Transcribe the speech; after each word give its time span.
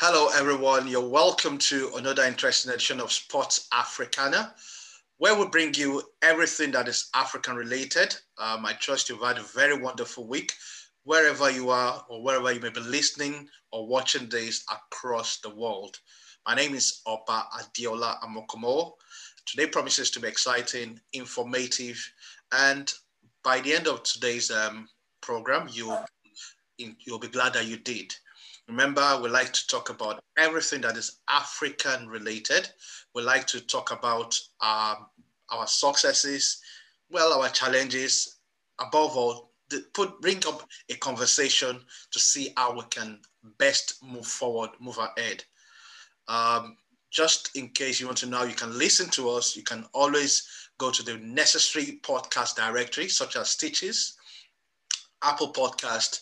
Hello, 0.00 0.28
everyone. 0.28 0.86
You're 0.86 1.08
welcome 1.08 1.58
to 1.58 1.90
another 1.96 2.22
interesting 2.22 2.70
edition 2.70 3.00
of 3.00 3.10
Sports 3.10 3.66
Africana, 3.72 4.54
where 5.16 5.36
we 5.36 5.48
bring 5.48 5.74
you 5.74 6.04
everything 6.22 6.70
that 6.70 6.86
is 6.86 7.10
African 7.14 7.56
related. 7.56 8.14
Um, 8.38 8.64
I 8.64 8.74
trust 8.74 9.08
you've 9.08 9.24
had 9.24 9.38
a 9.38 9.42
very 9.42 9.76
wonderful 9.76 10.24
week, 10.24 10.52
wherever 11.02 11.50
you 11.50 11.70
are 11.70 12.06
or 12.08 12.22
wherever 12.22 12.52
you 12.52 12.60
may 12.60 12.70
be 12.70 12.78
listening 12.78 13.48
or 13.72 13.88
watching 13.88 14.28
this 14.28 14.64
across 14.70 15.40
the 15.40 15.50
world. 15.50 15.98
My 16.46 16.54
name 16.54 16.76
is 16.76 17.00
Opa 17.04 17.46
Adiola 17.58 18.20
Amokomo. 18.20 18.92
Today 19.46 19.66
promises 19.66 20.12
to 20.12 20.20
be 20.20 20.28
exciting, 20.28 21.00
informative, 21.12 21.98
and 22.52 22.92
by 23.42 23.60
the 23.62 23.74
end 23.74 23.88
of 23.88 24.04
today's 24.04 24.52
um, 24.52 24.88
program, 25.22 25.68
you'll, 25.72 26.04
you'll 26.76 27.18
be 27.18 27.26
glad 27.26 27.54
that 27.54 27.66
you 27.66 27.78
did. 27.78 28.14
Remember, 28.68 29.18
we 29.22 29.30
like 29.30 29.52
to 29.54 29.66
talk 29.66 29.88
about 29.88 30.22
everything 30.36 30.82
that 30.82 30.96
is 30.96 31.20
African 31.28 32.06
related. 32.06 32.68
We 33.14 33.22
like 33.22 33.46
to 33.48 33.60
talk 33.60 33.92
about 33.92 34.38
um, 34.60 35.06
our 35.50 35.66
successes, 35.66 36.60
well, 37.10 37.32
our 37.32 37.48
challenges, 37.48 38.40
above 38.78 39.16
all, 39.16 39.52
put 39.94 40.20
bring 40.20 40.42
up 40.46 40.68
a 40.90 40.94
conversation 40.96 41.80
to 42.10 42.18
see 42.18 42.52
how 42.56 42.74
we 42.74 42.82
can 42.90 43.20
best 43.58 44.02
move 44.02 44.26
forward, 44.26 44.70
move 44.80 44.98
ahead. 44.98 45.44
Um, 46.28 46.76
just 47.10 47.56
in 47.56 47.68
case 47.70 48.00
you 48.00 48.06
want 48.06 48.18
to 48.18 48.26
know, 48.26 48.44
you 48.44 48.54
can 48.54 48.76
listen 48.76 49.08
to 49.10 49.30
us. 49.30 49.56
You 49.56 49.62
can 49.62 49.86
always 49.94 50.46
go 50.76 50.90
to 50.90 51.02
the 51.02 51.16
necessary 51.16 52.00
podcast 52.02 52.56
directory, 52.56 53.08
such 53.08 53.34
as 53.36 53.48
Stitches, 53.48 54.16
Apple 55.22 55.52
Podcast, 55.54 56.20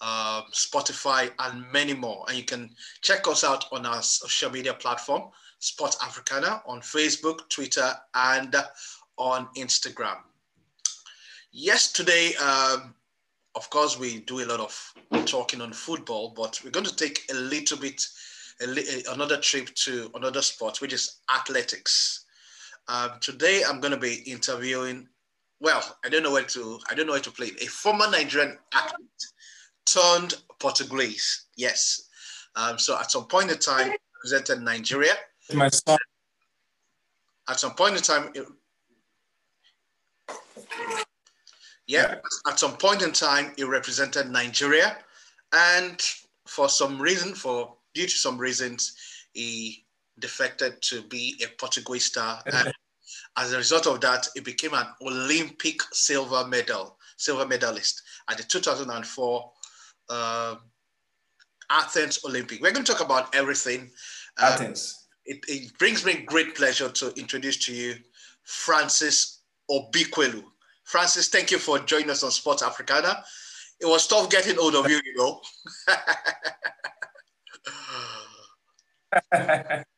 uh, 0.00 0.42
Spotify, 0.52 1.30
and 1.38 1.64
many 1.72 1.94
more. 1.94 2.24
And 2.28 2.36
you 2.36 2.44
can 2.44 2.70
check 3.00 3.26
us 3.28 3.44
out 3.44 3.66
on 3.72 3.86
our 3.86 4.02
social 4.02 4.50
media 4.50 4.74
platform, 4.74 5.30
Sports 5.58 5.96
Africana, 6.02 6.62
on 6.66 6.80
Facebook, 6.80 7.48
Twitter, 7.48 7.92
and 8.14 8.54
on 9.16 9.48
Instagram. 9.56 10.16
Yesterday, 11.52 12.34
um, 12.36 12.94
of 13.54 13.70
course, 13.70 13.98
we 13.98 14.20
do 14.20 14.42
a 14.42 14.46
lot 14.46 14.60
of 14.60 14.94
talking 15.26 15.60
on 15.60 15.72
football, 15.72 16.34
but 16.36 16.60
we're 16.64 16.70
going 16.70 16.86
to 16.86 16.96
take 16.96 17.22
a 17.30 17.34
little 17.34 17.78
bit, 17.78 18.04
a, 18.60 19.12
another 19.12 19.36
trip 19.36 19.72
to 19.74 20.10
another 20.14 20.42
sport, 20.42 20.80
which 20.80 20.92
is 20.92 21.20
athletics. 21.34 22.24
Um, 22.88 23.12
today, 23.20 23.62
I'm 23.66 23.80
going 23.80 23.94
to 23.94 24.00
be 24.00 24.22
interviewing. 24.26 25.08
Well, 25.60 25.82
I 26.04 26.08
don't 26.08 26.24
know 26.24 26.32
where 26.32 26.42
to. 26.42 26.80
I 26.90 26.94
don't 26.94 27.06
know 27.06 27.12
where 27.12 27.20
to 27.20 27.30
play. 27.30 27.52
A 27.62 27.66
former 27.66 28.10
Nigerian 28.10 28.58
athlete 28.74 29.24
turned 29.86 30.34
Portuguese. 30.58 31.46
Yes. 31.56 32.08
Um, 32.56 32.78
so 32.78 32.98
at 32.98 33.10
some 33.10 33.26
point 33.26 33.50
in 33.50 33.58
time, 33.58 33.92
represented 34.24 34.62
Nigeria. 34.62 35.14
My 35.52 35.68
son. 35.68 35.98
At 37.48 37.60
some 37.60 37.74
point 37.74 37.96
in 37.96 38.02
time, 38.02 38.30
it, 38.34 38.46
yeah, 41.86 42.16
at 42.48 42.58
some 42.58 42.76
point 42.76 43.02
in 43.02 43.12
time, 43.12 43.52
he 43.56 43.64
represented 43.64 44.30
Nigeria, 44.30 44.96
and 45.52 46.00
for 46.46 46.70
some 46.70 47.00
reason, 47.00 47.34
for 47.34 47.74
due 47.92 48.06
to 48.06 48.18
some 48.18 48.38
reasons, 48.38 48.96
he 49.34 49.84
defected 50.18 50.80
to 50.82 51.02
be 51.02 51.36
a 51.44 51.48
Portuguese 51.58 52.06
star. 52.06 52.40
and 52.52 52.72
as 53.36 53.52
a 53.52 53.58
result 53.58 53.86
of 53.86 54.00
that, 54.00 54.26
he 54.34 54.40
became 54.40 54.72
an 54.72 54.86
Olympic 55.02 55.82
silver 55.92 56.46
medal, 56.46 56.96
silver 57.16 57.46
medalist 57.46 58.02
at 58.30 58.38
the 58.38 58.44
2004 58.44 59.52
uh, 60.08 60.56
Athens 61.70 62.20
Olympic. 62.24 62.60
We're 62.60 62.72
going 62.72 62.84
to 62.84 62.92
talk 62.92 63.04
about 63.04 63.34
everything. 63.34 63.90
Um, 64.38 64.52
Athens. 64.52 65.06
It, 65.26 65.38
it, 65.48 65.78
brings 65.78 66.04
me 66.04 66.22
great 66.26 66.54
pleasure 66.54 66.90
to 66.90 67.12
introduce 67.18 67.56
to 67.66 67.74
you 67.74 67.94
Francis 68.42 69.40
Obikwelu. 69.70 70.44
Francis, 70.84 71.28
thank 71.28 71.50
you 71.50 71.58
for 71.58 71.78
joining 71.78 72.10
us 72.10 72.22
on 72.22 72.30
Sports 72.30 72.62
Africana. 72.62 73.24
It 73.80 73.86
was 73.86 74.06
tough 74.06 74.28
getting 74.28 74.56
hold 74.56 74.74
of 74.74 74.88
you, 74.90 75.00
you 75.04 75.14
know. 75.16 75.40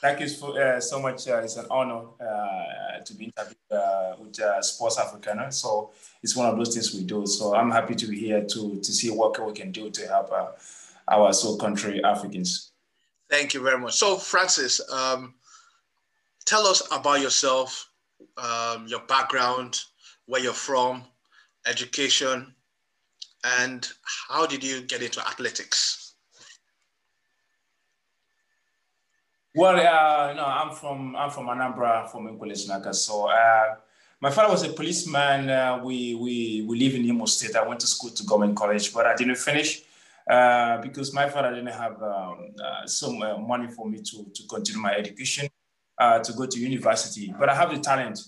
Thank 0.00 0.20
you 0.20 0.28
for, 0.30 0.58
uh, 0.58 0.80
so 0.80 0.98
much. 0.98 1.28
Uh, 1.28 1.42
it's 1.44 1.56
an 1.56 1.66
honor 1.70 2.02
uh, 2.18 3.00
to 3.04 3.14
be 3.14 3.26
interviewed 3.26 3.56
uh, 3.70 4.14
with 4.18 4.40
uh, 4.40 4.62
Sports 4.62 4.98
Africana. 4.98 5.52
So 5.52 5.90
it's 6.22 6.34
one 6.34 6.48
of 6.48 6.56
those 6.56 6.72
things 6.72 6.94
we 6.94 7.04
do. 7.04 7.26
So 7.26 7.54
I'm 7.54 7.70
happy 7.70 7.94
to 7.94 8.06
be 8.06 8.18
here 8.18 8.42
to, 8.42 8.80
to 8.80 8.92
see 8.92 9.10
what 9.10 9.38
we 9.44 9.52
can 9.52 9.72
do 9.72 9.90
to 9.90 10.06
help 10.08 10.32
uh, 10.32 10.52
our 11.08 11.34
soul 11.34 11.58
country 11.58 12.02
Africans. 12.02 12.72
Thank 13.28 13.52
you 13.52 13.62
very 13.62 13.78
much. 13.78 13.94
So 13.94 14.16
Francis, 14.16 14.80
um, 14.90 15.34
tell 16.46 16.66
us 16.66 16.82
about 16.90 17.20
yourself, 17.20 17.90
um, 18.38 18.86
your 18.88 19.00
background, 19.00 19.80
where 20.24 20.40
you're 20.40 20.54
from, 20.54 21.04
education, 21.66 22.54
and 23.44 23.86
how 24.28 24.46
did 24.46 24.64
you 24.64 24.80
get 24.80 25.02
into 25.02 25.20
athletics? 25.20 25.99
Well, 29.52 29.74
uh, 29.74 30.32
no, 30.34 30.44
I'm 30.44 30.72
from 30.72 31.16
I'm 31.16 31.30
from 31.30 31.46
Anambra, 31.46 32.08
from 32.08 32.28
Nkwele 32.28 32.94
So 32.94 33.28
uh, 33.28 33.74
my 34.20 34.30
father 34.30 34.48
was 34.52 34.62
a 34.62 34.72
policeman. 34.72 35.50
Uh, 35.50 35.80
we 35.82 36.14
we 36.14 36.64
we 36.68 36.78
live 36.78 36.94
in 36.94 37.04
Imo 37.04 37.24
State. 37.26 37.56
I 37.56 37.66
went 37.66 37.80
to 37.80 37.88
school 37.88 38.10
to 38.10 38.24
government 38.24 38.56
college, 38.56 38.94
but 38.94 39.06
I 39.06 39.16
didn't 39.16 39.38
finish 39.38 39.82
uh, 40.30 40.80
because 40.80 41.12
my 41.12 41.28
father 41.28 41.50
didn't 41.52 41.72
have 41.74 42.00
um, 42.00 42.52
uh, 42.64 42.86
some 42.86 43.20
uh, 43.22 43.38
money 43.38 43.66
for 43.66 43.88
me 43.90 43.98
to 44.00 44.24
to 44.32 44.42
continue 44.48 44.80
my 44.80 44.94
education, 44.94 45.48
to 45.98 46.32
go 46.36 46.46
to 46.46 46.60
university. 46.60 47.34
But 47.36 47.48
I 47.48 47.56
have 47.56 47.74
the 47.74 47.80
talent 47.80 48.20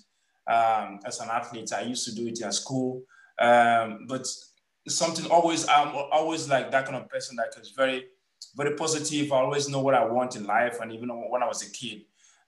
um, 0.49 0.99
as 1.06 1.21
an 1.21 1.28
athlete. 1.31 1.72
I 1.72 1.82
used 1.82 2.05
to 2.09 2.15
do 2.16 2.27
it 2.27 2.41
in 2.41 2.50
school, 2.50 3.00
um, 3.38 4.06
but 4.09 4.27
something 4.88 5.31
always 5.31 5.69
I'm 5.69 5.94
always 6.11 6.49
like 6.49 6.72
that 6.72 6.84
kind 6.84 6.97
of 6.97 7.09
person 7.09 7.37
that 7.37 7.55
is 7.61 7.71
very 7.71 8.06
very 8.54 8.76
positive. 8.76 9.32
I 9.32 9.36
always 9.36 9.68
know 9.68 9.80
what 9.80 9.94
I 9.94 10.04
want 10.04 10.36
in 10.36 10.44
life. 10.44 10.78
And 10.80 10.92
even 10.92 11.08
when 11.08 11.42
I 11.42 11.46
was 11.46 11.62
a 11.62 11.70
kid, 11.70 12.02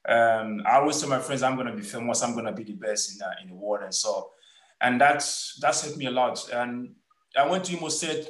um, 0.06 0.62
I 0.66 0.76
always 0.76 1.00
tell 1.00 1.08
my 1.08 1.18
friends, 1.18 1.42
I'm 1.42 1.54
going 1.54 1.66
to 1.66 1.74
be 1.74 1.82
famous. 1.82 2.22
I'm 2.22 2.34
going 2.34 2.44
to 2.44 2.52
be 2.52 2.64
the 2.64 2.74
best 2.74 3.14
in, 3.14 3.22
uh, 3.22 3.30
in 3.42 3.48
the 3.48 3.54
world. 3.54 3.84
And 3.84 3.94
so, 3.94 4.30
and 4.80 5.00
that's, 5.00 5.58
that's 5.60 5.82
helped 5.82 5.96
me 5.96 6.06
a 6.06 6.10
lot. 6.10 6.46
And 6.52 6.94
I 7.36 7.48
went 7.48 7.64
to 7.64 7.76
Imo 7.76 7.88
State 7.88 8.28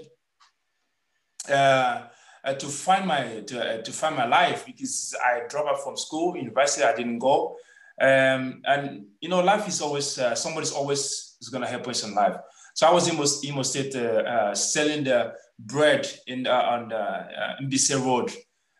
uh, 1.50 2.02
uh, 2.44 2.54
to 2.54 2.66
find 2.66 3.06
my, 3.06 3.42
to, 3.46 3.80
uh, 3.80 3.82
to 3.82 3.92
find 3.92 4.16
my 4.16 4.26
life 4.26 4.64
because 4.66 5.14
I 5.24 5.42
dropped 5.48 5.68
out 5.68 5.82
from 5.82 5.96
school, 5.96 6.36
university, 6.36 6.84
I 6.84 6.94
didn't 6.94 7.18
go. 7.18 7.56
Um, 8.00 8.62
and, 8.65 9.06
you 9.20 9.28
know, 9.28 9.41
life 9.41 9.66
is 9.66 9.80
always, 9.80 10.18
uh, 10.18 10.34
somebody's 10.34 10.72
always 10.72 11.36
is 11.41 11.48
going 11.48 11.62
to 11.62 11.68
help 11.68 11.88
us 11.88 12.04
in 12.04 12.15
life. 12.15 12.36
So 12.74 12.86
I 12.86 12.92
was 12.92 13.09
in 13.09 13.15
Imo, 13.15 13.24
Imo 13.44 13.62
State 13.62 13.94
uh, 13.97 14.54
selling 14.54 15.04
the, 15.04 15.34
bread 15.59 16.06
in 16.27 16.47
uh, 16.47 16.53
on 16.53 16.89
the 16.89 16.97
uh, 16.97 17.56
Mbise 17.62 18.04
Road, 18.04 18.33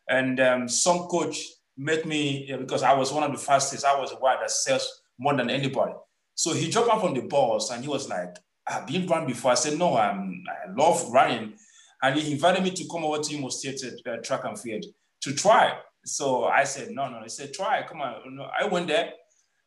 and 0.09 0.41
um, 0.41 0.69
some 0.69 1.01
coach 1.07 1.39
met 1.77 2.07
me 2.07 2.53
because 2.59 2.83
I 2.83 2.93
was 2.95 3.13
one 3.13 3.23
of 3.25 3.33
the 3.33 3.39
fastest. 3.39 3.85
I 3.85 3.99
was 3.99 4.11
the 4.11 4.17
one 4.17 4.37
that 4.41 4.51
sells 4.51 5.03
more 5.19 5.37
than 5.37 5.51
anybody. 5.51 5.93
So 6.35 6.53
he 6.53 6.71
dropped 6.71 6.91
out 6.91 7.01
from 7.01 7.15
the 7.15 7.23
bus 7.23 7.71
and 7.71 7.83
he 7.83 7.89
was 7.89 8.09
like, 8.09 8.37
"I've 8.67 8.87
been 8.87 9.07
run 9.07 9.27
before." 9.27 9.53
I 9.53 9.55
said, 9.55 9.79
"No, 9.79 9.97
I'm, 9.97 10.43
I 10.49 10.73
love 10.73 11.11
running," 11.11 11.55
and 12.03 12.19
he 12.19 12.33
invited 12.33 12.63
me 12.63 12.71
to 12.71 12.85
come 12.91 13.05
over 13.05 13.23
to 13.23 13.35
Imo 13.35 13.49
State 13.49 13.81
uh, 14.07 14.17
track 14.23 14.45
and 14.45 14.59
field 14.59 14.85
to 15.23 15.35
try. 15.35 15.79
So 16.05 16.45
I 16.45 16.65
said, 16.65 16.91
"No, 16.91 17.09
no." 17.09 17.23
He 17.23 17.29
said, 17.29 17.53
"Try, 17.55 17.87
come 17.87 18.01
on." 18.01 18.37
No, 18.37 18.49
I 18.59 18.67
went 18.67 18.89
there. 18.89 19.13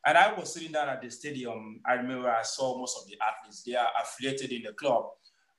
And 0.05 0.17
I 0.17 0.31
was 0.31 0.53
sitting 0.53 0.71
down 0.71 0.87
at 0.87 1.01
the 1.01 1.09
stadium. 1.09 1.81
I 1.85 1.95
remember 1.95 2.29
I 2.29 2.41
saw 2.41 2.79
most 2.79 2.97
of 2.97 3.09
the 3.09 3.17
athletes. 3.21 3.63
They 3.63 3.75
are 3.75 3.89
affiliated 4.01 4.53
in 4.53 4.63
the 4.63 4.71
club 4.71 5.07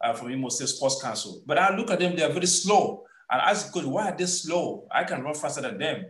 uh, 0.00 0.12
from 0.12 0.30
Imo 0.30 0.48
State 0.48 0.68
Sports 0.68 1.02
Council. 1.02 1.42
But 1.46 1.58
I 1.58 1.74
look 1.76 1.90
at 1.90 1.98
them, 1.98 2.16
they're 2.16 2.32
very 2.32 2.46
slow. 2.46 3.04
And 3.30 3.40
I 3.40 3.50
asked, 3.50 3.72
good, 3.72 3.84
why 3.84 4.10
are 4.10 4.16
they 4.16 4.26
slow? 4.26 4.86
I 4.90 5.04
can 5.04 5.22
run 5.22 5.34
faster 5.34 5.60
than 5.60 5.78
them. 5.78 6.06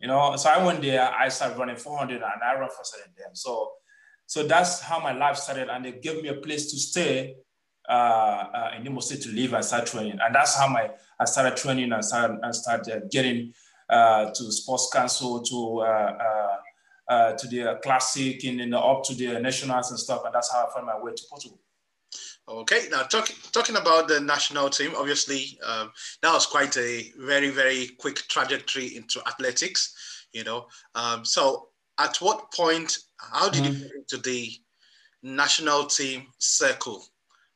You 0.00 0.08
know, 0.08 0.34
so 0.36 0.48
I 0.48 0.64
went 0.64 0.80
there, 0.80 1.02
I 1.12 1.28
started 1.28 1.58
running 1.58 1.76
400 1.76 2.14
and 2.14 2.24
I 2.24 2.58
ran 2.58 2.70
faster 2.70 2.98
than 3.04 3.12
them. 3.16 3.34
So, 3.34 3.72
so 4.26 4.46
that's 4.46 4.80
how 4.80 4.98
my 5.00 5.12
life 5.12 5.36
started. 5.36 5.68
And 5.68 5.84
they 5.84 5.92
gave 5.92 6.22
me 6.22 6.28
a 6.28 6.34
place 6.34 6.70
to 6.70 6.78
stay 6.78 7.36
uh, 7.88 7.92
uh, 7.92 8.70
in 8.76 8.86
Imo 8.86 9.00
State 9.00 9.22
to 9.22 9.30
live 9.30 9.52
and 9.52 9.64
start 9.64 9.86
training. 9.86 10.18
And 10.22 10.34
that's 10.34 10.56
how 10.56 10.68
my 10.68 10.90
I 11.18 11.26
started 11.26 11.56
training 11.56 11.92
and 11.92 12.02
started, 12.02 12.38
and 12.42 12.54
started 12.54 13.10
getting 13.10 13.52
uh, 13.90 14.30
to 14.30 14.52
sports 14.52 14.88
council, 14.92 15.42
to 15.42 15.80
uh, 15.80 16.16
uh, 16.18 16.56
uh, 17.12 17.32
to 17.36 17.46
the 17.48 17.78
classic 17.82 18.44
and 18.44 18.60
then 18.60 18.72
up 18.72 19.02
to 19.04 19.14
the 19.14 19.38
nationals 19.40 19.90
and 19.90 19.98
stuff. 19.98 20.22
And 20.24 20.34
that's 20.34 20.50
how 20.52 20.66
I 20.66 20.72
found 20.72 20.86
my 20.86 20.98
way 20.98 21.12
to 21.12 21.22
Portugal. 21.28 21.58
Okay, 22.48 22.88
now 22.90 23.02
talk, 23.02 23.30
talking 23.52 23.76
about 23.76 24.08
the 24.08 24.20
national 24.20 24.70
team, 24.70 24.92
obviously 24.96 25.58
um, 25.64 25.92
that 26.20 26.32
was 26.32 26.46
quite 26.46 26.76
a 26.76 27.12
very, 27.18 27.50
very 27.50 27.88
quick 27.98 28.16
trajectory 28.28 28.96
into 28.96 29.20
athletics, 29.26 30.26
you 30.32 30.42
know. 30.42 30.66
Um, 30.96 31.24
so 31.24 31.68
at 31.98 32.16
what 32.16 32.52
point, 32.52 32.98
how 33.18 33.48
did 33.48 33.62
mm-hmm. 33.62 33.72
you 33.74 33.78
get 33.80 33.92
into 33.94 34.16
the 34.18 34.50
national 35.22 35.86
team 35.86 36.26
circle? 36.38 37.04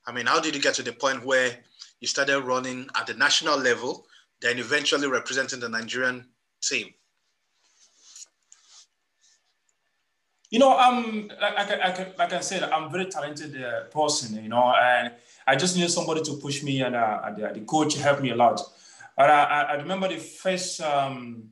I 0.07 0.13
mean, 0.13 0.27
how 0.27 0.39
did 0.39 0.55
you 0.55 0.61
get 0.61 0.75
to 0.75 0.83
the 0.83 0.93
point 0.93 1.25
where 1.25 1.59
you 2.01 2.07
started 2.07 2.41
running 2.43 2.89
at 2.95 3.07
the 3.07 3.15
national 3.15 3.59
level, 3.59 4.07
then 4.43 4.59
eventually 4.59 5.09
representing 5.09 5.61
the 5.61 5.69
Nigerian 5.69 6.29
team? 6.63 6.93
You 10.55 10.61
know, 10.61 10.77
I'm 10.79 11.27
like, 11.43 11.59
I, 11.59 11.91
I, 11.91 12.13
like 12.17 12.33
I 12.33 12.39
said, 12.39 12.63
I'm 12.63 12.85
a 12.85 12.89
very 12.89 13.07
talented 13.07 13.61
uh, 13.61 13.87
person. 13.91 14.41
You 14.41 14.49
know, 14.49 14.73
and 14.73 15.11
I 15.49 15.57
just 15.57 15.77
need 15.77 15.91
somebody 15.91 16.23
to 16.23 16.37
push 16.37 16.63
me, 16.63 16.81
and 16.81 16.95
uh, 16.95 17.29
the, 17.37 17.51
the 17.55 17.61
coach 17.63 17.97
helped 17.97 18.23
me 18.23 18.31
a 18.31 18.37
lot. 18.37 18.61
But 19.17 19.31
I, 19.31 19.63
I 19.63 19.75
remember 19.75 20.07
the 20.07 20.19
first 20.19 20.81
um, 20.81 21.49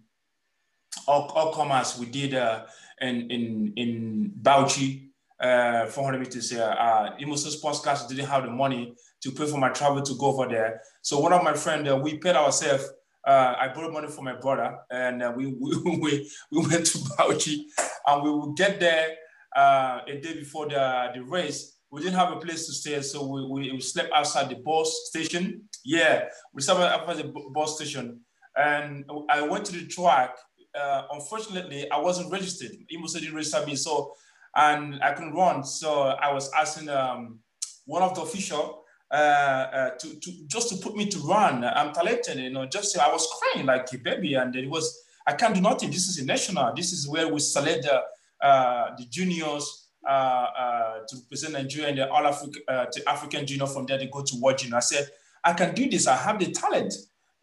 commerce 1.04 1.99
we 1.99 2.06
did 2.06 2.34
uh, 2.34 2.62
in 3.00 3.28
in 3.28 3.72
in 3.75 4.32
Bauchi, 4.40 5.08
uh, 5.40 5.87
400 5.87 6.20
meters. 6.20 6.52
Uh, 6.52 6.62
uh, 6.62 7.16
Imoso 7.19 7.50
Sportscast 7.50 8.08
didn't 8.08 8.26
have 8.26 8.44
the 8.44 8.52
money 8.52 8.94
to 9.20 9.32
pay 9.32 9.46
for 9.46 9.58
my 9.58 9.70
travel 9.70 10.00
to 10.02 10.14
go 10.14 10.26
over 10.26 10.46
there. 10.46 10.81
So 11.00 11.19
one 11.19 11.32
of 11.32 11.43
my 11.43 11.54
friends, 11.54 11.90
uh, 11.90 11.96
we 11.96 12.19
paid 12.19 12.37
ourselves. 12.37 12.88
Uh, 13.26 13.54
I 13.58 13.69
borrowed 13.69 13.93
money 13.93 14.08
from 14.08 14.26
my 14.26 14.34
brother, 14.34 14.78
and 14.93 15.22
uh, 15.25 15.32
we, 15.37 15.46
we, 15.60 15.76
we 16.00 16.31
we 16.52 16.58
went 16.69 16.87
to 16.87 16.99
Bauchi, 16.99 17.64
and 18.06 18.22
we 18.22 18.31
will 18.31 18.52
get 18.52 18.81
there 18.81 19.16
uh, 19.56 20.00
a 20.06 20.19
day 20.19 20.34
before 20.34 20.69
the, 20.69 21.10
the 21.14 21.22
race. 21.22 21.78
We 21.90 22.00
didn't 22.00 22.16
have 22.16 22.32
a 22.32 22.37
place 22.37 22.66
to 22.66 22.72
stay, 22.72 23.00
so 23.02 23.26
we, 23.26 23.46
we, 23.46 23.72
we 23.72 23.81
slept 23.81 24.12
outside 24.12 24.49
the 24.49 24.56
bus 24.56 25.08
station. 25.08 25.69
Yeah, 25.84 26.26
we 26.54 26.62
slept 26.62 26.81
outside 26.81 27.19
the 27.19 27.32
bus 27.52 27.76
station, 27.76 28.20
and 28.56 29.04
I 29.28 29.43
went 29.43 29.66
to 29.66 29.72
the 29.72 29.87
track. 29.87 30.37
Uh, 30.75 31.02
unfortunately, 31.12 31.90
I 31.90 31.99
wasn't 31.99 32.32
registered. 32.32 32.70
Imo 32.90 33.06
didn't 33.06 33.34
register 33.34 33.66
me, 33.66 33.76
so 33.76 34.14
and 34.56 35.02
I 35.02 35.12
couldn't 35.12 35.34
run. 35.34 35.64
So 35.64 36.02
I 36.02 36.32
was 36.32 36.50
asking 36.52 36.88
um, 36.88 37.40
one 37.84 38.02
of 38.02 38.14
the 38.14 38.22
official 38.22 38.84
uh, 39.10 39.14
uh, 39.14 39.90
to, 39.99 40.20
to 40.20 40.32
just 40.46 40.70
to 40.70 40.76
put 40.76 40.96
me 40.96 41.06
to 41.06 41.19
run. 41.19 41.64
I'm 41.64 41.93
talented, 41.93 42.38
you 42.38 42.50
know. 42.50 42.64
Just 42.66 42.99
I 42.99 43.12
was 43.12 43.28
crying 43.38 43.66
like 43.66 43.93
a 43.93 43.99
baby, 43.99 44.34
and 44.34 44.54
it 44.56 44.69
was 44.69 44.99
I 45.27 45.35
can't 45.35 45.55
do 45.55 45.61
nothing. 45.61 45.91
This 45.91 46.09
is 46.09 46.19
a 46.19 46.25
national. 46.25 46.75
This 46.75 46.93
is 46.93 47.09
where 47.09 47.33
we 47.33 47.41
select 47.41 47.85
the 47.85 48.03
uh, 48.47 48.97
the 48.97 49.05
juniors 49.07 49.89
uh, 50.07 50.11
uh, 50.11 50.95
to 51.09 51.17
represent 51.17 51.53
Nigeria 51.55 51.89
and 51.89 51.99
the 51.99 52.11
all 52.11 52.27
Africa 52.27 52.59
uh, 52.69 52.87
the 52.93 53.09
African 53.09 53.47
junior. 53.47 53.67
From 53.67 53.87
there, 53.87 53.99
they 53.99 54.07
go 54.07 54.23
to 54.23 54.37
world 54.41 54.59
junior. 54.59 54.77
I 54.77 54.81
said 54.81 55.09
I 55.45 55.53
can 55.53 55.75
do 55.75 55.89
this. 55.89 56.07
I 56.07 56.17
have 56.17 56.39
the 56.39 56.51
talent, 56.51 56.95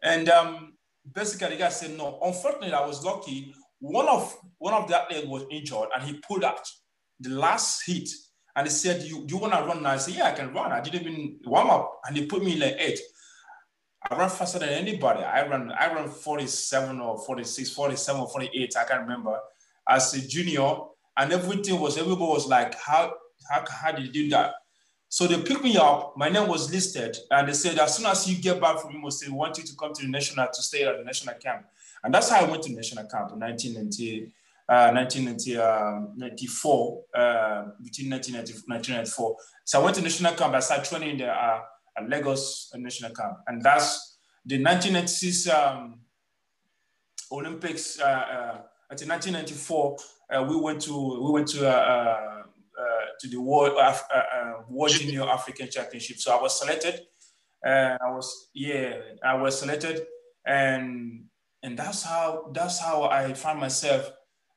and 0.02 0.28
um, 0.28 0.74
basically 1.14 1.50
the 1.50 1.56
guy 1.56 1.68
said 1.70 1.96
no. 1.96 2.18
Unfortunately, 2.22 2.72
I 2.72 2.86
was 2.86 3.04
lucky. 3.04 3.54
One 3.80 4.08
of 4.08 4.36
one 4.58 4.74
of 4.74 4.88
the 4.88 5.00
athletes 5.00 5.26
was 5.26 5.44
injured, 5.50 5.88
and 5.94 6.02
he 6.04 6.14
pulled 6.14 6.44
out 6.44 6.66
the 7.20 7.30
last 7.30 7.86
hit 7.86 8.08
and 8.56 8.66
he 8.66 8.72
said, 8.72 9.02
you, 9.02 9.24
you 9.28 9.36
want 9.36 9.52
to 9.52 9.60
run 9.60 9.78
And 9.78 9.86
I 9.86 9.96
said, 9.96 10.14
yeah, 10.14 10.26
I 10.26 10.32
can 10.32 10.52
run. 10.52 10.72
I 10.72 10.80
didn't 10.80 11.02
even 11.02 11.38
warm 11.44 11.70
up. 11.70 12.00
And 12.06 12.16
he 12.16 12.26
put 12.26 12.42
me 12.42 12.54
in 12.54 12.60
like 12.60 12.76
eight. 12.78 12.98
I 14.10 14.16
run 14.16 14.28
faster 14.28 14.58
than 14.58 14.70
anybody. 14.70 15.22
I 15.22 15.46
run, 15.46 15.70
I 15.70 15.94
run 15.94 16.08
47 16.08 17.00
or 17.00 17.24
46, 17.24 17.70
47 17.70 18.20
or 18.20 18.28
48. 18.28 18.74
I 18.76 18.84
can't 18.84 19.02
remember 19.02 19.38
as 19.88 20.12
a 20.14 20.26
junior. 20.26 20.78
And 21.16 21.32
everything 21.32 21.78
was, 21.78 21.96
everybody 21.96 22.24
was 22.24 22.48
like, 22.48 22.74
how, 22.74 23.14
how, 23.48 23.64
how 23.70 23.92
did 23.92 24.06
you 24.06 24.12
do 24.12 24.28
that? 24.30 24.54
So 25.08 25.26
they 25.26 25.40
picked 25.42 25.62
me 25.62 25.76
up. 25.76 26.14
My 26.16 26.28
name 26.28 26.48
was 26.48 26.72
listed. 26.72 27.16
And 27.30 27.48
they 27.48 27.52
said, 27.52 27.78
as 27.78 27.96
soon 27.96 28.06
as 28.06 28.28
you 28.28 28.42
get 28.42 28.60
back 28.60 28.80
from 28.80 28.94
Imo 28.94 29.10
State, 29.10 29.30
we 29.30 29.36
want 29.36 29.58
you 29.58 29.64
to 29.64 29.76
come 29.76 29.92
to 29.92 30.02
the 30.02 30.08
national 30.08 30.48
to 30.52 30.62
stay 30.62 30.84
at 30.84 30.98
the 30.98 31.04
national 31.04 31.36
camp. 31.36 31.66
And 32.02 32.12
that's 32.12 32.30
how 32.30 32.40
I 32.40 32.50
went 32.50 32.64
to 32.64 32.72
national 32.72 33.04
camp 33.04 33.30
in 33.32 33.38
1998. 33.38 34.32
1994, 34.70 37.02
uh, 37.12 37.18
uh, 37.18 37.64
between 37.82 38.10
1994. 38.10 39.36
So 39.64 39.80
I 39.80 39.84
went 39.84 39.96
to 39.96 40.02
national 40.02 40.32
camp. 40.34 40.54
I 40.54 40.60
started 40.60 40.88
training 40.88 41.18
there 41.18 41.34
uh, 41.34 41.62
at 41.96 42.08
Lagos 42.08 42.70
National 42.76 43.12
Camp, 43.12 43.38
and 43.46 43.62
that's 43.62 44.18
the 44.44 44.56
1996 44.56 45.48
um, 45.48 46.00
Olympics. 47.32 48.00
Uh, 48.00 48.04
uh, 48.04 48.58
until 48.90 49.08
1994, 49.08 49.96
uh, 50.32 50.44
we 50.48 50.56
went 50.56 50.80
to 50.82 51.22
we 51.22 51.30
went 51.30 51.48
to 51.48 51.60
to 53.20 53.28
the 53.28 53.40
World 53.40 53.76
World 54.68 54.92
Junior 54.92 55.28
African 55.28 55.68
Championship. 55.70 56.18
So 56.18 56.36
I 56.36 56.40
was 56.40 56.58
selected. 56.58 57.00
I 57.64 57.96
was 58.02 58.50
yeah, 58.54 58.94
I 59.22 59.34
was 59.34 59.58
selected, 59.58 60.06
and 60.46 61.24
and 61.62 61.78
that's 61.78 62.02
how 62.02 62.50
that's 62.54 62.80
how 62.80 63.04
I 63.04 63.34
found 63.34 63.60
myself 63.60 64.10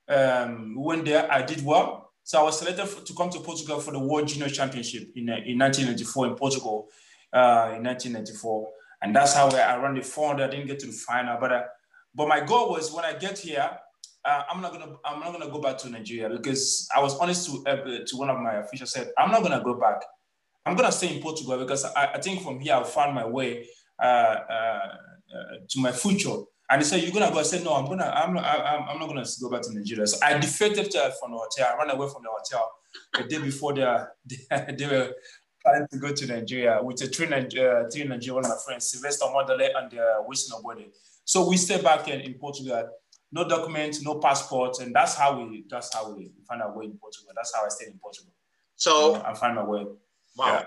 um, 0.08 0.76
we 0.76 0.84
went 0.84 1.06
there. 1.06 1.32
I 1.32 1.42
did 1.42 1.64
well. 1.64 2.12
So 2.24 2.40
I 2.40 2.44
was 2.44 2.60
selected 2.60 2.86
for, 2.86 3.04
to 3.04 3.14
come 3.14 3.30
to 3.32 3.40
Portugal 3.40 3.80
for 3.80 3.92
the 3.92 4.00
World 4.00 4.28
Junior 4.28 4.50
Championship 4.50 5.12
in, 5.16 5.30
uh, 5.30 5.44
in 5.46 5.60
1994 5.60 6.28
in 6.28 6.36
Portugal, 6.36 6.88
uh, 7.34 7.74
in 7.76 7.84
1994. 7.84 8.70
And 9.02 9.16
that's 9.16 9.34
how 9.34 9.50
I 9.50 9.76
ran 9.78 9.96
the 9.96 10.02
400. 10.02 10.44
I 10.44 10.48
didn't 10.50 10.68
get 10.68 10.80
to 10.80 10.88
the 10.88 10.94
final, 10.94 11.38
but 11.40 11.52
uh, 11.52 11.64
but 12.16 12.28
my 12.28 12.40
goal 12.40 12.70
was 12.70 12.94
when 12.94 13.04
I 13.04 13.14
get 13.14 13.40
here, 13.40 13.70
uh, 14.24 14.44
I'm 14.50 14.62
not 14.62 14.72
gonna 14.72 14.96
I'm 15.04 15.20
not 15.20 15.34
gonna 15.34 15.52
go 15.52 15.60
back 15.60 15.78
to 15.80 15.90
Nigeria 15.90 16.30
because 16.30 16.88
I 16.96 17.02
was 17.02 17.18
honest 17.18 17.50
to 17.50 17.70
uh, 17.70 18.06
to 18.06 18.18
one 18.18 18.30
of 18.30 18.40
my 18.40 18.56
officials 18.56 18.92
said 18.92 19.12
I'm 19.18 19.32
not 19.32 19.44
gonna 19.44 19.62
go 19.64 19.74
back. 19.74 20.02
I'm 20.66 20.76
gonna 20.76 20.92
stay 20.92 21.14
in 21.16 21.22
Portugal 21.22 21.58
because 21.58 21.84
I, 21.84 22.14
I 22.14 22.22
think 22.22 22.42
from 22.42 22.60
here 22.60 22.76
I'll 22.76 22.86
find 22.86 23.14
my 23.14 23.26
way 23.26 23.68
uh, 24.02 24.06
uh, 24.06 24.80
to 25.70 25.80
my 25.80 25.92
future. 25.92 26.38
And 26.70 26.82
he 26.82 26.88
said, 26.88 27.04
"You're 27.04 27.12
gonna 27.12 27.30
go." 27.30 27.40
I 27.40 27.44
said, 27.44 27.64
"No, 27.66 27.74
I'm 27.74 27.86
gonna. 27.86 28.06
I'm 28.06 28.34
not. 28.34 28.46
I'm, 28.46 28.88
I'm 28.88 29.00
not 29.00 29.08
gonna 29.08 29.26
go 29.42 29.50
back 29.50 29.64
to 29.64 29.74
Nigeria." 29.74 30.08
So 30.08 30.18
I 30.24 30.38
defected 30.38 30.94
from 31.20 31.32
the 31.32 31.38
hotel. 31.38 31.74
I 31.74 31.84
ran 31.84 31.94
away 31.94 32.08
from 32.08 32.24
the 32.24 32.30
hotel 32.32 32.72
the 33.14 33.24
day 33.24 33.40
before 33.40 33.74
they, 33.74 33.84
they, 34.26 34.76
they 34.78 34.88
were 34.88 35.14
planning 35.64 35.88
to 35.92 35.98
go 35.98 36.14
to 36.14 36.28
Nigeria 36.28 36.82
with 36.82 37.02
a 37.02 37.08
three, 37.08 37.28
uh, 37.28 37.90
three 37.92 38.04
Nigerian 38.04 38.44
my 38.44 38.56
friends, 38.66 38.90
Sylvester 38.90 39.26
Modele 39.26 39.70
and 39.76 39.94
uh, 39.98 40.24
Wilson 40.28 40.58
Obode. 40.60 40.88
So 41.26 41.48
we 41.48 41.58
stayed 41.58 41.84
back 41.84 42.08
in, 42.08 42.22
in 42.22 42.34
Portugal. 42.36 42.90
No 43.32 43.48
documents, 43.48 44.04
no 44.04 44.20
passport, 44.20 44.80
and 44.80 44.94
that's 44.94 45.16
how 45.16 45.40
we. 45.40 45.66
That's 45.68 45.92
how 45.92 46.12
we 46.12 46.32
find 46.48 46.62
our 46.62 46.78
way 46.78 46.86
in 46.86 46.98
Portugal. 46.98 47.32
That's 47.36 47.56
how 47.56 47.66
I 47.66 47.70
stayed 47.70 47.88
in 47.88 47.98
Portugal. 47.98 48.32
So 48.76 49.16
uh, 49.16 49.24
I 49.26 49.34
find 49.34 49.56
my 49.56 49.64
way. 49.64 49.86
Wow. 50.38 50.46
Yeah. 50.48 50.66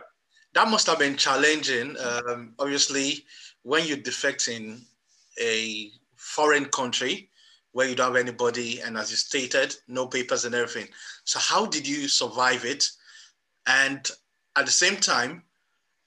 That 0.54 0.68
must 0.68 0.86
have 0.88 0.98
been 0.98 1.16
challenging. 1.16 1.96
Um, 1.98 2.54
obviously, 2.58 3.24
when 3.62 3.86
you're 3.86 3.98
defecting 3.98 4.80
a 5.40 5.90
foreign 6.16 6.64
country 6.64 7.30
where 7.72 7.88
you 7.88 7.94
don't 7.94 8.14
have 8.14 8.16
anybody, 8.16 8.80
and 8.80 8.96
as 8.96 9.10
you 9.10 9.16
stated, 9.16 9.76
no 9.86 10.06
papers 10.06 10.44
and 10.44 10.54
everything. 10.54 10.88
So, 11.24 11.38
how 11.38 11.66
did 11.66 11.86
you 11.86 12.08
survive 12.08 12.64
it? 12.64 12.88
And 13.66 14.10
at 14.56 14.66
the 14.66 14.72
same 14.72 14.96
time, 14.96 15.42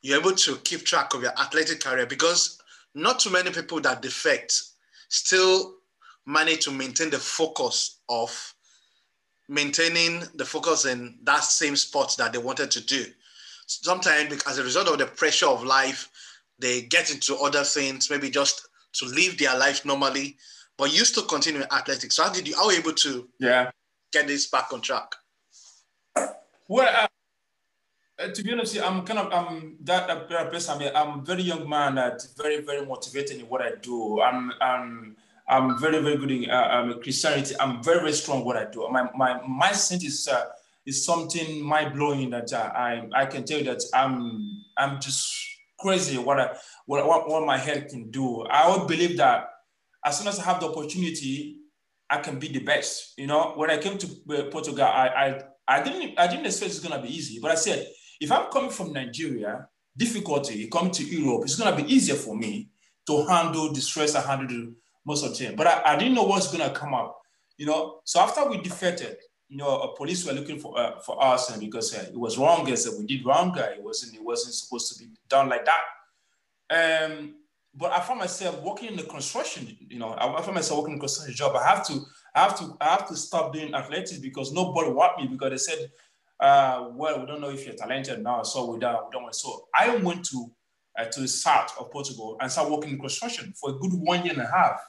you're 0.02 0.20
able 0.20 0.34
to 0.34 0.56
keep 0.58 0.86
track 0.86 1.14
of 1.14 1.22
your 1.22 1.38
athletic 1.40 1.82
career 1.82 2.06
because 2.06 2.60
not 2.96 3.20
too 3.20 3.30
many 3.30 3.52
people 3.52 3.80
that 3.82 4.02
defect 4.02 4.62
still 5.10 5.76
manage 6.26 6.66
to 6.66 6.72
maintain 6.72 7.10
the 7.10 7.18
focus 7.18 8.00
of 8.10 8.54
maintaining 9.48 10.24
the 10.36 10.46
focus 10.46 10.86
in 10.86 11.18
that 11.24 11.44
same 11.44 11.76
sport 11.76 12.14
that 12.18 12.32
they 12.32 12.40
wanted 12.40 12.70
to 12.72 12.86
do. 12.86 13.06
Sometimes, 13.66 14.42
as 14.48 14.58
a 14.58 14.64
result 14.64 14.88
of 14.88 14.98
the 14.98 15.06
pressure 15.06 15.48
of 15.48 15.64
life, 15.64 16.10
they 16.60 16.84
get 16.84 17.12
into 17.12 17.36
other 17.36 17.64
things, 17.64 18.10
maybe 18.10 18.30
just 18.30 18.68
to 18.94 19.06
live 19.06 19.38
their 19.38 19.58
life 19.58 19.86
normally, 19.86 20.38
but 20.78 20.94
you 20.94 21.06
still 21.06 21.26
continue 21.26 21.62
in 21.62 21.68
athletics. 21.72 22.16
So 22.16 22.24
how 22.24 22.32
did 22.32 22.48
you, 22.48 22.56
how 22.56 22.68
were 22.68 22.74
you 22.74 22.80
able 22.80 22.94
to 22.94 23.28
yeah. 23.40 23.72
get 24.12 24.28
this 24.28 24.48
back 24.48 24.72
on 24.74 24.82
track? 24.82 25.14
Well, 26.68 27.04
uh, 27.04 27.08
uh, 28.20 28.28
to 28.28 28.44
be 28.44 28.52
honest, 28.52 28.78
I'm 28.80 29.06
kind 29.06 29.20
of 29.20 29.34
I'm 29.34 29.78
that, 29.82 30.08
that 30.08 30.52
person. 30.52 30.76
I 30.76 30.80
mean, 30.80 30.92
I'm 30.94 31.20
a 31.20 31.22
very 31.22 31.44
young 31.44 31.68
man 31.68 31.96
that 31.96 32.22
very 32.38 32.62
very 32.62 32.86
motivated 32.86 33.40
in 33.40 33.48
what 33.48 33.62
I 33.62 33.72
do. 33.82 34.22
I'm 34.22 34.52
I'm 34.62 35.16
I'm 35.48 35.80
very 35.80 36.00
very 36.02 36.18
good 36.18 36.32
in 36.32 36.50
uh, 36.50 36.68
um, 36.72 37.02
Christianity. 37.02 37.56
I'm 37.60 37.82
very 37.84 38.00
very 38.00 38.14
strong 38.14 38.44
what 38.44 38.58
I 38.58 38.66
do. 38.66 38.88
My 38.90 39.10
my 39.16 39.40
mindset 39.40 40.04
is 40.04 40.28
uh, 40.28 40.46
is 40.86 41.06
something 41.06 41.62
mind 41.64 41.94
blowing 41.94 42.30
that 42.32 42.52
uh, 42.52 42.72
I 42.76 43.08
I 43.14 43.26
can 43.26 43.46
tell 43.46 43.60
you 43.60 43.66
that 43.66 43.82
I'm 43.94 44.64
I'm 44.78 45.00
just 45.00 45.34
crazy 45.80 46.18
what 46.18 46.40
I 46.40 46.56
what, 46.86 47.06
what, 47.08 47.30
what 47.30 47.46
my 47.46 47.58
head 47.58 47.88
can 47.88 48.12
do. 48.12 48.44
I 48.44 48.76
would 48.76 48.88
believe 48.88 49.18
that 49.18 49.48
as 50.06 50.18
soon 50.18 50.28
as 50.28 50.40
I 50.40 50.44
have 50.44 50.60
the 50.60 50.68
opportunity, 50.68 51.60
I 52.10 52.18
can 52.18 52.38
be 52.38 52.50
the 52.50 52.60
best. 52.60 53.14
You 53.18 53.28
know, 53.28 53.54
when 53.56 53.70
I 53.72 53.78
came 53.78 53.98
to 53.98 54.08
uh, 54.08 54.44
Portugal, 54.52 54.86
I 54.86 55.08
I, 55.08 55.78
I 55.80 55.84
didn't 55.84 56.20
I 56.20 56.28
didn't 56.28 56.46
expect 56.46 56.72
it's 56.72 56.80
gonna 56.80 57.02
be 57.02 57.16
easy, 57.16 57.40
but 57.42 57.52
I 57.52 57.56
said 57.56 57.88
if 58.20 58.32
I'm 58.32 58.52
coming 58.52 58.70
from 58.70 58.94
Nigeria, 58.94 59.68
difficulty 59.96 60.68
coming 60.68 60.92
to 60.92 61.04
Europe, 61.04 61.44
it's 61.44 61.56
gonna 61.56 61.76
be 61.76 61.94
easier 61.94 62.16
for 62.16 62.36
me 62.36 62.70
to 63.08 63.26
handle 63.26 63.72
the 63.72 63.82
stress 63.82 64.16
I 64.16 64.22
handled 64.22 64.74
most 65.06 65.26
of 65.26 65.38
the 65.38 65.46
time. 65.46 65.56
But 65.56 65.68
I, 65.68 65.94
I 65.94 65.96
didn't 65.98 66.16
know 66.16 66.24
what's 66.24 66.52
gonna 66.52 66.72
come 66.72 66.94
up. 66.94 67.22
You 67.58 67.66
know, 67.66 68.02
so 68.06 68.20
after 68.22 68.48
we 68.50 68.58
defeated, 68.58 69.18
you 69.50 69.58
know, 69.58 69.94
police 69.98 70.26
were 70.26 70.34
looking 70.34 70.60
for 70.60 70.80
uh, 70.80 71.00
for 71.00 71.22
us, 71.24 71.50
and 71.50 71.60
because 71.60 71.94
uh, 71.96 72.06
it 72.08 72.18
was 72.18 72.38
wrong, 72.38 72.70
as 72.70 72.88
we 72.98 73.06
did 73.06 73.26
wrong, 73.26 73.58
uh, 73.58 73.64
it 73.76 73.82
wasn't 73.84 74.16
it 74.16 74.24
wasn't 74.24 74.54
supposed 74.54 74.94
to 74.94 75.04
be 75.04 75.10
done 75.28 75.50
like 75.50 75.66
that. 75.66 77.10
Um, 77.10 77.36
but 77.76 77.92
I 77.92 78.00
found 78.02 78.20
myself 78.20 78.62
working 78.62 78.90
in 78.90 78.98
the 78.98 79.04
construction. 79.04 79.76
You 79.90 80.00
know, 80.00 80.16
I, 80.18 80.42
found 80.42 80.56
myself 80.56 80.80
working 80.80 80.96
in 80.96 81.00
construction 81.00 81.36
job. 81.36 81.56
I 81.56 81.68
have 81.68 81.86
to, 81.88 82.02
I 82.36 82.44
have 82.44 82.58
to, 82.60 82.78
I 82.82 82.86
have 82.90 83.08
to 83.10 83.16
stop 83.16 83.54
doing 83.54 83.74
athletics 83.74 84.18
because 84.18 84.52
nobody 84.52 84.92
want 84.92 85.20
me 85.20 85.28
because 85.28 85.52
they 85.52 85.58
said, 85.58 85.92
uh, 86.40 86.90
"Well, 86.94 87.20
we 87.20 87.26
don't 87.26 87.42
know 87.42 87.50
if 87.50 87.66
you're 87.66 87.76
talented 87.76 88.22
now, 88.24 88.44
so 88.44 88.72
we 88.72 88.80
don't, 88.80 89.06
we 89.06 89.12
don't 89.12 89.24
want." 89.24 89.36
So 89.36 89.68
I 89.76 89.96
went 89.98 90.26
to 90.26 90.52
uh, 90.98 91.06
to 91.06 91.22
the 91.22 91.28
south 91.28 91.76
of 91.80 91.92
Portugal 91.92 92.38
and 92.42 92.52
started 92.52 92.72
working 92.72 92.92
in 92.92 93.00
construction 93.00 93.54
for 93.60 93.72
a 93.72 93.74
good 93.74 93.94
one 93.94 94.24
year 94.24 94.34
and 94.34 94.42
a 94.42 94.48
half. 94.48 94.80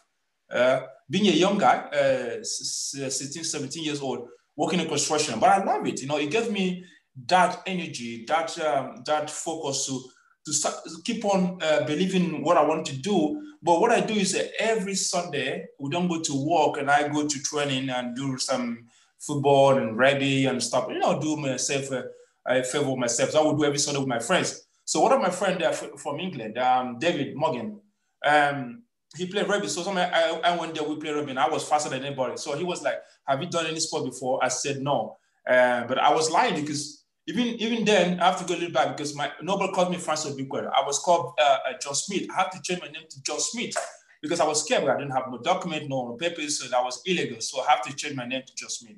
Uh, 0.51 0.87
being 1.09 1.27
a 1.27 1.37
young 1.37 1.59
guy, 1.59 1.77
uh, 1.93 2.43
16, 2.43 3.45
17 3.45 3.85
years 3.85 4.01
old, 4.01 4.29
working 4.57 4.81
in 4.81 4.89
construction, 4.89 5.39
but 5.39 5.49
I 5.49 5.63
love 5.63 5.87
it. 5.87 6.01
You 6.01 6.09
know, 6.09 6.19
it 6.19 6.31
gave 6.31 6.51
me 6.51 6.85
that 7.27 7.63
energy, 7.67 8.25
that 8.27 8.59
um, 8.61 9.03
that 9.07 9.31
focus 9.31 9.87
to 9.87 10.03
to 10.47 10.53
start, 10.53 10.75
keep 11.05 11.25
on 11.25 11.59
uh, 11.63 11.85
believing 11.85 12.43
what 12.43 12.57
I 12.57 12.65
want 12.65 12.87
to 12.87 12.97
do. 12.97 13.43
But 13.63 13.81
what 13.81 13.91
I 13.91 14.01
do 14.01 14.15
is 14.15 14.37
every 14.59 14.95
Sunday 14.95 15.67
we 15.79 15.91
don't 15.91 16.09
go 16.09 16.21
to 16.21 16.47
work, 16.49 16.79
and 16.79 16.91
I 16.91 17.09
go 17.09 17.27
to 17.27 17.43
training 17.43 17.91
and 17.91 18.17
do 18.17 18.39
some 18.39 18.87
football 19.21 19.77
and 19.77 19.97
rugby 19.97 20.47
and 20.47 20.63
stuff. 20.63 20.87
You 20.89 20.99
know, 20.99 21.21
do 21.21 21.37
myself 21.37 21.91
a, 21.91 22.05
a 22.47 22.65
favor 22.65 22.97
myself. 22.97 23.31
So 23.31 23.43
I 23.43 23.47
would 23.47 23.59
do 23.59 23.65
every 23.65 23.79
Sunday 23.79 24.01
with 24.01 24.09
my 24.09 24.19
friends. 24.19 24.67
So 24.85 25.01
one 25.01 25.13
of 25.13 25.21
my 25.21 25.31
friends 25.31 25.59
there 25.59 25.73
from 25.73 26.19
England, 26.19 26.59
um, 26.59 26.99
David 26.99 27.37
Morgan, 27.37 27.81
um, 28.27 28.83
he 29.17 29.27
played 29.27 29.49
rugby. 29.49 29.69
So 29.69 29.83
some, 29.83 29.97
I, 29.97 30.41
I 30.45 30.57
went 30.57 30.75
there, 30.75 30.89
we 30.89 30.97
played 30.97 31.15
rugby, 31.15 31.31
and 31.31 31.39
I 31.39 31.49
was 31.49 31.69
faster 31.69 31.91
than 31.91 32.05
anybody. 32.05 32.37
So 32.37 32.57
he 32.57 32.65
was 32.65 32.83
like, 32.83 32.97
"Have 33.27 33.43
you 33.43 33.49
done 33.49 33.67
any 33.67 33.81
sport 33.81 34.05
before?" 34.05 34.43
I 34.43 34.49
said 34.49 34.81
no, 34.81 35.17
uh, 35.49 35.85
but 35.85 35.99
I 35.99 36.13
was 36.13 36.31
lying 36.31 36.61
because 36.61 37.05
even 37.27 37.47
even 37.61 37.85
then, 37.85 38.21
I 38.21 38.27
have 38.27 38.39
to 38.39 38.45
go 38.45 38.55
a 38.55 38.57
little 38.59 38.73
back 38.73 38.97
because 38.97 39.15
my 39.15 39.31
nobody 39.43 39.73
called 39.73 39.91
me 39.91 39.99
Francis 39.99 40.35
Obikwelu. 40.35 40.71
I 40.75 40.85
was 40.85 40.99
called 40.99 41.35
uh, 41.39 41.59
uh, 41.69 41.79
John 41.81 41.95
Smith. 41.95 42.27
I 42.31 42.43
had 42.43 42.53
to 42.53 42.63
change 42.63 42.81
my 42.81 42.89
name 42.89 43.05
to 43.09 43.23
John 43.23 43.41
Smith 43.41 43.75
because 44.23 44.41
I 44.41 44.47
was 44.47 44.65
scared. 44.65 44.89
I 44.89 44.97
didn't 44.97 45.13
have 45.13 45.31
no 45.31 45.39
document, 45.39 45.89
no 45.89 46.17
papers, 46.19 46.61
so 46.61 46.69
that 46.69 46.83
was 46.83 47.03
illegal. 47.07 47.41
So 47.41 47.63
I 47.63 47.71
have 47.71 47.83
to 47.83 47.95
change 47.95 48.17
my 48.17 48.27
name 48.27 48.43
to 48.47 48.55
John 48.55 48.71
Smith. 48.71 48.97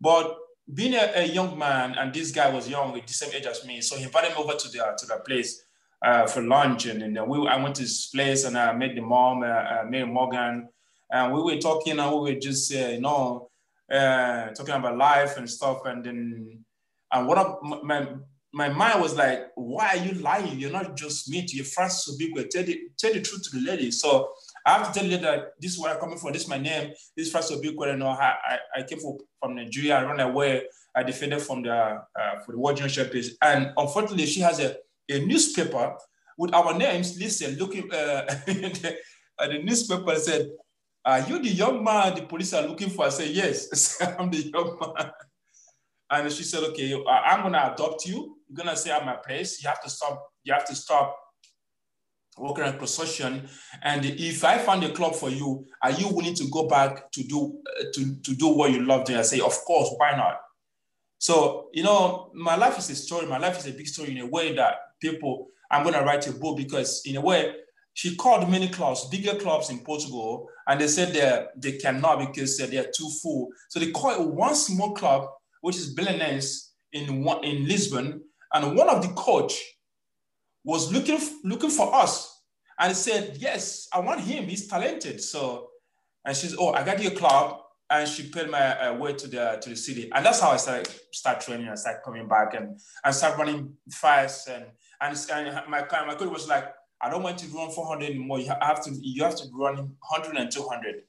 But 0.00 0.36
being 0.72 0.94
a, 0.94 1.12
a, 1.16 1.24
young 1.26 1.58
man, 1.58 1.94
and 1.98 2.12
this 2.14 2.30
guy 2.30 2.48
was 2.48 2.68
young, 2.68 2.92
the 2.92 3.12
same 3.12 3.30
age 3.34 3.46
as 3.46 3.64
me, 3.66 3.80
so 3.80 3.96
he 3.96 4.04
invited 4.04 4.36
me 4.36 4.42
over 4.42 4.54
to 4.54 4.68
the 4.68 4.78
to 4.98 5.06
the 5.06 5.16
place 5.26 5.64
uh, 6.02 6.26
for 6.26 6.42
lunch, 6.42 6.86
and, 6.86 7.02
and 7.02 7.28
we 7.28 7.46
I 7.46 7.56
went 7.62 7.76
to 7.76 7.82
his 7.82 8.08
place 8.14 8.44
and 8.44 8.56
I 8.56 8.72
met 8.72 8.94
the 8.94 9.02
mom, 9.02 9.42
uh, 9.42 9.46
uh, 9.46 9.84
Mary 9.88 10.06
Morgan, 10.06 10.68
and 11.10 11.34
we 11.34 11.42
were 11.42 11.56
talking, 11.58 11.98
and 11.98 12.12
we 12.12 12.20
were 12.20 12.40
just 12.40 12.72
uh, 12.74 12.88
you 12.88 13.00
know 13.00 13.50
uh, 13.90 14.48
talking 14.50 14.74
about 14.74 14.96
life 14.96 15.36
and 15.36 15.48
stuff, 15.50 15.80
and 15.84 16.04
then 16.04 16.64
and 17.12 17.26
what 17.26 17.38
of 17.38 17.82
my 17.82 18.06
my 18.52 18.68
mind 18.68 19.00
was 19.00 19.14
like, 19.14 19.48
why 19.54 19.90
are 19.90 20.04
you 20.04 20.12
lying? 20.14 20.58
You're 20.58 20.72
not 20.72 20.96
just 20.96 21.28
me, 21.28 21.46
you're 21.48 21.64
Francis 21.64 22.16
Obikwelu. 22.16 22.48
Tell 22.50 22.64
the, 22.64 22.80
tell 22.98 23.12
the 23.12 23.20
truth 23.20 23.42
to 23.44 23.58
the 23.58 23.64
lady. 23.64 23.90
So 23.90 24.32
I 24.66 24.72
have 24.72 24.92
to 24.92 24.98
tell 24.98 25.08
you 25.08 25.18
that 25.18 25.52
this 25.60 25.72
is 25.72 25.78
where 25.80 25.92
I'm 25.94 26.00
coming 26.00 26.18
from. 26.18 26.32
This 26.32 26.42
is 26.42 26.48
my 26.48 26.58
name. 26.58 26.90
This 27.16 27.26
is 27.26 27.32
Francis 27.32 27.56
Obikwelu. 27.56 28.02
I, 28.04 28.34
I, 28.44 28.58
I 28.76 28.82
came 28.82 28.98
from, 28.98 29.18
from 29.40 29.54
Nigeria. 29.54 29.98
I 29.98 30.04
run 30.04 30.20
away. 30.20 30.64
I 30.94 31.02
defended 31.02 31.42
from 31.42 31.62
the 31.62 31.72
uh, 31.72 32.40
for 32.44 32.52
the 32.52 32.58
World 32.58 32.76
Championship. 32.76 33.36
And 33.42 33.72
unfortunately, 33.76 34.26
she 34.26 34.40
has 34.40 34.60
a, 34.60 34.76
a 35.08 35.24
newspaper 35.24 35.94
with 36.36 36.52
our 36.54 36.76
names 36.76 37.18
listed. 37.18 37.58
Looking 37.58 37.90
uh, 37.92 38.24
the, 38.46 38.96
the 39.38 39.58
newspaper 39.62 40.14
said, 40.16 40.48
"Are 41.04 41.20
you 41.20 41.38
the 41.40 41.48
young 41.48 41.82
man 41.82 42.14
the 42.14 42.22
police 42.22 42.52
are 42.52 42.66
looking 42.66 42.90
for?" 42.90 43.06
I 43.06 43.10
said, 43.10 43.28
"Yes, 43.28 44.00
I'm 44.18 44.30
the 44.30 44.50
young 44.52 44.78
man." 44.80 45.10
And 46.10 46.32
she 46.32 46.42
said, 46.42 46.64
okay, 46.64 46.92
I'm 47.08 47.42
gonna 47.42 47.72
adopt 47.72 48.04
you. 48.04 48.36
You're 48.48 48.56
gonna 48.56 48.74
stay 48.74 48.90
at 48.90 49.06
my 49.06 49.14
place. 49.14 49.62
You 49.62 49.68
have 49.68 49.80
to 49.82 49.88
stop, 49.88 50.28
you 50.42 50.52
have 50.52 50.64
to 50.66 50.74
stop 50.74 51.16
working 52.40 52.64
on 52.64 52.78
construction. 52.78 53.48
And 53.82 54.04
if 54.04 54.44
I 54.44 54.58
find 54.58 54.82
a 54.84 54.92
club 54.92 55.14
for 55.14 55.30
you, 55.30 55.66
are 55.82 55.90
you 55.90 56.08
willing 56.08 56.34
to 56.34 56.48
go 56.50 56.66
back 56.66 57.10
to 57.12 57.22
do 57.22 57.60
uh, 57.78 57.84
to, 57.94 58.14
to 58.22 58.34
do 58.34 58.48
what 58.48 58.72
you 58.72 58.84
love 58.84 59.04
doing? 59.04 59.18
I 59.18 59.22
say, 59.22 59.40
of 59.40 59.56
course, 59.64 59.92
why 59.96 60.16
not? 60.16 60.40
So, 61.18 61.68
you 61.72 61.82
know, 61.82 62.30
my 62.34 62.56
life 62.56 62.78
is 62.78 62.88
a 62.90 62.94
story. 62.94 63.26
My 63.26 63.38
life 63.38 63.58
is 63.58 63.66
a 63.66 63.72
big 63.72 63.86
story 63.86 64.12
in 64.12 64.18
a 64.18 64.26
way 64.26 64.54
that 64.54 64.74
people, 65.00 65.48
I'm 65.70 65.84
gonna 65.84 66.02
write 66.02 66.26
a 66.26 66.32
book 66.32 66.56
because 66.56 67.02
in 67.04 67.16
a 67.16 67.20
way, 67.20 67.54
she 67.92 68.16
called 68.16 68.50
many 68.50 68.68
clubs, 68.68 69.08
bigger 69.08 69.34
clubs 69.34 69.68
in 69.68 69.80
Portugal, 69.80 70.48
and 70.66 70.80
they 70.80 70.88
said 70.88 71.12
they 71.12 71.46
they 71.56 71.78
cannot 71.78 72.20
because 72.20 72.56
they're 72.56 72.90
too 72.94 73.10
full. 73.22 73.48
So 73.68 73.78
they 73.78 73.90
called 73.90 74.34
one 74.34 74.54
small 74.54 74.94
club 74.94 75.28
which 75.60 75.76
is 75.76 75.94
Belenenses 75.94 76.70
in 76.92 77.26
in 77.42 77.68
Lisbon, 77.68 78.22
and 78.52 78.76
one 78.76 78.88
of 78.88 79.02
the 79.02 79.12
coach 79.14 79.60
was 80.64 80.92
looking 80.92 81.18
looking 81.44 81.70
for 81.70 81.94
us 81.94 82.29
and 82.80 82.96
said, 82.96 83.36
"Yes, 83.38 83.88
I 83.92 84.00
want 84.00 84.20
him. 84.20 84.44
He's 84.44 84.66
talented." 84.66 85.22
So, 85.22 85.68
and 86.24 86.36
she's, 86.36 86.56
"Oh, 86.58 86.72
I 86.72 86.82
got 86.82 87.00
you 87.02 87.10
a 87.10 87.14
club," 87.14 87.60
and 87.90 88.08
she 88.08 88.28
paid 88.30 88.50
my 88.50 88.80
uh, 88.80 88.94
way 88.94 89.12
to 89.12 89.28
the 89.28 89.58
to 89.60 89.68
the 89.70 89.76
city, 89.76 90.10
and 90.12 90.24
that's 90.24 90.40
how 90.40 90.50
I 90.50 90.56
started 90.56 90.88
start 91.12 91.40
training 91.42 91.68
and 91.68 91.78
started 91.78 92.00
coming 92.04 92.26
back 92.26 92.54
and 92.54 92.80
and 93.04 93.14
start 93.14 93.38
running 93.38 93.74
fast 93.90 94.48
and 94.48 94.64
and, 95.00 95.16
and 95.32 95.70
my 95.70 95.86
my 96.06 96.14
coach 96.14 96.30
was 96.30 96.48
like, 96.48 96.72
"I 97.00 97.10
don't 97.10 97.22
want 97.22 97.42
you 97.42 97.50
to 97.50 97.54
run 97.54 97.70
400 97.70 98.06
anymore. 98.10 98.40
You 98.40 98.52
have 98.60 98.82
to 98.84 98.90
you 99.00 99.22
have 99.24 99.36
to 99.36 99.44
run 99.52 99.76
100 99.76 100.36
and 100.36 100.50
200." 100.50 101.02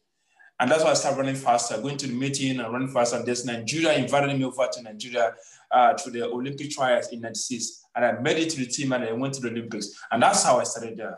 And 0.59 0.69
that's 0.69 0.83
why 0.83 0.91
I 0.91 0.93
started 0.93 1.17
running 1.17 1.35
faster, 1.35 1.81
going 1.81 1.97
to 1.97 2.05
the 2.05 2.13
meeting 2.13 2.59
and 2.59 2.71
running 2.71 2.89
faster. 2.89 3.15
And 3.15 3.25
there's 3.25 3.43
Nigeria 3.45 3.97
invited 3.97 4.37
me 4.37 4.45
over 4.45 4.67
to 4.71 4.83
Nigeria 4.83 5.33
uh, 5.71 5.93
to 5.93 6.11
the 6.11 6.23
Olympic 6.23 6.69
trials 6.69 7.07
in 7.07 7.19
96. 7.19 7.83
And 7.95 8.05
I 8.05 8.11
made 8.11 8.37
it 8.37 8.51
to 8.51 8.59
the 8.59 8.67
team 8.67 8.93
and 8.93 9.03
I 9.03 9.11
went 9.13 9.33
to 9.35 9.41
the 9.41 9.49
Olympics. 9.49 9.87
And 10.11 10.21
that's 10.21 10.43
how 10.43 10.59
I 10.59 10.63
started 10.65 10.97
there. 10.97 11.13
uh, 11.13 11.15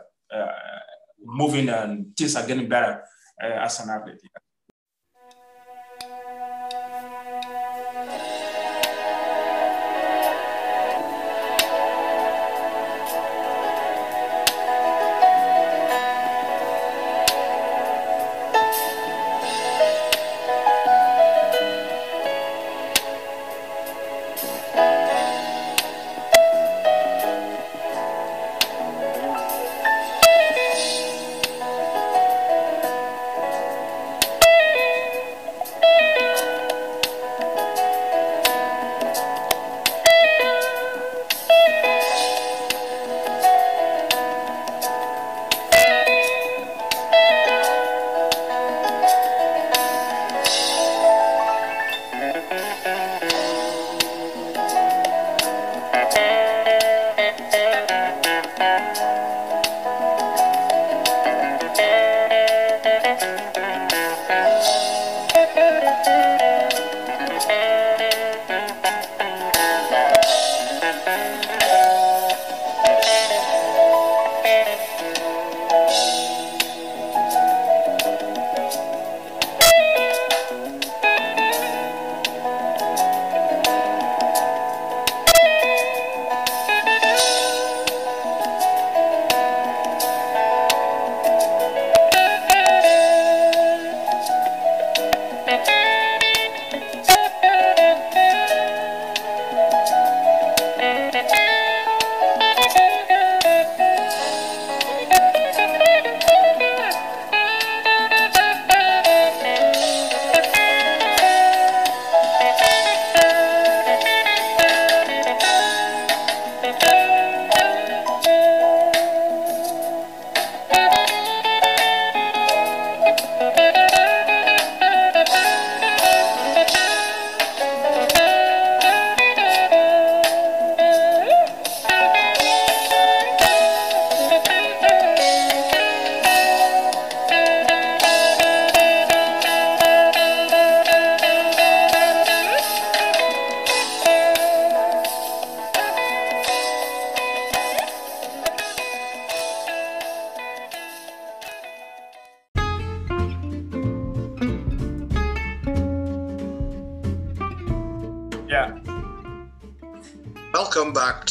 moving 1.24 1.68
and 1.68 2.16
things 2.16 2.36
are 2.36 2.46
getting 2.46 2.68
better 2.68 3.02
uh, 3.42 3.64
as 3.64 3.80
an 3.80 3.90
athlete. 3.90 4.20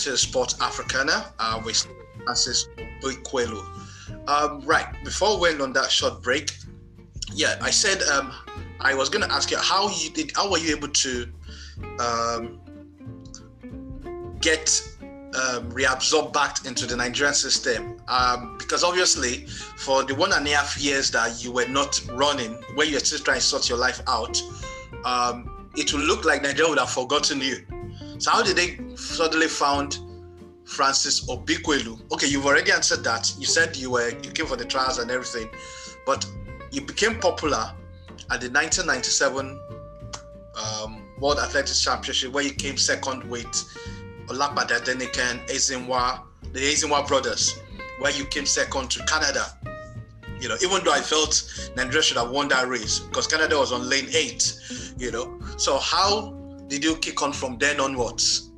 Back 0.04 0.12
to 0.12 0.18
Sport 0.18 0.56
Africana 0.60 1.34
uh, 1.40 1.62
with 1.64 1.88
Francis 2.26 2.68
Obikwelu. 3.02 3.64
Um, 4.28 4.60
right, 4.66 4.86
before 5.06 5.36
we 5.36 5.44
went 5.44 5.62
on 5.62 5.72
that 5.74 5.90
short 5.90 6.22
break, 6.22 6.52
yeah, 7.34 7.58
I 7.62 7.70
said 7.70 8.02
um, 8.04 8.34
I 8.82 8.96
was 8.96 9.08
going 9.08 9.26
to 9.26 9.34
ask 9.34 9.50
you 9.50 9.58
how 9.58 9.88
you 9.90 10.10
did, 10.10 10.34
how 10.36 10.52
were 10.52 10.58
you 10.58 10.76
able 10.76 10.90
to 10.90 11.32
um, 12.00 12.60
get 14.42 14.82
um, 15.36 15.72
reabsorbed 15.72 16.34
back 16.34 16.66
into 16.66 16.86
the 16.86 16.98
Nigerian 16.98 17.34
system? 17.34 17.96
Um, 18.10 18.58
because 18.58 18.84
obviously, 18.84 19.46
for 19.78 20.04
the 20.04 20.16
one 20.16 20.34
and 20.34 20.46
a 20.46 20.50
half 20.50 20.78
years 20.78 21.12
that 21.12 21.42
you 21.42 21.54
were 21.54 21.68
not 21.70 22.02
running, 22.12 22.56
where 22.76 22.86
you 22.86 22.96
were 22.96 23.00
still 23.00 23.20
trying 23.20 23.40
to 23.40 23.46
sort 23.46 23.70
your 23.70 23.78
life 23.78 24.02
out, 24.10 24.42
um, 25.06 25.70
it 25.78 25.94
would 25.94 26.04
look 26.04 26.26
like 26.26 26.42
Nigeria 26.42 26.70
would 26.72 26.80
have 26.80 26.92
forgotten 26.92 27.40
you. 27.40 27.66
So 28.18 28.32
how 28.32 28.44
did 28.44 28.58
they 28.58 28.83
suddenly 29.14 29.48
found 29.48 30.00
Francis 30.66 31.26
Obikwelu? 31.30 32.12
Okay, 32.12 32.28
you've 32.28 32.46
already 32.46 32.72
answered 32.72 33.04
that. 33.04 33.34
You 33.38 33.46
said 33.46 33.76
you 33.76 33.92
were 33.92 34.10
you 34.10 34.32
came 34.32 34.46
for 34.46 34.56
the 34.56 34.66
trials 34.66 35.00
and 35.00 35.10
everything, 35.12 35.50
but 36.06 36.26
you 36.72 36.82
became 36.82 37.20
popular 37.20 37.74
at 38.32 38.42
the 38.42 38.50
1997 38.50 39.60
um, 40.56 41.04
World 41.20 41.40
Athletics 41.40 41.82
Championship, 41.84 42.32
where 42.32 42.44
you 42.44 42.52
came 42.54 42.78
second 42.78 43.24
with 43.30 43.48
Olapade 44.28 44.72
Adeniken, 44.72 45.46
Ezinwa, 45.48 46.22
the 46.52 46.60
Ezinwa 46.60 47.08
brothers, 47.08 47.60
where 48.00 48.12
you 48.12 48.26
came 48.26 48.46
second 48.46 48.90
to 48.92 49.04
Canada. 49.06 49.46
You 50.40 50.50
know, 50.50 50.58
even 50.62 50.84
though 50.84 50.92
I 50.92 51.00
felt 51.00 51.72
Nigeria 51.76 52.02
should 52.02 52.18
have 52.18 52.30
won 52.32 52.50
that 52.50 52.68
race 52.68 53.00
because 53.00 53.28
Canada 53.28 53.58
was 53.58 53.72
on 53.72 53.88
lane 53.88 54.08
eight. 54.14 54.60
You 54.98 55.12
know, 55.12 55.40
so 55.58 55.78
how 55.78 56.32
did 56.68 56.84
you 56.84 56.98
kick 56.98 57.22
on 57.22 57.32
from 57.32 57.58
then 57.58 57.80
onwards? 57.80 58.50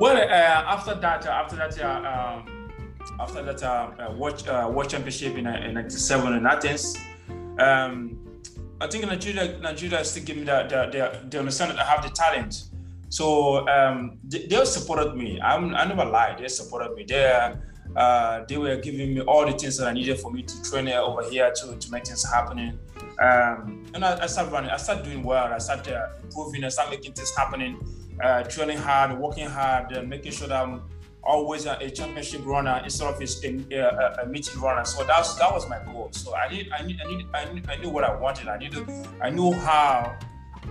Well, 0.00 0.16
uh, 0.16 0.64
after 0.74 0.94
that, 0.94 1.26
uh, 1.26 1.30
after 1.30 1.56
that, 1.56 1.80
uh, 1.80 2.42
um, 2.42 2.70
after 3.18 3.42
that 3.42 3.62
uh, 3.62 3.90
uh, 3.98 4.12
World, 4.16 4.48
uh, 4.48 4.70
World 4.72 4.88
Championship 4.90 5.36
in, 5.36 5.46
in 5.46 5.74
'97 5.74 6.32
in 6.34 6.46
Athens, 6.46 6.96
um, 7.58 8.16
I 8.80 8.86
think 8.86 9.06
Nigeria, 9.06 9.58
Nigeria 9.58 10.04
still 10.04 10.24
give 10.24 10.36
me 10.38 10.44
that, 10.44 10.70
that, 10.70 10.92
that 10.92 11.30
they 11.30 11.38
understand 11.38 11.72
that 11.72 11.78
I 11.80 11.84
have 11.84 12.02
the 12.02 12.10
talent. 12.10 12.64
So 13.10 13.68
um, 13.68 14.18
they, 14.24 14.46
they 14.46 14.64
supported 14.64 15.14
me. 15.16 15.40
I'm, 15.40 15.74
I 15.74 15.84
never 15.84 16.04
lied. 16.04 16.38
They 16.38 16.48
supported 16.48 16.94
me. 16.94 17.04
They, 17.06 17.54
uh, 17.96 18.44
they 18.48 18.56
were 18.56 18.76
giving 18.76 19.14
me 19.14 19.20
all 19.22 19.44
the 19.44 19.52
things 19.52 19.76
that 19.78 19.88
I 19.88 19.92
needed 19.92 20.18
for 20.20 20.30
me 20.30 20.42
to 20.42 20.62
train 20.62 20.88
over 20.88 21.28
here 21.28 21.52
to, 21.52 21.76
to 21.76 21.90
make 21.90 22.06
things 22.06 22.24
happening. 22.24 22.78
Um, 23.20 23.84
and 23.94 24.04
I, 24.04 24.22
I 24.22 24.26
started 24.26 24.50
running. 24.50 24.70
I 24.70 24.76
started 24.78 25.04
doing 25.04 25.22
well. 25.22 25.52
I 25.52 25.58
started 25.58 25.94
uh, 25.94 26.08
improving. 26.22 26.64
I 26.64 26.68
started 26.68 26.90
making 26.90 27.12
things 27.12 27.36
happening. 27.36 27.78
Uh, 28.22 28.42
training 28.44 28.78
hard, 28.78 29.18
working 29.18 29.48
hard, 29.48 30.08
making 30.08 30.32
sure 30.32 30.48
that 30.48 30.62
I'm 30.62 30.82
always 31.22 31.66
a, 31.66 31.76
a 31.80 31.90
championship 31.90 32.44
runner 32.44 32.80
instead 32.84 33.12
of 33.12 33.20
a, 33.20 33.74
a, 33.74 34.22
a, 34.22 34.26
meeting 34.26 34.60
runner. 34.60 34.84
So 34.84 35.04
that's 35.04 35.34
that 35.34 35.52
was 35.52 35.68
my 35.68 35.78
goal. 35.84 36.08
So 36.12 36.34
I 36.34 36.48
need 36.48 36.70
I 36.72 36.82
need 36.82 36.98
I 37.34 37.52
need 37.52 37.68
I, 37.68 37.76
knew 37.76 37.90
what 37.90 38.04
I 38.04 38.14
wanted. 38.14 38.48
I 38.48 38.58
knew 38.58 38.86
I 39.20 39.30
knew 39.30 39.52
how 39.52 40.18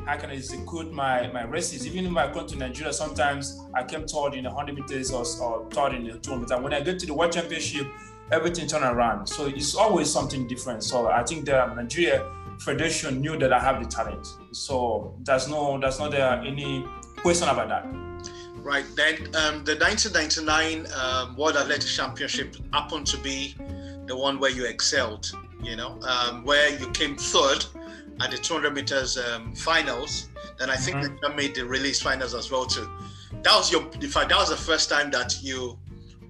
I 0.08 0.18
can 0.18 0.32
execute 0.32 0.92
my 0.92 1.28
my 1.32 1.44
races. 1.44 1.86
Even 1.88 2.06
if 2.06 2.18
I 2.18 2.32
come 2.32 2.48
to 2.48 2.56
Nigeria, 2.56 2.94
sometimes 2.94 3.60
I 3.74 3.84
came 3.84 4.08
third 4.08 4.34
in 4.34 4.44
the 4.44 4.50
100 4.50 4.76
meters 4.76 5.12
or, 5.12 5.24
or 5.42 5.70
third 5.70 5.94
in 5.94 6.04
the 6.06 6.20
200 6.20 6.42
meters. 6.42 6.62
When 6.62 6.74
I 6.74 6.82
get 6.82 7.00
to 7.00 7.06
the 7.06 7.14
World 7.14 7.32
Championship, 7.32 7.88
everything 8.32 8.68
turn 8.68 8.84
around. 8.84 9.28
So 9.28 9.48
it's 9.48 9.76
always 9.76 10.12
something 10.12 10.48
different. 10.48 10.84
So 10.84 11.08
I 11.08 11.24
think 11.24 11.46
the 11.46 11.74
Nigeria 11.74 12.28
Federation 12.60 13.22
knew 13.22 13.38
that 13.38 13.54
I 13.54 13.60
have 13.60 13.82
the 13.82 13.90
talent. 13.90 14.28
So 14.52 15.16
there's 15.24 15.48
no 15.48 15.80
there's 15.80 16.00
not 16.00 16.12
there 16.12 16.30
any 16.42 16.86
question 17.18 17.48
about 17.48 17.70
that. 17.70 17.86
Right. 18.62 18.86
Then 18.96 19.16
um, 19.36 19.64
the 19.64 19.76
1999 19.76 20.88
um, 20.94 21.38
World 21.38 21.56
Athletics 21.56 21.96
Championship 21.96 22.56
happened 22.74 23.08
to 23.08 23.18
be 23.18 23.56
the 24.06 24.16
one 24.16 24.40
where 24.40 24.52
you 24.52 24.66
excelled, 24.66 25.32
you 25.64 25.76
know, 25.76 26.00
um, 26.02 26.44
where 26.44 26.78
you 26.78 26.90
came 26.92 27.16
third 27.16 27.66
at 28.22 28.32
the 28.32 28.38
200 28.38 28.74
meters 28.74 29.18
um, 29.18 29.56
finals. 29.56 30.28
Then 30.58 30.70
I 30.70 30.76
think 30.76 30.98
mm-hmm. 30.98 31.16
they 31.22 31.36
made 31.36 31.56
the 31.56 31.66
release 31.66 32.02
finals 32.02 32.34
as 32.34 32.52
well 32.52 32.66
too. 32.66 32.90
That 33.44 33.56
was 33.56 33.72
your, 33.72 33.90
in 34.02 34.10
fact, 34.10 34.30
that 34.30 34.38
was 34.38 34.50
the 34.50 34.58
first 34.58 34.90
time 34.90 35.10
that 35.12 35.42
you 35.42 35.80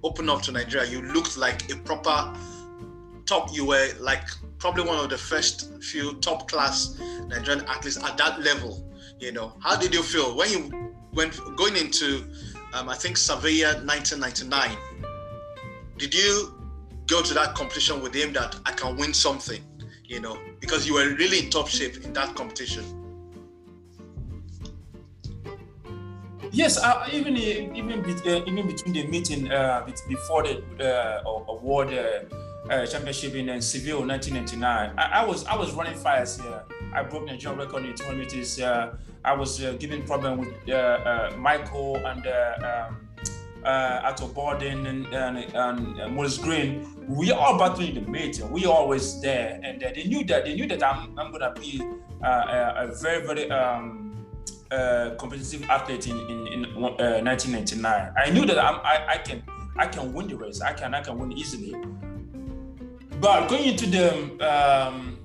opened 0.02 0.30
up 0.30 0.42
to 0.42 0.52
Nigeria. 0.52 0.88
You 0.88 1.02
looked 1.02 1.36
like 1.36 1.70
a 1.72 1.76
proper 1.76 2.32
top. 3.26 3.52
You 3.52 3.66
were 3.66 3.88
like 3.98 4.28
probably 4.60 4.84
one 4.84 4.98
of 4.98 5.08
the 5.10 5.18
first 5.18 5.82
few 5.82 6.14
top 6.20 6.48
class 6.48 6.96
Nigerian 7.26 7.64
athletes 7.66 7.96
at 7.96 8.16
that 8.18 8.40
level. 8.42 8.86
You 9.18 9.32
know, 9.32 9.54
how 9.60 9.76
did 9.76 9.92
you 9.92 10.02
feel 10.02 10.36
when 10.36 10.50
you 10.50 10.94
when 11.12 11.30
going 11.56 11.76
into, 11.76 12.24
um, 12.72 12.88
I 12.88 12.94
think 12.94 13.16
Sevilla 13.16 13.74
1999, 13.84 14.76
did 15.98 16.14
you 16.14 16.54
go 17.08 17.20
to 17.20 17.34
that 17.34 17.54
competition 17.56 18.00
with 18.00 18.14
him 18.14 18.32
that 18.34 18.54
I 18.64 18.72
can 18.72 18.96
win 18.96 19.12
something, 19.12 19.60
you 20.04 20.20
know, 20.20 20.38
because 20.60 20.86
you 20.86 20.94
were 20.94 21.08
really 21.16 21.40
in 21.40 21.50
top 21.50 21.66
shape 21.66 22.04
in 22.04 22.12
that 22.12 22.36
competition? 22.36 22.84
Yes, 26.52 26.78
uh, 26.78 27.08
even 27.12 27.36
even 27.36 28.04
uh, 28.04 28.42
even 28.46 28.66
between 28.66 28.92
the 28.92 29.06
meeting 29.06 29.50
uh, 29.52 29.86
before 30.08 30.42
the 30.42 30.62
uh, 30.80 31.22
award 31.48 31.90
uh, 32.70 32.74
uh, 32.74 32.86
championship 32.86 33.34
in 33.34 33.60
Seville 33.60 34.06
1999, 34.06 34.94
I, 34.96 35.22
I, 35.22 35.26
was 35.26 35.44
I 35.46 35.56
was 35.56 35.72
running 35.72 35.96
fast. 35.98 36.40
Yeah, 36.44 36.62
I 36.94 37.02
broke 37.02 37.26
the 37.26 37.32
Nigerian 37.32 37.58
record 37.58 37.84
in 37.84 37.94
200 37.94 38.18
meters. 38.18 38.60
I 39.24 39.34
was 39.34 39.62
uh, 39.62 39.72
given 39.72 40.02
problem 40.04 40.38
with 40.38 40.54
uh, 40.68 40.72
uh, 40.72 41.36
Michael 41.36 41.96
and 41.96 42.26
uh, 42.26 42.88
um, 42.88 43.08
uh, 43.64 44.00
Ato 44.04 44.28
Boldon 44.28 44.86
and, 44.86 45.06
and, 45.08 45.54
and 45.54 46.00
uh, 46.00 46.08
Maurice 46.08 46.38
Greene. 46.38 46.86
We 47.06 47.30
all 47.32 47.58
battling 47.58 47.94
the 47.94 48.00
meeting. 48.00 48.50
We 48.50 48.64
always 48.64 49.20
there, 49.20 49.60
and 49.62 49.80
they 49.80 50.04
knew 50.04 50.24
that 50.24 50.44
they 50.44 50.54
knew 50.54 50.66
that 50.68 50.82
I'm, 50.82 51.18
I'm 51.18 51.32
gonna 51.32 51.52
be 51.52 51.82
a, 52.22 52.88
a, 52.88 52.94
very 53.02 53.26
very 53.26 53.50
um, 53.50 54.26
competitive 55.18 55.68
athlete 55.68 56.06
in, 56.06 56.16
in, 56.18 56.46
in 56.46 56.62
1999. 56.80 58.14
I 58.16 58.30
knew 58.30 58.46
that 58.46 58.58
I'm, 58.58 58.76
I, 58.76 59.06
I 59.08 59.16
can 59.18 59.42
I 59.76 59.86
can 59.86 60.14
win 60.14 60.28
the 60.28 60.36
race. 60.36 60.62
I 60.62 60.72
can 60.72 60.94
I 60.94 61.02
can 61.02 61.18
win 61.18 61.32
easily. 61.32 61.74
But 63.20 63.48
going 63.48 63.64
into 63.64 63.86
the 63.86 64.12
um, 64.40 65.18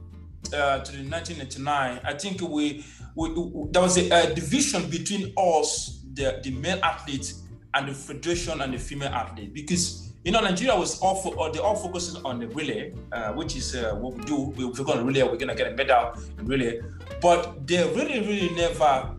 uh, 0.54 0.80
to 0.80 0.92
the 0.92 1.10
1999, 1.10 2.02
I 2.04 2.14
think 2.14 2.42
we 2.42 2.84
we, 3.16 3.30
we, 3.30 3.68
there 3.72 3.82
was 3.82 3.98
a, 3.98 4.10
a, 4.10 4.34
division 4.36 4.90
between 4.90 5.34
us, 5.38 6.02
the, 6.14 6.42
the 6.44 6.52
male 6.52 6.80
athletes, 6.84 7.44
and 7.74 7.88
the 7.88 7.94
federation 7.94 8.62
and 8.62 8.74
the 8.74 8.78
female 8.78 9.14
athlete 9.14 9.54
because 9.54 10.12
you 10.24 10.32
know 10.32 10.42
Nigeria 10.42 10.76
was 10.76 11.00
all 11.00 11.16
for, 11.16 11.52
they 11.52 11.60
all 11.60 11.76
focusing 11.76 12.22
on 12.26 12.40
the 12.40 12.48
relay, 12.48 12.94
uh, 13.12 13.32
which 13.34 13.56
is 13.56 13.76
uh, 13.76 13.96
what 13.96 14.16
we 14.16 14.24
do. 14.26 14.36
We, 14.36 14.66
we're 14.66 14.74
going 14.74 15.00
to 15.00 15.04
relay, 15.06 15.24
we're 15.24 15.38
going 15.38 15.48
to 15.50 15.56
get 15.56 15.72
a 15.72 15.76
medal 15.76 16.14
in 16.38 16.46
relay, 16.46 16.82
but 17.22 17.66
they 17.68 17.84
really, 17.94 18.20
really 18.20 18.50
never 18.56 19.16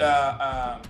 uh, 0.00 0.04
uh, 0.04 0.82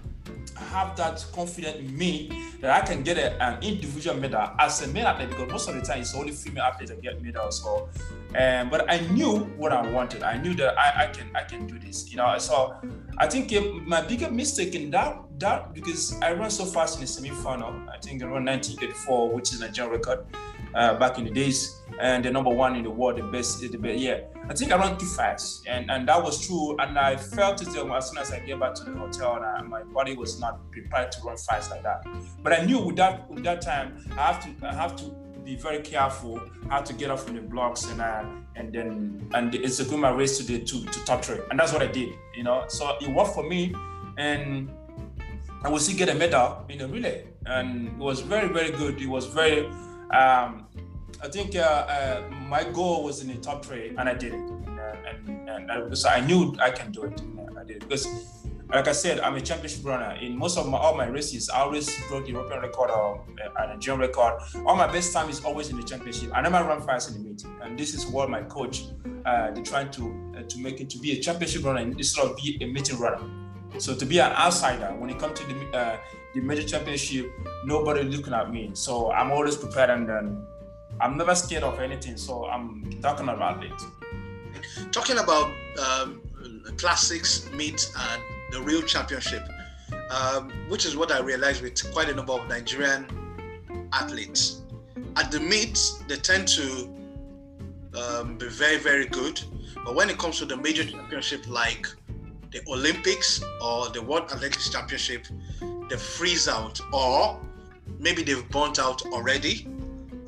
have 0.56 0.96
that 0.96 1.24
confidence 1.32 1.78
in 1.78 1.96
me 1.96 2.30
that 2.60 2.70
I 2.70 2.86
can 2.86 3.02
get 3.02 3.18
a, 3.18 3.42
an 3.42 3.62
individual 3.62 4.16
medal 4.16 4.50
as 4.58 4.82
a 4.82 4.88
male 4.88 5.06
athlete 5.06 5.30
because 5.30 5.50
most 5.50 5.68
of 5.68 5.74
the 5.74 5.80
time 5.80 6.00
it's 6.00 6.14
only 6.14 6.32
female 6.32 6.64
athletes 6.64 6.90
that 6.90 7.02
get 7.02 7.22
medals. 7.22 7.62
So, 7.62 7.88
um, 8.38 8.70
but 8.70 8.90
I 8.90 9.00
knew 9.08 9.38
what 9.56 9.72
I 9.72 9.88
wanted. 9.90 10.22
I 10.22 10.36
knew 10.36 10.54
that 10.54 10.78
I, 10.78 11.04
I 11.04 11.06
can 11.08 11.28
I 11.34 11.42
can 11.42 11.66
do 11.66 11.78
this. 11.78 12.10
You 12.10 12.18
know, 12.18 12.38
so 12.38 12.76
I 13.18 13.26
think 13.26 13.52
uh, 13.52 13.60
my 13.86 14.02
biggest 14.02 14.32
mistake 14.32 14.74
in 14.74 14.90
that 14.90 15.18
that 15.38 15.74
because 15.74 16.20
I 16.22 16.32
ran 16.32 16.50
so 16.50 16.64
fast 16.64 16.96
in 16.96 17.00
the 17.02 17.06
semi-final. 17.06 17.72
I 17.92 17.98
think 17.98 18.22
around 18.22 18.44
1984, 18.46 19.30
which 19.30 19.52
is 19.52 19.60
a 19.60 19.66
Nigerian 19.66 19.92
record 19.92 20.24
uh, 20.74 20.98
back 20.98 21.18
in 21.18 21.24
the 21.24 21.30
days, 21.30 21.80
and 22.00 22.24
the 22.24 22.30
number 22.30 22.50
one 22.50 22.76
in 22.76 22.82
the 22.82 22.90
world, 22.90 23.18
the 23.18 23.22
best, 23.22 23.60
the 23.60 23.78
best. 23.78 23.98
Yeah, 23.98 24.20
I 24.48 24.54
think 24.54 24.72
I 24.72 24.76
ran 24.76 24.98
too 24.98 25.06
fast, 25.06 25.66
and 25.66 25.90
and 25.90 26.08
that 26.08 26.22
was 26.22 26.46
true. 26.46 26.76
And 26.78 26.98
I 26.98 27.16
felt 27.16 27.62
it 27.62 27.68
as 27.68 27.74
soon 28.08 28.18
as 28.18 28.32
I 28.32 28.40
get 28.40 28.58
back 28.58 28.74
to 28.74 28.84
the 28.84 28.92
hotel, 28.92 29.36
and 29.36 29.44
I, 29.44 29.62
my 29.62 29.82
body 29.84 30.16
was 30.16 30.40
not 30.40 30.70
prepared 30.72 31.12
to 31.12 31.22
run 31.22 31.36
fast 31.36 31.70
like 31.70 31.82
that. 31.82 32.04
But 32.42 32.52
I 32.52 32.64
knew 32.64 32.80
with 32.80 32.96
that 32.96 33.30
with 33.30 33.44
that 33.44 33.62
time, 33.62 34.04
I 34.18 34.32
have 34.32 34.42
to 34.44 34.66
I 34.66 34.74
have 34.74 34.96
to 34.96 35.14
be 35.44 35.56
very 35.56 35.82
careful 35.82 36.40
how 36.70 36.80
to 36.80 36.92
get 36.94 37.10
off 37.10 37.24
from 37.24 37.36
the 37.36 37.42
blocks 37.42 37.84
and 37.90 38.00
uh, 38.00 38.24
and 38.56 38.72
then 38.72 39.30
and 39.34 39.54
it's 39.54 39.78
a 39.78 39.84
good 39.84 39.98
my 39.98 40.10
race 40.10 40.38
to 40.38 40.44
the 40.44 40.58
to, 40.64 40.84
to 40.86 41.04
top 41.04 41.24
three, 41.24 41.38
and 41.50 41.58
that's 41.58 41.72
what 41.72 41.82
I 41.82 41.86
did. 41.86 42.14
You 42.36 42.44
know, 42.44 42.64
so 42.68 42.96
it 43.00 43.08
worked 43.08 43.34
for 43.34 43.48
me, 43.48 43.74
and 44.16 44.70
I 45.62 45.68
will 45.68 45.78
still 45.78 45.96
get 45.96 46.08
a 46.08 46.14
medal 46.14 46.64
in 46.68 46.78
the 46.78 46.88
relay, 46.88 47.26
and 47.46 47.88
it 47.88 47.96
was 47.96 48.20
very 48.20 48.48
very 48.48 48.70
good. 48.70 49.00
It 49.00 49.08
was 49.08 49.26
very 49.26 49.68
um, 50.10 50.66
I 51.22 51.28
think 51.28 51.56
uh, 51.56 51.60
uh, 51.60 52.30
my 52.48 52.64
goal 52.64 53.04
was 53.04 53.22
in 53.22 53.28
the 53.28 53.36
top 53.36 53.64
three, 53.64 53.94
and 53.96 54.08
I 54.08 54.14
did 54.14 54.34
it. 54.34 54.40
And, 54.40 54.78
uh, 54.78 54.96
and, 55.08 55.48
and, 55.48 55.70
and 55.70 55.98
so 55.98 56.08
I 56.08 56.20
knew 56.20 56.54
I 56.60 56.70
can 56.70 56.92
do 56.92 57.04
it. 57.04 57.20
I 57.58 57.64
did 57.64 57.76
it 57.76 57.88
because 57.88 58.06
like 58.74 58.88
I 58.88 58.92
said, 58.92 59.20
I'm 59.20 59.34
a 59.36 59.40
championship 59.40 59.84
runner. 59.84 60.16
In 60.20 60.36
most 60.36 60.58
of 60.58 60.68
my 60.68 60.78
all 60.78 60.96
my 60.96 61.06
races, 61.06 61.48
I 61.48 61.60
always 61.60 61.88
broke 62.08 62.24
the 62.24 62.32
European 62.32 62.60
record 62.60 62.90
or 62.90 63.24
a 63.56 63.66
Nigerian 63.68 64.00
record. 64.00 64.40
All 64.66 64.76
my 64.76 64.90
best 64.90 65.12
time 65.12 65.28
is 65.30 65.44
always 65.44 65.68
in 65.70 65.76
the 65.76 65.82
championship. 65.82 66.30
I 66.34 66.40
never 66.42 66.62
run 66.64 66.80
fast 66.80 67.10
in 67.10 67.22
the 67.22 67.28
meet, 67.28 67.44
and 67.62 67.78
this 67.78 67.94
is 67.94 68.06
what 68.06 68.30
my 68.30 68.42
coach 68.42 68.86
uh, 69.26 69.50
they 69.52 69.62
trying 69.62 69.90
to 69.92 70.34
uh, 70.36 70.42
to 70.42 70.58
make 70.58 70.80
it 70.80 70.90
to 70.90 70.98
be 70.98 71.12
a 71.12 71.20
championship 71.20 71.64
runner 71.64 71.80
instead 71.80 72.24
of 72.24 72.36
be 72.36 72.58
a 72.60 72.66
meeting 72.66 72.98
runner. 72.98 73.20
So 73.78 73.94
to 73.94 74.04
be 74.04 74.18
an 74.20 74.32
outsider 74.32 74.94
when 74.98 75.10
it 75.10 75.18
comes 75.18 75.38
to 75.40 75.46
the 75.46 75.76
uh, 75.76 75.96
the 76.34 76.40
major 76.40 76.66
championship, 76.66 77.30
nobody 77.64 78.02
looking 78.02 78.32
at 78.34 78.50
me. 78.50 78.70
So 78.74 79.12
I'm 79.12 79.30
always 79.30 79.56
prepared 79.56 79.90
and 79.90 80.08
then 80.08 80.46
I'm 81.00 81.16
never 81.16 81.34
scared 81.34 81.62
of 81.62 81.78
anything. 81.80 82.16
So 82.16 82.46
I'm 82.46 82.98
talking 83.00 83.28
about 83.28 83.64
it. 83.64 83.72
Talking 84.90 85.18
about 85.18 85.50
um, 85.78 86.20
classics, 86.76 87.48
meet, 87.52 87.90
and 87.96 88.22
the 88.50 88.60
real 88.60 88.82
championship, 88.82 89.42
um, 90.10 90.50
which 90.68 90.84
is 90.84 90.96
what 90.96 91.12
I 91.12 91.20
realized 91.20 91.62
with 91.62 91.92
quite 91.92 92.08
a 92.08 92.14
number 92.14 92.32
of 92.32 92.48
Nigerian 92.48 93.06
athletes. 93.92 94.62
At 95.16 95.30
the 95.30 95.40
meets, 95.40 95.98
they 96.08 96.16
tend 96.16 96.48
to 96.48 96.88
um, 97.96 98.36
be 98.36 98.48
very, 98.48 98.78
very 98.78 99.06
good. 99.06 99.40
But 99.84 99.94
when 99.94 100.10
it 100.10 100.18
comes 100.18 100.38
to 100.38 100.46
the 100.46 100.56
major 100.56 100.84
championship 100.84 101.48
like 101.48 101.86
the 102.50 102.60
Olympics 102.68 103.42
or 103.60 103.88
the 103.90 104.02
World 104.02 104.30
Athletics 104.32 104.70
Championship, 104.70 105.26
they 105.88 105.96
freeze 105.96 106.48
out 106.48 106.80
or 106.92 107.40
maybe 107.98 108.22
they've 108.22 108.48
burnt 108.50 108.78
out 108.78 109.04
already 109.06 109.66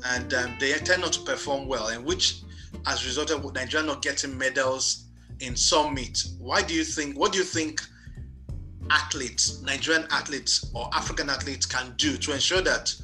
and 0.05 0.33
um, 0.33 0.55
they 0.59 0.73
tend 0.73 1.01
not 1.01 1.13
to 1.13 1.21
perform 1.21 1.67
well, 1.67 1.87
and 1.87 2.03
which 2.05 2.41
has 2.85 3.05
resulted 3.05 3.43
with 3.43 3.55
Nigeria 3.55 3.85
not 3.85 4.01
getting 4.01 4.37
medals 4.37 5.05
in 5.39 5.55
some 5.55 5.93
meets. 5.93 6.35
Why 6.39 6.61
do 6.61 6.73
you 6.73 6.83
think? 6.83 7.17
What 7.17 7.31
do 7.31 7.39
you 7.39 7.43
think 7.43 7.81
athletes, 8.89 9.61
Nigerian 9.61 10.07
athletes 10.11 10.69
or 10.73 10.89
African 10.93 11.29
athletes, 11.29 11.65
can 11.65 11.93
do 11.97 12.17
to 12.17 12.33
ensure 12.33 12.61
that 12.61 12.95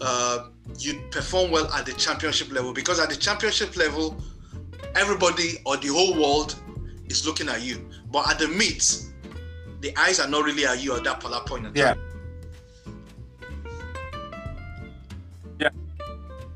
uh, 0.00 0.48
you 0.78 1.02
perform 1.10 1.50
well 1.50 1.72
at 1.72 1.86
the 1.86 1.92
championship 1.92 2.52
level? 2.52 2.72
Because 2.72 3.00
at 3.00 3.10
the 3.10 3.16
championship 3.16 3.76
level, 3.76 4.16
everybody 4.94 5.58
or 5.64 5.76
the 5.76 5.88
whole 5.88 6.14
world 6.14 6.54
is 7.06 7.26
looking 7.26 7.48
at 7.48 7.62
you, 7.62 7.88
but 8.10 8.28
at 8.30 8.38
the 8.38 8.48
meets, 8.48 9.12
the 9.80 9.96
eyes 9.96 10.20
are 10.20 10.28
not 10.28 10.44
really 10.44 10.66
at 10.66 10.82
you 10.82 10.94
at 10.96 11.04
that 11.04 11.20
particular 11.20 11.42
point 11.44 11.66
in 11.66 11.74
time. 11.74 11.98
Yeah. 11.98 12.10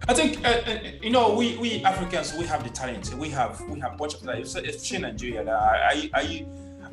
I 0.06 0.12
think 0.12 0.44
uh, 0.44 0.48
uh, 0.48 0.78
you 1.00 1.10
know 1.10 1.34
we, 1.34 1.56
we 1.56 1.82
Africans 1.82 2.34
we 2.34 2.44
have 2.46 2.62
the 2.62 2.70
talent. 2.70 3.14
We 3.14 3.30
have 3.30 3.60
we 3.62 3.80
have 3.80 3.96
bunch 3.96 4.14
of 4.14 4.20
talent, 4.20 4.42
especially 4.44 4.96
in 4.96 5.02
Nigeria. 5.02 5.50
I 5.50 6.10
I 6.12 6.46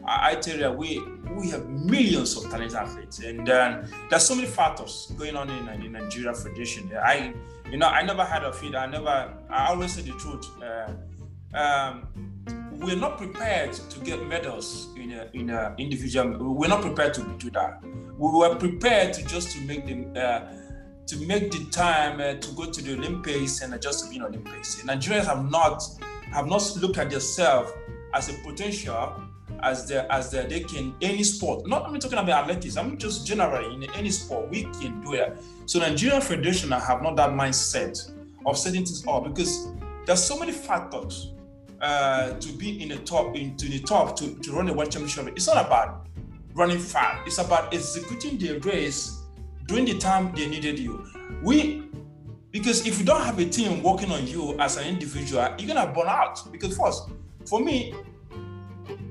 I, 0.06 0.32
I 0.32 0.36
tell 0.36 0.58
you 0.58 0.72
we 0.72 1.02
we 1.36 1.50
have 1.50 1.67
millions 1.70 2.38
of 2.38 2.50
talented 2.50 2.78
athletes, 2.78 3.20
and 3.20 3.50
uh, 3.50 3.82
there's 4.10 4.24
so 4.24 4.34
many 4.34 4.48
factors 4.48 5.12
going 5.17 5.36
on 5.36 5.50
in, 5.50 5.67
in 5.84 5.91
Nigeria 5.91 6.34
Federation. 6.34 6.89
I 7.04 7.34
you 7.70 7.78
know 7.78 7.88
I 7.88 8.02
never 8.04 8.24
had 8.24 8.44
of 8.44 8.63
it. 8.63 8.76
I 8.76 8.86
never 8.86 9.34
I 9.50 9.67
always 9.67 9.94
say 9.94 10.04
the 10.04 10.12
truth. 10.12 10.48
Uh, 10.63 10.94
um, 11.54 12.31
we're 12.82 12.96
not 12.96 13.17
prepared 13.17 13.74
to 13.74 14.00
get 14.00 14.26
medals 14.28 14.88
in 14.96 15.12
a, 15.12 15.30
in 15.34 15.50
a 15.52 15.76
individual. 15.78 16.56
We're 16.56 16.67
not 16.67 16.82
prepared 16.82 17.13
to 17.15 17.24
do 17.38 17.52
that. 17.52 17.82
We 18.17 18.32
were 18.32 18.56
prepared 18.56 19.13
to 19.13 19.26
just 19.26 19.52
to 19.52 19.62
make 19.62 19.86
them 19.86 20.13
uh, 20.15 20.41
to 21.08 21.17
make 21.28 21.52
the 21.52 21.65
time 21.72 22.20
uh, 22.20 22.39
to 22.39 22.52
go 22.54 22.72
to 22.72 22.82
the 22.82 22.94
Olympics 22.94 23.62
and 23.62 23.80
just 23.82 24.04
to 24.04 24.10
be 24.10 24.15
in 24.17 24.24
Olympics. 24.24 24.82
Nigerians 24.84 25.26
have 25.26 25.50
not 25.50 25.84
have 26.32 26.48
not 26.48 26.76
looked 26.82 26.98
at 26.98 27.10
themselves 27.10 27.72
as 28.13 28.30
a 28.30 28.34
potential 28.44 29.13
as 29.63 29.88
the 29.88 30.12
as 30.12 30.32
the, 30.32 30.44
they 30.44 30.62
can 30.62 30.96
any 31.02 31.24
sport. 31.24 31.67
Not 31.67 31.88
I'm 31.88 32.00
talking 32.00 32.17
about 32.17 32.44
athletics. 32.44 32.78
I'm 32.78 32.98
just 32.98 33.28
generally 33.28 33.76
in 33.76 33.91
any 33.91 34.10
sport 34.10 34.50
we 34.50 34.63
can 34.63 35.02
do 35.02 35.13
it. 35.13 35.38
So 35.65 35.80
Nigerian 35.80 36.22
Federation 36.22 36.72
have 36.72 37.04
not 37.04 37.15
that 37.17 37.30
mindset 37.32 38.12
of 38.46 38.58
setting 38.58 38.86
things 38.86 39.06
up 39.08 39.26
because 39.26 39.67
there's 40.06 40.24
so 40.24 40.39
many 40.39 40.52
factors 40.52 41.34
uh, 41.82 42.34
to 42.34 42.52
be 42.54 42.82
in 42.82 42.89
the 42.89 42.98
top 42.98 43.36
into 43.36 43.67
the 43.67 43.80
top 43.80 44.15
to, 44.17 44.36
to 44.36 44.52
run 44.54 44.67
the 44.67 44.74
world 44.74 44.91
championship. 44.91 45.28
It's 45.36 45.48
not 45.48 45.65
about 45.65 46.08
running 46.54 46.80
fast. 46.80 47.26
It's 47.26 47.38
about 47.39 47.74
executing 47.74 48.38
the 48.38 48.60
race 48.60 49.22
during 49.65 49.86
the 49.86 49.98
time 49.98 50.34
they 50.36 50.48
needed 50.48 50.80
you. 50.80 51.06
We, 51.44 51.89
because 52.52 52.86
if 52.86 53.00
you 53.00 53.06
don't 53.06 53.24
have 53.24 53.39
a 53.39 53.46
team 53.46 53.82
working 53.82 54.12
on 54.12 54.28
you 54.28 54.60
as 54.60 54.78
an 54.78 54.88
individual, 54.88 55.48
you're 55.58 55.74
gonna 55.74 55.91
burn 55.91 56.08
out. 56.08 56.52
Because 56.52 56.78
first, 56.78 57.10
for 57.48 57.60
me, 57.60 57.96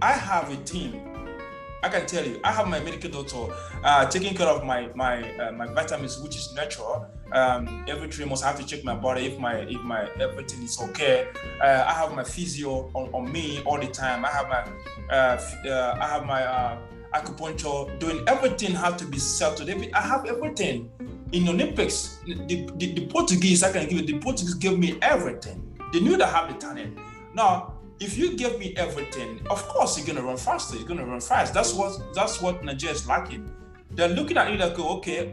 I 0.00 0.12
have 0.12 0.52
a 0.52 0.56
team. 0.62 1.09
I 1.82 1.88
can 1.88 2.06
tell 2.06 2.24
you, 2.26 2.40
I 2.44 2.52
have 2.52 2.68
my 2.68 2.80
medical 2.80 3.10
doctor 3.10 3.54
uh, 3.82 4.06
taking 4.06 4.34
care 4.34 4.48
of 4.48 4.64
my 4.64 4.90
my 4.94 5.22
uh, 5.38 5.52
my 5.52 5.66
vitamins, 5.66 6.20
which 6.20 6.36
is 6.36 6.52
natural. 6.54 7.06
Um, 7.32 7.84
every 7.88 8.10
three 8.10 8.24
months, 8.24 8.42
I 8.42 8.48
have 8.48 8.60
to 8.60 8.66
check 8.66 8.84
my 8.84 8.94
body 8.94 9.26
if 9.26 9.38
my 9.38 9.60
if 9.60 9.80
my 9.80 10.08
everything 10.20 10.62
is 10.62 10.80
okay. 10.80 11.28
Uh, 11.62 11.84
I 11.86 11.92
have 11.94 12.14
my 12.14 12.24
physio 12.24 12.90
on, 12.94 13.08
on 13.14 13.32
me 13.32 13.62
all 13.64 13.78
the 13.78 13.86
time. 13.86 14.24
I 14.24 14.28
have 14.28 14.48
my 14.48 14.62
uh, 15.10 15.40
uh, 15.68 15.98
I 16.00 16.06
have 16.06 16.26
my 16.26 16.42
uh, 16.44 16.78
acupuncture, 17.14 17.98
doing 17.98 18.22
everything 18.26 18.72
have 18.72 18.96
to 18.98 19.06
be 19.06 19.18
settled. 19.18 19.70
I 19.70 20.00
have 20.00 20.26
everything. 20.26 20.90
In 21.32 21.48
Olympics, 21.48 22.18
the, 22.26 22.34
the, 22.74 22.92
the, 22.92 23.06
Portuguese, 23.06 23.62
I 23.62 23.70
can 23.70 23.88
give 23.88 24.00
you, 24.00 24.04
the 24.04 24.18
Portuguese 24.18 24.54
gave 24.54 24.76
me 24.76 24.98
everything. 25.00 25.62
They 25.92 26.00
knew 26.00 26.16
that 26.16 26.26
I 26.26 26.30
have 26.32 26.52
the 26.52 26.58
talent. 26.58 26.98
Now, 27.34 27.74
if 28.00 28.16
you 28.16 28.36
give 28.36 28.58
me 28.58 28.74
everything, 28.76 29.40
of 29.50 29.66
course 29.68 29.96
you're 29.96 30.06
gonna 30.06 30.26
run 30.26 30.36
faster. 30.36 30.76
You're 30.76 30.88
gonna 30.88 31.04
run 31.04 31.20
fast. 31.20 31.54
That's 31.54 31.74
what 31.74 32.00
that's 32.14 32.40
what 32.40 32.64
Nigeria 32.64 32.94
is 32.94 33.06
lacking. 33.06 33.50
They're 33.92 34.08
looking 34.08 34.36
at 34.36 34.50
you 34.50 34.56
like, 34.56 34.78
oh, 34.78 34.98
okay, 34.98 35.32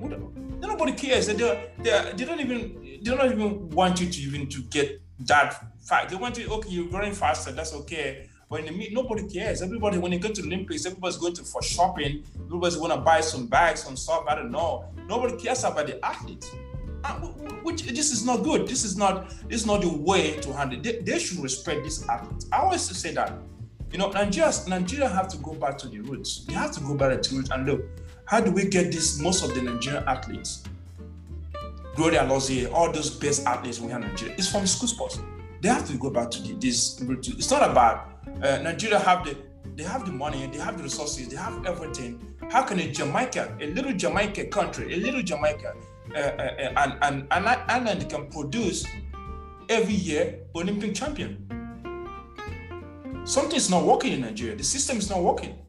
nobody 0.59 0.91
cares. 0.93 1.27
They, 1.27 1.33
they, 1.33 2.11
they 2.15 2.25
don't 2.25 2.39
even 2.39 2.99
they 3.01 3.15
don't 3.15 3.31
even 3.31 3.69
want 3.69 4.01
you 4.01 4.09
to 4.09 4.19
even 4.21 4.47
to 4.49 4.61
get 4.63 5.01
that 5.19 5.63
fast. 5.79 6.09
They 6.09 6.15
want 6.15 6.37
you, 6.37 6.49
okay, 6.49 6.69
you're 6.69 6.89
running 6.89 7.13
faster. 7.13 7.51
That's 7.51 7.73
okay 7.73 8.27
but 8.49 8.61
in 8.61 8.65
the 8.67 8.71
meet, 8.71 8.93
nobody 8.93 9.27
cares. 9.27 9.61
Everybody, 9.61 9.97
when 9.97 10.11
they 10.11 10.19
go 10.19 10.29
to 10.29 10.41
the 10.41 10.47
Olympics, 10.47 10.85
everybody's 10.85 11.17
going 11.17 11.33
to 11.33 11.43
for 11.43 11.61
shopping. 11.61 12.23
Everybody's 12.45 12.77
going 12.77 12.91
to 12.91 12.97
buy 12.97 13.19
some 13.19 13.47
bags, 13.47 13.83
some 13.83 13.97
stuff. 13.97 14.23
I 14.27 14.35
don't 14.35 14.51
know. 14.51 14.85
Nobody 15.05 15.35
cares 15.35 15.65
about 15.65 15.87
the 15.87 16.03
athletes. 16.05 16.49
Uh, 17.03 17.13
which 17.63 17.83
this 17.83 18.11
is 18.11 18.25
not 18.25 18.43
good. 18.43 18.67
This 18.67 18.83
is 18.83 18.97
not 18.97 19.29
this 19.49 19.61
is 19.61 19.65
not 19.65 19.81
the 19.81 19.89
way 19.89 20.37
to 20.39 20.53
handle. 20.53 20.79
They, 20.81 20.99
they 20.99 21.19
should 21.19 21.39
respect 21.39 21.83
these 21.83 22.07
athletes. 22.07 22.47
I 22.51 22.57
always 22.57 22.81
say 22.81 23.13
that. 23.13 23.33
You 23.91 23.99
know, 23.99 24.09
Nigeria 24.11 24.51
Nigeria 24.67 25.07
have 25.07 25.27
to 25.29 25.37
go 25.37 25.53
back 25.53 25.77
to 25.79 25.87
the 25.87 25.99
roots. 26.01 26.45
They 26.45 26.53
have 26.53 26.71
to 26.73 26.81
go 26.81 26.93
back 26.95 27.21
to 27.21 27.29
the 27.29 27.35
roots 27.37 27.49
and 27.51 27.65
look. 27.65 27.81
How 28.25 28.41
do 28.41 28.51
we 28.51 28.65
get 28.65 28.91
this? 28.91 29.19
Most 29.21 29.43
of 29.43 29.55
the 29.55 29.61
Nigerian 29.61 30.03
athletes, 30.07 30.63
Gloria 31.95 32.23
Alozie, 32.23 32.69
all 32.71 32.91
those 32.91 33.09
best 33.09 33.45
athletes 33.45 33.79
we 33.79 33.89
have 33.91 34.01
in 34.01 34.09
Nigeria, 34.09 34.35
it's 34.37 34.51
from 34.51 34.67
school 34.67 34.89
sports. 34.89 35.19
They 35.61 35.69
have 35.69 35.87
to 35.87 35.97
go 35.97 36.09
back 36.09 36.29
to 36.31 36.41
the, 36.41 36.53
this. 36.53 37.01
It's 37.01 37.49
not 37.49 37.69
about 37.69 38.11
uh, 38.43 38.57
Nigeria 38.57 38.99
have 38.99 39.23
the 39.25 39.37
they 39.75 39.83
have 39.83 40.05
the 40.05 40.11
money, 40.11 40.47
they 40.51 40.57
have 40.57 40.77
the 40.77 40.83
resources, 40.83 41.27
they 41.29 41.35
have 41.37 41.65
everything. 41.65 42.19
How 42.49 42.63
can 42.63 42.79
a 42.79 42.91
Jamaica, 42.91 43.57
a 43.61 43.67
little 43.73 43.93
Jamaica 43.93 44.45
country, 44.45 44.93
a 44.93 44.97
little 44.97 45.21
Jamaica, 45.21 45.75
uh, 46.15 46.19
uh, 46.19 46.73
uh 46.75 46.97
and, 47.01 47.27
an 47.31 47.47
island 47.67 48.09
can 48.09 48.27
produce 48.29 48.85
every 49.69 49.93
year 49.93 50.39
Olympic 50.55 50.95
champion? 50.95 51.43
Something 53.25 53.57
is 53.57 53.69
not 53.69 53.83
working 53.83 54.13
in 54.13 54.21
Nigeria. 54.21 54.55
The 54.55 54.63
system 54.63 54.97
is 54.97 55.09
not 55.09 55.21
working. 55.21 55.59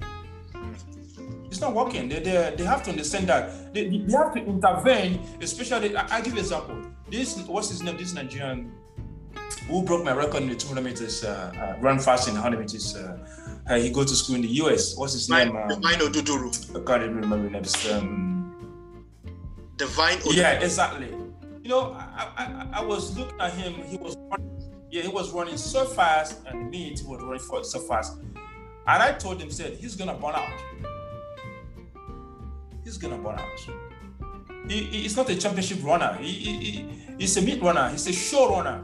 It's 1.46 1.61
not 1.61 1.74
working. 1.74 2.09
They, 2.09 2.20
they, 2.20 2.55
they 2.57 2.64
have 2.64 2.83
to 2.85 2.90
understand 2.90 3.27
that 3.29 3.74
they, 3.74 3.88
they 3.88 4.12
have 4.12 4.35
to 4.35 4.44
intervene, 4.44 5.20
especially. 5.40 5.96
I, 5.96 6.16
I 6.16 6.20
give 6.20 6.35
you 6.35 6.38
an 6.40 6.44
example. 6.44 6.77
This 7.11 7.37
what's 7.46 7.70
his 7.70 7.83
name? 7.83 7.96
This 7.96 8.12
Nigerian 8.14 8.70
who 9.68 9.83
broke 9.83 10.05
my 10.05 10.12
record 10.12 10.42
in 10.42 10.48
the 10.48 10.55
200 10.55 10.83
meters 10.83 11.24
uh, 11.24 11.53
uh, 11.77 11.81
run 11.81 11.98
fast 11.98 12.29
in 12.29 12.35
100 12.35 12.59
meters. 12.61 12.96
Uh, 12.96 13.74
he 13.77 13.90
go 13.90 14.03
to 14.03 14.14
school 14.14 14.37
in 14.37 14.42
the 14.42 14.48
US. 14.62 14.96
What's 14.96 15.12
his 15.12 15.29
name? 15.29 15.55
Uh, 15.55 15.66
Divine 15.68 15.98
Oduduru. 16.01 16.51
I 16.81 16.85
can't 16.85 17.03
even 17.03 17.16
remember 17.16 17.48
the 17.61 17.88
name. 17.90 17.98
Um, 17.98 18.38
Divine. 19.78 20.18
Yeah, 20.24 20.60
exactly. 20.60 21.06
You 21.62 21.68
know, 21.68 21.92
I, 21.92 22.66
I, 22.72 22.80
I, 22.80 22.84
was 22.84 23.16
looking 23.16 23.40
at 23.40 23.52
him. 23.54 23.74
He 23.84 23.96
was 23.96 24.16
running, 24.16 24.72
yeah, 24.90 25.02
he 25.02 25.08
was 25.08 25.32
running 25.32 25.56
so 25.56 25.84
fast, 25.84 26.40
and 26.46 26.68
me, 26.68 26.94
he 26.96 27.04
was 27.04 27.22
running 27.22 27.64
so 27.64 27.78
fast. 27.80 28.18
And 28.18 29.02
I 29.02 29.12
told 29.12 29.40
him, 29.40 29.50
said, 29.50 29.74
he's 29.74 29.94
gonna 29.94 30.14
burn 30.14 30.34
out. 30.34 30.48
He's 32.82 32.98
gonna 32.98 33.18
burn 33.18 33.38
out. 33.38 34.68
He, 34.68 34.82
he's 34.84 35.16
not 35.16 35.30
a 35.30 35.36
championship 35.36 35.84
runner. 35.84 36.16
He, 36.20 36.32
he, 36.32 36.88
he's 37.18 37.36
a 37.36 37.42
mid 37.42 37.62
runner. 37.62 37.88
He's 37.90 38.06
a 38.08 38.12
show 38.12 38.50
runner. 38.50 38.82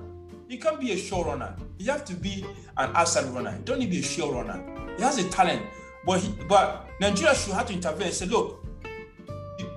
You 0.48 0.59
can't 0.59 0.78
be 0.78 0.92
a 0.92 0.96
show 0.96 1.24
runner. 1.24 1.57
You 1.78 1.90
have 1.90 2.04
to 2.04 2.14
be 2.14 2.46
an 2.76 2.90
outside 2.94 3.24
runner. 3.35 3.50
You 3.59 3.64
don't 3.64 3.80
need 3.80 3.87
to 3.87 3.90
be 3.90 3.98
a 3.98 4.02
show 4.02 4.30
runner. 4.30 4.62
He 4.96 5.02
has 5.02 5.18
a 5.18 5.28
talent, 5.28 5.62
but 6.07 6.20
he, 6.20 6.33
but 6.48 6.87
Nigeria 7.00 7.35
should 7.35 7.54
have 7.54 7.66
to 7.66 7.72
intervene 7.72 8.07
and 8.07 8.14
say, 8.14 8.26
look, 8.26 8.63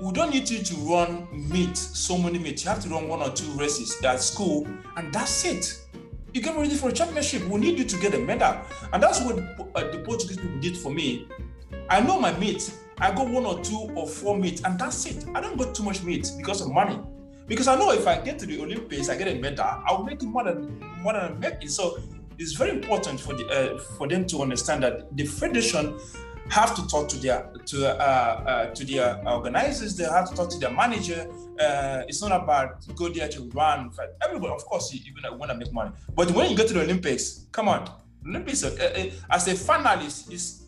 we 0.02 0.12
don't 0.14 0.32
need 0.32 0.50
you 0.50 0.64
to 0.64 0.76
run 0.76 1.28
meet 1.32 1.76
so 1.76 2.18
many 2.18 2.40
meets. 2.40 2.64
You 2.64 2.70
have 2.70 2.82
to 2.84 2.90
run 2.90 3.08
one 3.08 3.22
or 3.22 3.32
two 3.32 3.50
races 3.54 4.02
at 4.04 4.22
school, 4.22 4.68
and 4.96 5.12
that's 5.14 5.46
it. 5.46 5.82
You 6.34 6.42
get 6.42 6.56
ready 6.56 6.76
for 6.76 6.90
a 6.90 6.92
championship. 6.92 7.44
We 7.48 7.60
need 7.60 7.80
you 7.80 7.86
to 7.86 7.98
get 7.98 8.14
a 8.14 8.20
medal, 8.20 8.58
and 8.94 9.02
that's 9.02 9.22
what 9.22 9.38
uh, 9.76 9.92
the 9.92 10.04
Portuguese 10.06 10.38
people 10.38 10.60
did 10.60 10.78
for 10.78 10.92
me. 10.92 11.28
I 11.90 12.02
know 12.02 12.20
my 12.20 12.38
meat. 12.38 12.72
I 13.00 13.12
got 13.12 13.30
one 13.30 13.46
or 13.46 13.62
two 13.64 13.92
or 13.96 14.08
four 14.08 14.38
meets, 14.38 14.64
and 14.64 14.78
that's 14.80 15.06
it. 15.06 15.26
I 15.34 15.42
don't 15.42 15.58
go 15.58 15.72
too 15.72 15.84
much 15.84 16.04
meat 16.04 16.32
because 16.38 16.62
of 16.62 16.72
money. 16.72 17.00
Because 17.48 17.68
I 17.68 17.76
know 17.76 17.92
if 17.92 18.06
I 18.08 18.20
get 18.20 18.38
to 18.40 18.46
the 18.46 18.62
Olympics, 18.62 19.10
I 19.10 19.16
get 19.16 19.28
a 19.30 19.36
medal, 19.36 19.66
I'll 19.86 20.04
make 20.04 20.22
more 20.22 20.44
than 20.44 20.80
more 21.02 21.14
than 21.14 21.24
I'm 21.24 21.40
making. 21.40 21.70
So 21.70 22.00
it's 22.38 22.54
very 22.54 22.72
important 22.72 23.20
for 23.20 23.34
the 23.34 23.48
uh, 23.48 23.80
for 23.98 24.08
them 24.08 24.26
to 24.28 24.42
understand 24.42 24.84
that 24.84 25.16
the 25.16 25.26
federation 25.26 25.98
have 26.50 26.76
to 26.76 26.88
talk 26.88 27.10
to 27.10 27.18
their 27.18 27.50
to 27.66 27.88
uh, 27.88 28.04
uh, 28.04 28.66
to 28.74 28.86
their 28.86 29.22
organizers. 29.28 29.96
They 29.96 30.06
have 30.06 30.30
to 30.30 30.36
talk 30.36 30.50
to 30.52 30.60
their 30.60 30.72
manager. 30.72 31.28
Uh, 31.60 32.04
it's 32.08 32.22
not 32.22 32.32
about 32.32 32.86
go 32.96 33.10
there 33.10 33.28
to 33.28 33.42
run. 33.54 33.92
Everybody, 34.24 34.54
of 34.54 34.66
course, 34.66 34.94
you, 34.94 35.00
you 35.04 35.38
want 35.38 35.52
to 35.52 35.58
make 35.58 35.74
money. 35.74 35.92
But 36.16 36.32
when 36.32 36.50
you 36.50 36.58
go 36.58 36.66
to 36.66 36.74
the 36.74 36.82
Olympics, 36.82 37.48
come 37.52 37.68
on, 37.68 37.90
Olympics 38.26 38.64
uh, 38.64 39.12
as 39.30 39.48
a 39.48 39.54
finalist 39.54 40.32
is 40.32 40.64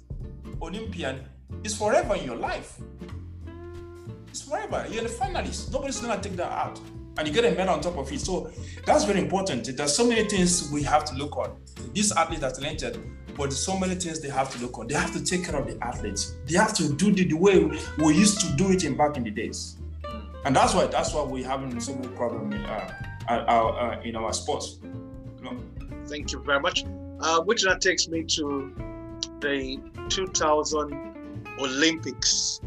Olympian 0.62 1.22
is 1.64 1.76
forever 1.76 2.16
in 2.16 2.26
your 2.26 2.36
life. 2.36 2.78
It's 4.28 4.42
forever. 4.42 4.86
You're 4.90 5.04
the 5.04 5.10
finalist. 5.10 5.72
Nobody's 5.72 6.00
gonna 6.00 6.22
take 6.22 6.36
that 6.36 6.52
out. 6.52 6.80
And 7.18 7.28
you 7.28 7.34
get 7.34 7.46
a 7.46 7.52
medal 7.52 7.74
on 7.74 7.82
top 7.82 7.98
of 7.98 8.12
it. 8.12 8.22
So 8.22 8.52
that's 8.86 9.04
very 9.04 9.20
important. 9.20 9.76
There's 9.76 9.96
so 9.96 10.08
many 10.08 10.28
things 10.28 10.72
we 10.72 10.84
have 10.84 11.04
to 11.06 11.16
look 11.16 11.36
on. 11.38 11.58
These 11.94 12.12
athletes 12.14 12.44
are 12.44 12.52
talented, 12.52 12.98
but 13.36 13.52
so 13.52 13.78
many 13.78 13.96
things 13.96 14.22
they 14.22 14.30
have 14.30 14.50
to 14.52 14.60
look 14.60 14.78
on. 14.78 14.88
They 14.88 14.96
have 14.96 15.12
to 15.14 15.24
take 15.24 15.46
care 15.46 15.56
of 15.56 15.68
the 15.68 15.84
athletes. 15.84 16.36
They 16.46 16.58
have 16.58 16.74
to 16.76 16.94
do 16.94 17.12
the, 17.12 17.26
the 17.26 17.36
way 17.36 17.60
we 17.98 18.16
used 18.16 18.40
to 18.42 18.56
do 18.56 18.72
it 18.72 18.84
in 18.84 18.96
back 18.96 19.18
in 19.18 19.24
the 19.24 19.32
days. 19.32 19.78
And 20.46 20.56
that's 20.56 20.74
why 20.74 20.88
that's 20.88 21.14
why 21.14 21.24
we're 21.24 21.46
having 21.46 21.78
so 21.80 21.94
many 21.94 22.08
problems 22.10 22.56
in, 22.56 22.62
uh, 22.66 22.94
uh, 23.30 24.02
in 24.04 24.16
our 24.16 24.34
sports. 24.34 24.80
Thank 26.08 26.32
you 26.32 26.42
very 26.42 26.60
much. 26.60 26.86
Uh, 27.20 27.42
which 27.42 27.64
that 27.64 27.82
takes 27.82 28.08
me 28.08 28.24
to 28.24 28.74
the 29.42 29.80
2000 30.10 31.10
Olympics. 31.60 32.62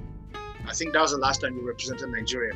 I 0.67 0.73
think 0.75 0.93
that 0.93 1.01
was 1.01 1.13
the 1.13 1.19
last 1.19 1.41
time 1.41 1.57
you 1.57 1.67
represented 1.67 2.09
Nigeria. 2.11 2.53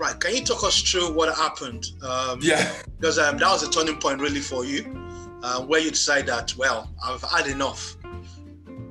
Right. 0.00 0.18
Can 0.18 0.34
you 0.34 0.44
talk 0.44 0.64
us 0.64 0.80
through 0.80 1.12
what 1.12 1.34
happened? 1.36 1.88
Um, 2.02 2.38
yeah. 2.40 2.72
Because 2.98 3.18
um, 3.18 3.36
that 3.36 3.50
was 3.50 3.62
a 3.62 3.70
turning 3.70 3.98
point 3.98 4.18
really 4.18 4.40
for 4.40 4.64
you, 4.64 4.96
uh, 5.42 5.60
where 5.60 5.78
you 5.78 5.90
decide 5.90 6.26
that, 6.26 6.56
well, 6.56 6.90
I've 7.04 7.22
had 7.22 7.46
enough. 7.46 7.96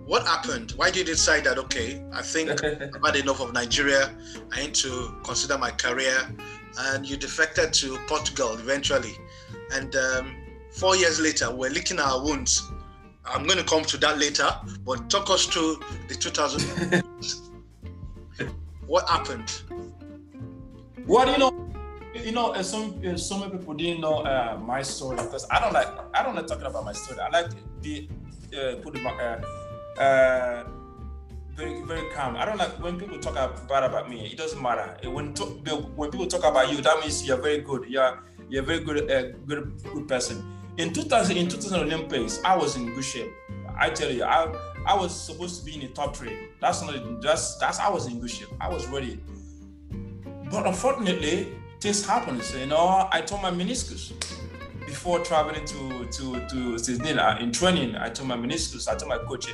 What 0.05 0.27
happened? 0.27 0.73
Why 0.75 0.91
did 0.91 1.07
you 1.07 1.15
decide 1.15 1.45
that, 1.45 1.57
okay, 1.57 2.03
I 2.13 2.21
think 2.21 2.63
I've 2.63 3.03
had 3.03 3.15
enough 3.15 3.41
of 3.41 3.53
Nigeria. 3.53 4.15
I 4.51 4.61
need 4.61 4.75
to 4.75 5.15
consider 5.23 5.57
my 5.57 5.71
career. 5.71 6.29
And 6.77 7.09
you 7.09 7.17
defected 7.17 7.73
to 7.73 7.97
Portugal 8.07 8.53
eventually. 8.53 9.17
And 9.73 9.95
um, 9.95 10.35
four 10.71 10.95
years 10.95 11.19
later, 11.19 11.49
we're 11.49 11.71
licking 11.71 11.99
our 11.99 12.23
wounds 12.23 12.71
I'm 13.25 13.45
going 13.45 13.59
to 13.59 13.63
come 13.63 13.83
to 13.83 13.97
that 13.97 14.17
later, 14.17 14.49
but 14.85 15.09
talk 15.09 15.29
us 15.29 15.45
through 15.45 15.79
the 16.07 16.15
2000. 16.15 17.03
what 18.87 19.07
happened? 19.07 19.61
What 21.09 21.27
you 21.27 21.39
know, 21.39 21.51
you 22.13 22.31
know, 22.31 22.53
uh, 22.53 22.61
some 22.61 23.01
uh, 23.03 23.17
so 23.17 23.39
many 23.39 23.57
people 23.57 23.73
didn't 23.73 23.99
know 23.99 24.19
uh, 24.19 24.59
my 24.61 24.83
story 24.83 25.17
because 25.17 25.43
I 25.49 25.59
don't 25.59 25.73
like 25.73 25.87
I 26.13 26.21
don't 26.21 26.35
like 26.35 26.45
talking 26.45 26.67
about 26.67 26.85
my 26.85 26.93
story. 26.93 27.19
I 27.19 27.29
like 27.29 27.49
to 27.49 27.55
be 27.81 28.07
uh, 28.53 28.75
put 28.75 28.95
it 28.95 29.03
uh, 29.03 29.41
uh, 29.99 30.65
very 31.55 31.81
very 31.81 32.07
calm. 32.13 32.35
I 32.35 32.45
don't 32.45 32.59
like 32.59 32.77
when 32.83 32.99
people 32.99 33.17
talk 33.17 33.33
bad 33.67 33.83
about 33.85 34.07
me. 34.07 34.29
It 34.31 34.37
doesn't 34.37 34.61
matter. 34.61 34.85
When 35.09 35.33
to, 35.33 35.45
when 35.97 36.11
people 36.11 36.27
talk 36.27 36.45
about 36.45 36.71
you, 36.71 36.79
that 36.81 36.99
means 36.99 37.25
you're 37.25 37.41
very 37.41 37.61
good. 37.61 37.89
You're 37.89 38.19
you're 38.47 38.61
a 38.61 38.65
very 38.67 38.81
good 38.81 39.09
uh, 39.09 39.35
good 39.47 39.81
good 39.91 40.07
person 40.07 40.45
in 40.79 40.93
2000, 40.93 41.35
in 41.35 41.49
2000 41.49 41.79
Olympics, 41.81 42.39
I 42.45 42.55
was 42.55 42.77
in 42.77 42.93
good 42.93 43.03
shape. 43.03 43.33
I 43.77 43.89
tell 43.89 44.09
you, 44.09 44.23
I 44.23 44.47
I 44.85 44.93
was 44.95 45.13
supposed 45.13 45.59
to 45.59 45.65
be 45.65 45.73
in 45.73 45.81
the 45.81 45.87
top 45.87 46.15
three. 46.15 46.49
That's 46.61 46.81
not 46.81 47.21
that's 47.21 47.57
that's 47.57 47.79
I 47.79 47.89
was 47.89 48.07
in 48.07 48.19
good 48.19 48.29
shape. 48.29 48.49
I 48.61 48.69
was 48.69 48.87
ready. 48.87 49.19
But 50.49 50.65
unfortunately, 50.65 51.53
things 51.79 52.05
happened. 52.05 52.43
You 52.57 52.67
know, 52.67 53.07
I 53.11 53.21
tore 53.21 53.41
my 53.41 53.51
meniscus 53.51 54.13
before 54.85 55.19
traveling 55.19 55.65
to 55.65 56.05
to 56.05 56.47
to 56.49 56.77
Sydney 56.77 57.11
in 57.39 57.51
training. 57.51 57.95
I 57.95 58.09
tore 58.09 58.25
my 58.27 58.37
meniscus. 58.37 58.87
I 58.87 58.95
told 58.95 59.09
my 59.09 59.17
coach, 59.17 59.47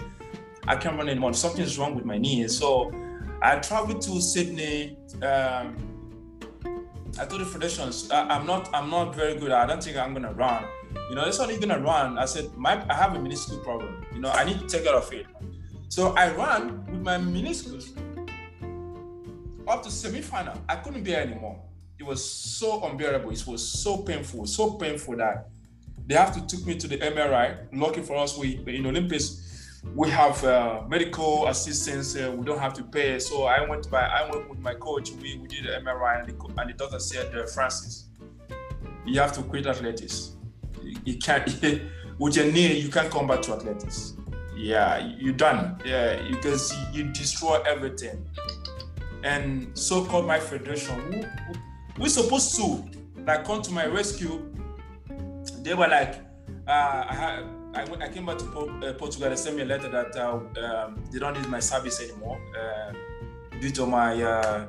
I 0.68 0.76
can't 0.76 0.98
run 0.98 1.10
anymore. 1.10 1.34
Something's 1.34 1.78
wrong 1.78 1.96
with 1.96 2.06
my 2.06 2.18
knee. 2.18 2.48
So 2.48 2.92
I 3.42 3.58
traveled 3.58 4.02
to 4.04 4.22
Sydney. 4.22 4.98
Um, 5.22 5.76
I 7.18 7.26
told 7.26 7.42
the 7.42 7.46
foundations, 7.46 8.10
I'm 8.12 8.46
not 8.46 8.74
I'm 8.74 8.90
not 8.90 9.16
very 9.16 9.36
good. 9.40 9.52
I 9.52 9.66
don't 9.66 9.84
think 9.84 9.98
I'm 9.98 10.14
gonna 10.14 10.34
run 10.34 10.66
you 11.10 11.16
know, 11.16 11.26
this 11.26 11.40
one 11.40 11.60
gonna 11.60 11.80
run. 11.80 12.18
I 12.18 12.26
said, 12.26 12.56
my 12.56 12.84
I 12.90 12.96
have 12.96 13.16
a 13.16 13.20
meniscus 13.20 13.64
problem. 13.64 14.06
You 14.14 14.20
know, 14.22 14.32
I 14.32 14.44
need 14.44 14.60
to 14.60 14.68
take 14.68 14.86
care 14.86 14.96
of 14.96 15.12
it. 15.14 15.28
So 15.90 16.14
I 16.16 16.32
ran 16.32 16.86
with 16.86 17.02
my 17.02 17.18
meniscus 17.18 17.92
up 19.68 19.84
to 19.84 19.92
semi-final. 19.92 20.62
I 20.68 20.76
couldn't 20.78 21.04
bear 21.04 21.22
anymore. 21.22 21.62
It 22.00 22.04
was 22.04 22.24
so 22.24 22.84
unbearable. 22.86 23.32
It 23.32 23.46
was 23.48 23.68
so 23.68 23.98
painful, 23.98 24.46
so 24.48 24.72
painful 24.72 25.18
that 25.18 25.48
they 26.08 26.16
have 26.16 26.34
to 26.36 26.46
took 26.46 26.66
me 26.66 26.76
to 26.76 26.88
the 26.88 26.98
MRI. 26.98 27.68
Lucky 27.74 28.02
for 28.02 28.18
us, 28.18 28.38
we 28.38 28.62
in 28.68 28.86
Olympus, 28.86 29.82
we 29.96 30.10
have 30.10 30.44
uh, 30.44 30.82
medical 30.88 31.48
assistance. 31.48 32.16
Uh, 32.16 32.34
we 32.36 32.46
don't 32.46 32.60
have 32.60 32.74
to 32.74 32.84
pay. 32.84 33.20
So 33.20 33.44
I 33.44 33.68
went 33.68 33.90
by. 33.90 34.02
I 34.02 34.30
went 34.30 34.50
with 34.50 34.60
my 34.60 34.74
coach. 34.74 35.12
We, 35.12 35.38
we 35.38 35.48
did 35.48 35.66
the 35.66 35.70
MRI, 35.70 36.20
and 36.20 36.30
the, 36.30 36.62
and 36.62 36.70
the 36.70 36.74
doctor 36.74 37.00
said, 37.00 37.34
uh, 37.36 37.46
Francis, 37.48 38.08
you 39.06 39.20
have 39.20 39.32
to 39.34 39.44
quit 39.44 39.68
athletics 39.68 40.36
you 41.04 41.18
can't 41.18 41.46
with 42.20 42.36
your 42.36 42.52
knee 42.52 42.80
you 42.80 42.90
can't 42.90 43.12
come 43.12 43.28
back 43.28 43.42
to 43.42 43.54
athletics 43.54 44.14
yeah 44.56 44.98
you're 45.18 45.34
done 45.34 45.80
yeah 45.86 46.22
because 46.30 46.74
you 46.94 47.04
destroy 47.12 47.62
everything 47.66 48.26
and 49.26 49.78
so-called 49.78 50.26
my 50.26 50.40
federation 50.40 51.00
who, 51.12 51.22
who, 51.22 51.60
we're 52.00 52.08
supposed 52.08 52.56
to 52.56 52.84
like 53.26 53.44
come 53.44 53.62
to 53.62 53.72
my 53.72 53.86
rescue 53.86 54.42
they 55.62 55.74
were 55.74 55.88
like 55.88 56.22
uh, 56.68 56.72
I, 56.72 57.44
I, 57.76 57.82
I 58.06 58.10
came 58.10 58.26
back 58.26 58.38
to 58.40 58.46
uh, 58.46 58.94
Portugal. 58.94 59.30
They 59.30 59.36
sent 59.36 59.56
me 59.56 59.62
a 59.62 59.66
letter 59.66 59.90
that 59.90 60.16
uh, 60.16 60.40
um, 60.66 61.04
they 61.12 61.20
don't 61.20 61.38
need 61.38 61.48
my 61.48 61.60
service 61.60 62.02
anymore 62.02 62.40
uh, 62.58 62.92
due 63.60 63.70
to 63.72 63.86
my 63.86 64.22
uh, 64.24 64.68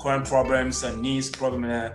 current 0.00 0.26
problems 0.26 0.84
and 0.84 1.02
knees 1.02 1.30
problem. 1.30 1.64
Uh, 1.64 1.90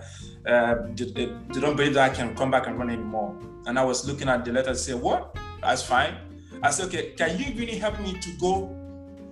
they, 0.95 1.05
they, 1.05 1.59
don't 1.59 1.77
believe 1.77 1.93
that 1.93 2.11
I 2.11 2.13
can 2.13 2.35
come 2.35 2.51
back 2.51 2.67
and 2.67 2.77
run 2.77 2.89
anymore. 2.89 3.37
And 3.67 3.77
I 3.77 3.83
was 3.83 4.07
looking 4.07 4.27
at 4.27 4.43
the 4.43 4.51
letter 4.51 4.69
and 4.69 4.77
say, 4.77 4.93
what? 4.93 5.37
That's 5.61 5.83
fine. 5.83 6.15
I 6.63 6.71
said, 6.71 6.87
okay, 6.87 7.11
can 7.11 7.37
you 7.37 7.53
really 7.55 7.77
help 7.77 7.99
me 7.99 8.19
to 8.19 8.31
go 8.39 8.75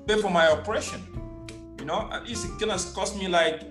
pay 0.07 0.21
for 0.21 0.29
my 0.29 0.49
operation? 0.49 1.01
You 1.85 1.91
know, 1.91 2.09
least 2.25 2.45
it's 2.45 2.57
gonna 2.57 2.79
cost 2.95 3.15
me 3.15 3.27
like 3.27 3.61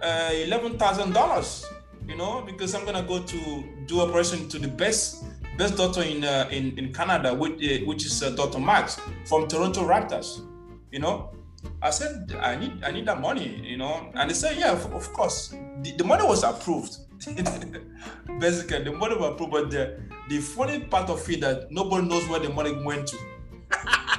uh, 0.00 0.30
eleven 0.32 0.78
thousand 0.78 1.12
dollars. 1.12 1.66
You 2.06 2.14
know, 2.14 2.40
because 2.46 2.72
I'm 2.72 2.84
gonna 2.84 3.02
go 3.02 3.20
to 3.20 3.64
do 3.84 4.00
operation 4.00 4.48
to 4.50 4.60
the 4.60 4.68
best 4.68 5.24
best 5.58 5.76
doctor 5.76 6.02
in 6.02 6.22
uh, 6.22 6.48
in, 6.52 6.78
in 6.78 6.92
Canada, 6.94 7.34
which, 7.34 7.54
uh, 7.54 7.84
which 7.84 8.06
is 8.06 8.22
uh, 8.22 8.30
Dr. 8.30 8.60
Max 8.60 9.00
from 9.26 9.48
Toronto 9.48 9.82
Raptors. 9.82 10.46
You 10.92 11.00
know, 11.00 11.32
I 11.82 11.90
said 11.90 12.32
I 12.40 12.54
need 12.54 12.84
I 12.84 12.92
need 12.92 13.06
that 13.06 13.20
money. 13.20 13.60
You 13.64 13.78
know, 13.78 14.08
and 14.14 14.30
they 14.30 14.34
said, 14.34 14.56
yeah, 14.56 14.70
of, 14.70 14.94
of 14.94 15.12
course. 15.12 15.48
The, 15.82 15.96
the 15.98 16.04
money 16.04 16.24
was 16.24 16.44
approved 16.44 16.96
Basically, 18.38 18.84
the 18.84 18.92
money 18.92 19.16
was 19.16 19.32
approved, 19.32 19.50
but 19.50 19.70
the, 19.70 19.98
the 20.28 20.38
funny 20.38 20.78
part 20.78 21.10
of 21.10 21.28
it 21.28 21.40
that 21.40 21.72
nobody 21.72 22.06
knows 22.06 22.28
where 22.28 22.38
the 22.38 22.50
money 22.50 22.72
went 22.84 23.08
to. 23.08 23.16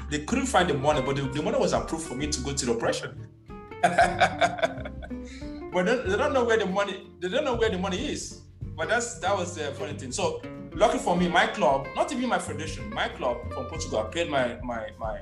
They 0.10 0.20
couldn't 0.20 0.48
find 0.48 0.70
the 0.70 0.74
money, 0.74 1.02
but 1.02 1.16
the, 1.16 1.24
the, 1.24 1.42
money 1.42 1.58
was 1.58 1.74
approved 1.74 2.06
for 2.06 2.16
me 2.16 2.28
to 2.28 2.42
go 2.42 2.54
to 2.54 2.66
the 2.66 2.74
operation. 2.74 3.28
but 3.82 5.86
they, 5.86 6.18
don't 6.18 6.34
know 6.34 6.44
where 6.44 6.58
the 6.58 6.66
money 6.66 7.08
they 7.20 7.30
don't 7.30 7.46
know 7.46 7.56
where 7.56 7.70
the 7.70 7.78
money 7.78 8.10
is. 8.10 8.42
But 8.76 8.90
that's 8.90 9.20
that 9.20 9.36
was 9.36 9.56
the 9.56 9.72
funny 9.74 9.94
thing. 9.94 10.12
So 10.12 10.42
lucky 10.74 10.98
for 10.98 11.16
me, 11.16 11.30
my 11.30 11.48
club, 11.48 11.88
not 11.96 12.12
even 12.12 12.28
my 12.28 12.40
foundation, 12.40 12.92
my 12.94 13.10
club 13.10 13.38
from 13.54 13.66
Portugal 13.66 14.04
paid 14.06 14.30
my 14.30 14.58
my 14.64 14.90
my 15.00 15.22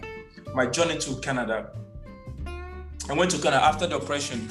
my 0.54 0.66
journey 0.66 0.98
to 1.00 1.20
Canada. 1.20 1.72
I 3.10 3.14
went 3.14 3.32
to 3.32 3.38
Canada 3.38 3.64
after 3.64 3.88
the 3.88 3.96
operation. 3.96 4.50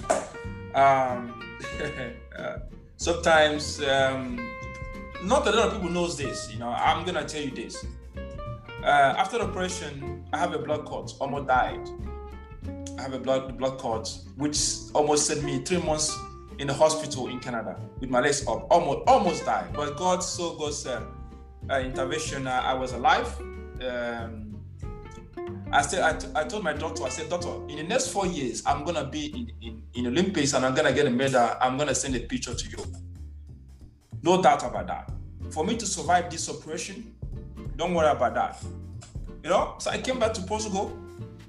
Um, 0.74 1.42
uh, 2.38 2.58
sometimes 2.96 3.82
um, 3.82 4.36
not 5.24 5.46
a 5.46 5.50
lot 5.50 5.68
of 5.68 5.74
people 5.74 5.90
knows 5.90 6.16
this 6.16 6.50
you 6.52 6.58
know 6.58 6.68
i'm 6.68 7.04
gonna 7.04 7.24
tell 7.24 7.42
you 7.42 7.50
this 7.50 7.84
uh, 8.86 9.14
after 9.18 9.38
the 9.38 9.44
operation 9.44 10.24
i 10.32 10.38
have 10.38 10.54
a 10.54 10.58
blood 10.58 10.84
clot 10.86 11.12
almost 11.20 11.46
died 11.46 11.88
i 12.98 13.02
have 13.02 13.12
a 13.12 13.18
blood 13.18 13.58
blood 13.58 13.78
clot 13.78 14.08
which 14.36 14.58
almost 14.94 15.26
sent 15.26 15.42
me 15.42 15.58
three 15.64 15.82
months 15.82 16.16
in 16.58 16.66
the 16.66 16.72
hospital 16.74 17.28
in 17.28 17.38
canada 17.40 17.78
with 18.00 18.08
my 18.08 18.20
legs 18.20 18.46
up 18.46 18.66
almost 18.70 19.00
almost 19.08 19.44
died 19.44 19.70
but 19.74 19.96
god 19.96 20.22
so 20.22 20.54
god's 20.56 20.86
uh, 20.86 21.02
uh, 21.70 21.80
intervention 21.80 22.46
i 22.46 22.72
was 22.72 22.92
alive 22.92 23.38
um, 23.86 24.46
I 25.72 25.82
said, 25.82 26.02
I, 26.02 26.16
t- 26.16 26.28
I 26.34 26.44
told 26.44 26.62
my 26.62 26.72
doctor, 26.72 27.02
I 27.04 27.08
said, 27.08 27.28
doctor, 27.28 27.54
in 27.68 27.76
the 27.76 27.82
next 27.82 28.08
four 28.08 28.24
years, 28.26 28.62
I'm 28.64 28.84
gonna 28.84 29.04
be 29.04 29.26
in, 29.26 29.50
in, 29.68 29.82
in 29.94 30.06
Olympics 30.06 30.54
and 30.54 30.64
I'm 30.64 30.74
gonna 30.74 30.92
get 30.92 31.06
a 31.06 31.10
medal. 31.10 31.56
I'm 31.60 31.76
gonna 31.76 31.94
send 31.94 32.14
a 32.14 32.20
picture 32.20 32.54
to 32.54 32.70
you. 32.70 32.78
No 34.22 34.40
doubt 34.40 34.64
about 34.64 34.86
that. 34.86 35.10
For 35.50 35.64
me 35.64 35.76
to 35.76 35.86
survive 35.86 36.30
this 36.30 36.48
operation, 36.48 37.15
don't 37.76 37.94
worry 37.94 38.08
about 38.08 38.34
that. 38.34 38.62
You 39.42 39.50
know, 39.50 39.74
so 39.78 39.90
I 39.90 39.98
came 39.98 40.18
back 40.18 40.34
to 40.34 40.42
Portugal 40.42 40.96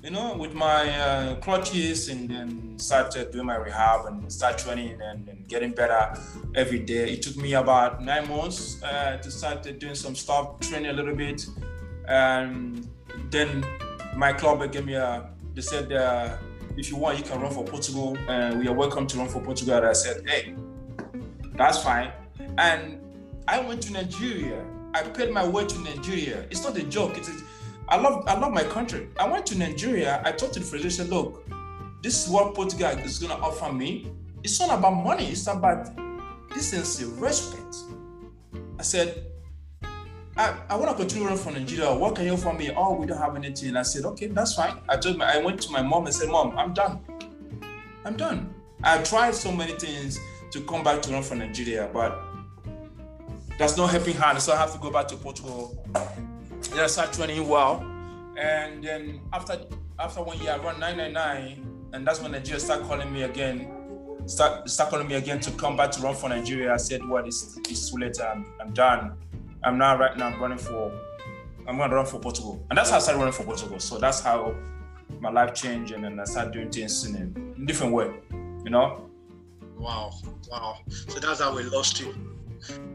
you 0.07 0.13
know, 0.13 0.37
with 0.37 0.53
my 0.53 0.89
uh, 0.97 1.35
crutches 1.35 2.07
and 2.07 2.29
then 2.29 2.79
started 2.79 3.29
doing 3.31 3.45
my 3.45 3.57
rehab 3.57 4.05
and 4.05 4.31
start 4.31 4.57
training 4.57 5.01
and, 5.01 5.27
and, 5.27 5.47
getting 5.49 5.71
better 5.71 6.13
every 6.55 6.79
day. 6.79 7.11
It 7.11 7.21
took 7.21 7.35
me 7.35 7.53
about 7.53 8.01
nine 8.01 8.27
months 8.29 8.81
uh, 8.83 9.17
to 9.17 9.31
start 9.31 9.63
doing 9.79 9.95
some 9.95 10.15
stuff, 10.15 10.59
training 10.61 10.91
a 10.91 10.93
little 10.93 11.15
bit. 11.15 11.45
And 12.07 12.87
then 13.29 13.65
my 14.15 14.31
club 14.33 14.71
gave 14.71 14.85
me 14.85 14.93
a, 14.95 15.29
they 15.53 15.61
said, 15.61 15.91
uh, 15.91 16.37
if 16.77 16.89
you 16.89 16.95
want, 16.95 17.17
you 17.17 17.23
can 17.23 17.41
run 17.41 17.51
for 17.51 17.63
Portugal. 17.63 18.17
And 18.29 18.59
we 18.59 18.67
are 18.67 18.73
welcome 18.73 19.07
to 19.07 19.17
run 19.17 19.27
for 19.27 19.41
Portugal. 19.41 19.75
And 19.75 19.87
I 19.87 19.93
said, 19.93 20.23
hey, 20.27 20.53
that's 21.55 21.81
fine. 21.83 22.11
And 22.57 23.01
I 23.47 23.59
went 23.59 23.81
to 23.83 23.91
Nigeria. 23.93 24.65
I 24.97 25.03
paid 25.03 25.31
my 25.31 25.47
way 25.47 25.65
to 25.65 25.79
Nigeria. 25.79 26.47
It's 26.49 26.63
not 26.63 26.75
a 26.75 26.83
joke. 26.83 27.17
It's 27.17 27.29
I 27.87 27.97
love 27.97 28.23
I 28.27 28.37
love 28.37 28.51
my 28.51 28.63
country. 28.63 29.09
I 29.19 29.29
went 29.29 29.45
to 29.47 29.57
Nigeria. 29.57 30.21
I 30.25 30.31
talked 30.31 30.53
to 30.55 30.59
the 30.59 30.65
federation. 30.65 31.07
Look, 31.09 31.47
this 32.01 32.25
is 32.25 32.31
what 32.31 32.55
Portugal 32.55 32.89
is 32.99 33.19
going 33.19 33.35
to 33.35 33.37
offer 33.37 33.71
me. 33.71 34.11
It's 34.43 34.59
not 34.59 34.77
about 34.77 34.91
money. 34.91 35.27
It's 35.27 35.45
about 35.45 35.89
decency, 36.53 37.05
respect. 37.05 37.75
I 38.79 38.83
said, 38.83 39.23
I, 40.35 40.55
I 40.69 40.75
want 40.75 40.89
to 40.91 40.95
continue 40.95 41.25
running 41.27 41.43
for 41.43 41.51
Nigeria. 41.51 41.93
What 41.93 42.15
can 42.15 42.25
you 42.25 42.33
offer 42.33 42.53
me? 42.53 42.71
Oh, 42.75 42.95
we 42.95 43.05
don't 43.05 43.17
have 43.17 43.35
anything. 43.35 43.75
I 43.75 43.83
said, 43.83 44.05
okay, 44.05 44.27
that's 44.27 44.53
fine. 44.55 44.79
I 44.89 44.97
told 44.97 45.17
my, 45.17 45.31
I 45.33 45.37
went 45.43 45.61
to 45.61 45.71
my 45.71 45.81
mom 45.81 46.05
and 46.05 46.13
said, 46.13 46.29
Mom, 46.29 46.57
I'm 46.57 46.73
done. 46.73 46.99
I'm 48.05 48.17
done. 48.17 48.53
I 48.83 49.01
tried 49.03 49.33
so 49.33 49.51
many 49.51 49.73
things 49.73 50.19
to 50.51 50.61
come 50.61 50.83
back 50.83 51.01
to 51.03 51.11
run 51.11 51.23
for 51.23 51.35
Nigeria, 51.35 51.89
but 51.91 52.26
that's 53.57 53.77
not 53.77 53.89
helping 53.89 54.15
hand. 54.15 54.41
So 54.41 54.53
I 54.53 54.57
have 54.57 54.73
to 54.73 54.79
go 54.79 54.91
back 54.91 55.07
to 55.09 55.15
Portugal 55.15 55.75
then 56.71 56.83
I 56.83 56.87
started 56.87 57.13
training 57.13 57.47
well. 57.47 57.85
And 58.37 58.83
then 58.83 59.21
after 59.33 59.59
after 59.99 60.21
one 60.21 60.39
year, 60.39 60.51
I 60.51 60.57
run 60.57 60.79
999, 60.79 61.89
and 61.93 62.07
that's 62.07 62.21
when 62.21 62.31
Nigeria 62.31 62.59
start 62.59 62.83
calling 62.83 63.11
me 63.11 63.23
again. 63.23 63.73
Start 64.27 64.69
start 64.69 64.89
calling 64.91 65.07
me 65.07 65.15
again 65.15 65.39
to 65.39 65.51
come 65.51 65.75
back 65.75 65.91
to 65.91 66.01
run 66.01 66.13
for 66.13 66.29
Nigeria. 66.29 66.73
I 66.73 66.77
said, 66.77 67.07
"What 67.07 67.27
is 67.27 67.59
it's 67.67 67.89
too 67.89 67.97
late. 67.97 68.19
I'm, 68.21 68.45
I'm 68.61 68.73
done. 68.73 69.13
I'm 69.63 69.77
now 69.77 69.97
right 69.97 70.15
now 70.17 70.37
running 70.39 70.57
for 70.57 70.91
I'm 71.67 71.77
gonna 71.77 71.95
run 71.95 72.05
for 72.05 72.19
Portugal." 72.19 72.63
And 72.69 72.77
that's 72.77 72.91
how 72.91 72.97
I 72.97 72.99
started 72.99 73.19
running 73.19 73.33
for 73.33 73.43
Portugal. 73.43 73.79
So 73.79 73.97
that's 73.97 74.21
how 74.21 74.55
my 75.19 75.31
life 75.31 75.55
changed, 75.55 75.93
and 75.93 76.03
then 76.03 76.19
I 76.19 76.25
started 76.25 76.53
doing 76.53 76.69
things 76.69 77.05
in 77.05 77.15
a 77.15 77.65
different 77.65 77.93
way. 77.93 78.11
You 78.63 78.69
know. 78.69 79.09
Wow, 79.77 80.11
wow. 80.51 80.77
So 80.89 81.19
that's 81.19 81.39
how 81.39 81.55
we 81.55 81.63
lost 81.63 81.99
you. 81.99 82.36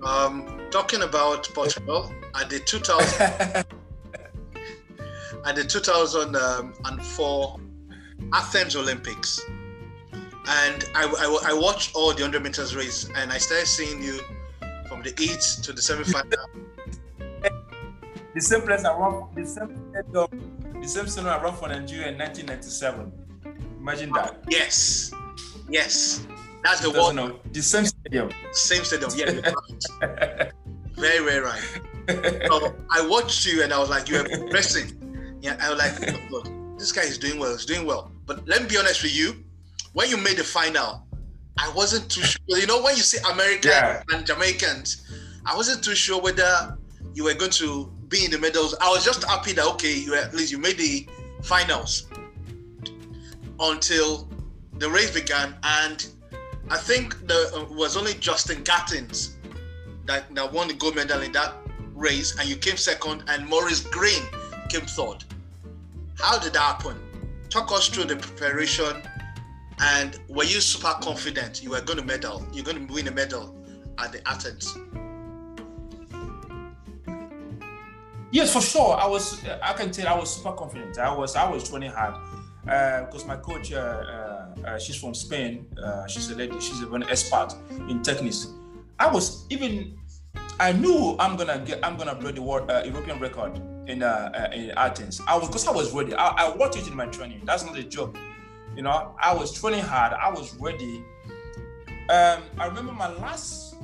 Um, 0.02 0.66
talking 0.70 1.02
about 1.02 1.48
Portugal 1.54 2.12
at 2.34 2.50
the 2.50 2.58
2000 2.60 3.20
at 5.44 5.56
the 5.56 5.64
2004 5.64 7.60
Athens 8.32 8.76
Olympics, 8.76 9.40
and 10.48 10.84
I, 10.94 11.04
I, 11.04 11.50
I, 11.50 11.52
watched 11.52 11.94
all 11.94 12.12
the 12.12 12.22
100 12.22 12.42
meters 12.42 12.74
race, 12.74 13.08
and 13.16 13.30
I 13.32 13.38
started 13.38 13.66
seeing 13.66 14.02
you 14.02 14.20
from 14.86 15.02
the 15.02 15.10
eight 15.20 15.42
to 15.62 15.72
the 15.72 15.82
semi 15.82 16.04
final. 16.04 16.30
the 18.34 18.40
same 18.40 18.62
place 18.62 18.84
I 18.84 18.96
run, 18.96 19.24
the 19.34 19.46
same 19.46 19.92
the 20.82 20.88
same 21.06 21.26
I 21.26 21.42
ran 21.42 21.54
for 21.54 21.68
Nigeria 21.68 22.08
in 22.08 22.18
1997. 22.18 23.12
Imagine 23.78 24.10
that. 24.12 24.42
Yes, 24.48 25.12
yes. 25.68 26.26
That's 26.62 26.80
the 26.80 26.90
one. 26.90 27.16
Know. 27.16 27.40
The 27.52 27.62
same 27.62 27.86
stadium. 27.86 28.30
Same 28.52 28.84
stadium. 28.84 29.10
Yeah, 29.16 29.50
right. 30.00 30.52
very, 30.96 31.24
very 31.24 31.40
right. 31.40 31.62
So 32.46 32.74
I 32.90 33.06
watched 33.06 33.46
you 33.46 33.62
and 33.62 33.72
I 33.72 33.78
was 33.78 33.90
like, 33.90 34.08
you 34.08 34.18
are 34.18 34.24
progressing. 34.28 35.38
Yeah, 35.40 35.56
I 35.60 35.70
was 35.70 35.78
like, 35.78 36.30
look, 36.30 36.48
this 36.78 36.92
guy 36.92 37.02
is 37.02 37.18
doing 37.18 37.38
well. 37.38 37.52
He's 37.52 37.66
doing 37.66 37.86
well. 37.86 38.12
But 38.26 38.46
let 38.46 38.62
me 38.62 38.68
be 38.68 38.78
honest 38.78 39.02
with 39.02 39.14
you. 39.14 39.44
When 39.92 40.08
you 40.08 40.16
made 40.16 40.36
the 40.38 40.44
final, 40.44 41.06
I 41.58 41.70
wasn't 41.74 42.10
too 42.10 42.22
sure. 42.22 42.40
You 42.48 42.66
know, 42.66 42.82
when 42.82 42.96
you 42.96 43.02
see 43.02 43.18
Americans 43.30 43.66
yeah. 43.66 44.02
and 44.12 44.26
Jamaicans, 44.26 45.10
I 45.44 45.56
wasn't 45.56 45.84
too 45.84 45.94
sure 45.94 46.20
whether 46.20 46.78
you 47.14 47.24
were 47.24 47.34
going 47.34 47.50
to 47.52 47.92
be 48.08 48.24
in 48.24 48.30
the 48.30 48.38
medals. 48.38 48.74
I 48.80 48.88
was 48.88 49.04
just 49.04 49.24
happy 49.24 49.52
that 49.52 49.66
okay, 49.74 49.94
you 49.98 50.14
at 50.14 50.34
least 50.34 50.50
you 50.50 50.58
made 50.58 50.78
the 50.78 51.06
finals 51.42 52.06
until 53.60 54.28
the 54.78 54.88
race 54.88 55.10
began 55.10 55.54
and 55.62 56.06
I 56.70 56.78
think 56.78 57.26
there 57.26 57.54
uh, 57.54 57.64
was 57.64 57.96
only 57.96 58.14
Justin 58.14 58.62
Gatlin 58.62 59.08
that, 60.06 60.34
that 60.34 60.52
won 60.52 60.68
the 60.68 60.74
gold 60.74 60.96
medal 60.96 61.20
in 61.22 61.32
that 61.32 61.54
race, 61.94 62.38
and 62.38 62.48
you 62.48 62.56
came 62.56 62.76
second, 62.76 63.24
and 63.28 63.46
Maurice 63.46 63.80
Greene 63.80 64.22
came 64.68 64.82
third. 64.82 65.24
How 66.18 66.38
did 66.38 66.52
that 66.54 66.60
happen? 66.60 66.96
Talk 67.50 67.70
us 67.72 67.88
through 67.88 68.04
the 68.04 68.16
preparation, 68.16 69.02
and 69.80 70.18
were 70.28 70.44
you 70.44 70.60
super 70.60 70.94
confident 71.02 71.62
you 71.62 71.70
were 71.70 71.80
going 71.80 71.98
to 71.98 72.04
medal? 72.04 72.46
You're 72.52 72.64
going 72.64 72.86
to 72.86 72.92
win 72.92 73.08
a 73.08 73.10
medal 73.10 73.54
at 73.98 74.12
the 74.12 74.26
Athens. 74.26 74.76
Yes, 78.30 78.50
for 78.50 78.62
sure. 78.62 78.96
I 78.96 79.06
was. 79.06 79.44
I 79.62 79.74
can 79.74 79.90
tell. 79.90 80.08
I 80.08 80.18
was 80.18 80.34
super 80.36 80.52
confident. 80.52 80.98
I 80.98 81.14
was. 81.14 81.36
I 81.36 81.48
was 81.50 81.68
training 81.68 81.90
hard 81.90 82.14
because 82.64 83.24
uh, 83.24 83.26
my 83.26 83.36
coach, 83.36 83.72
uh, 83.72 83.76
uh, 83.76 84.41
Uh, 84.64 84.78
she's 84.78 84.96
from 84.96 85.14
Spain. 85.14 85.66
Uh, 85.82 86.06
she's 86.06 86.30
a 86.30 86.36
lady. 86.36 86.58
She's 86.60 86.80
an 86.80 87.02
expert 87.04 87.54
in 87.88 88.02
techniques. 88.02 88.48
I 88.98 89.10
was 89.10 89.46
even. 89.50 89.98
I 90.60 90.72
knew 90.72 91.16
I'm 91.18 91.36
gonna 91.36 91.58
get. 91.64 91.84
I'm 91.84 91.96
gonna 91.96 92.14
break 92.14 92.34
the 92.34 92.42
world 92.42 92.70
uh, 92.70 92.82
European 92.84 93.18
record 93.18 93.56
in 93.86 94.02
in 94.02 94.70
Athens. 94.76 95.20
I 95.26 95.36
was 95.36 95.48
because 95.48 95.66
I 95.66 95.72
was 95.72 95.92
ready. 95.92 96.14
I, 96.14 96.28
I 96.28 96.56
watched 96.56 96.76
it 96.76 96.86
in 96.86 96.94
my 96.94 97.06
training. 97.06 97.42
That's 97.44 97.64
not 97.64 97.76
a 97.76 97.82
joke. 97.82 98.16
You 98.76 98.82
know, 98.82 99.14
I 99.20 99.34
was 99.34 99.52
training 99.52 99.84
hard. 99.84 100.12
I 100.12 100.30
was 100.30 100.54
ready. 100.56 101.04
Um, 102.08 102.42
I 102.58 102.66
remember 102.66 102.92
my 102.92 103.12
last 103.14 103.76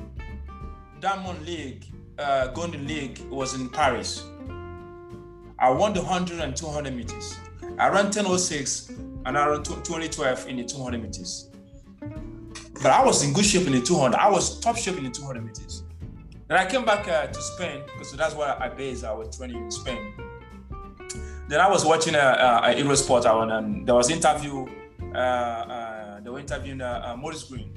Diamond 1.01 1.45
League, 1.47 1.85
uh, 2.19 2.49
Golden 2.49 2.87
League 2.87 3.21
was 3.31 3.55
in 3.55 3.69
Paris. 3.69 4.25
I 5.59 5.71
won 5.71 5.93
the 5.93 6.01
100 6.01 6.41
and 6.41 6.57
200 6.57 6.95
meters. 6.95 7.37
I 7.79 7.89
ran 7.89 8.07
10.06 8.07 9.08
and 9.29 9.37
ran 9.37 9.63
2012 9.63 10.49
in 10.49 10.57
the 10.57 10.65
200 10.65 11.03
meters. 11.03 11.51
But 12.83 12.87
I 12.87 13.05
was 13.05 13.23
in 13.23 13.33
good 13.35 13.45
shape 13.45 13.67
in 13.67 13.73
the 13.73 13.83
200. 13.83 14.17
I 14.17 14.31
was 14.31 14.59
top 14.61 14.77
shape 14.77 14.97
in 14.97 15.05
the 15.05 15.11
200 15.11 15.45
meters. 15.45 15.83
Then 16.47 16.57
I 16.57 16.65
came 16.65 16.85
back 16.85 17.07
uh, 17.07 17.27
to 17.27 17.43
Spain 17.43 17.83
because 17.85 18.13
that's 18.13 18.35
where 18.35 18.61
I 18.61 18.69
based. 18.71 19.05
Was 19.05 19.37
training 19.37 19.65
in 19.65 19.71
Spain. 19.71 20.15
Then 21.49 21.61
I 21.61 21.69
was 21.69 21.85
watching 21.85 22.15
a, 22.15 22.19
uh, 22.19 22.61
a, 22.65 22.71
a 22.71 22.83
Eurosport 22.83 23.27
on, 23.27 23.51
and 23.51 23.87
there 23.87 23.95
was 23.95 24.11
interview. 24.11 24.67
Uh, 25.15 25.19
uh, 25.19 26.21
they 26.21 26.31
were 26.31 26.41
interviewing 26.41 26.81
uh, 26.81 27.03
uh, 27.05 27.17
Maurice 27.17 27.45
Greene, 27.45 27.73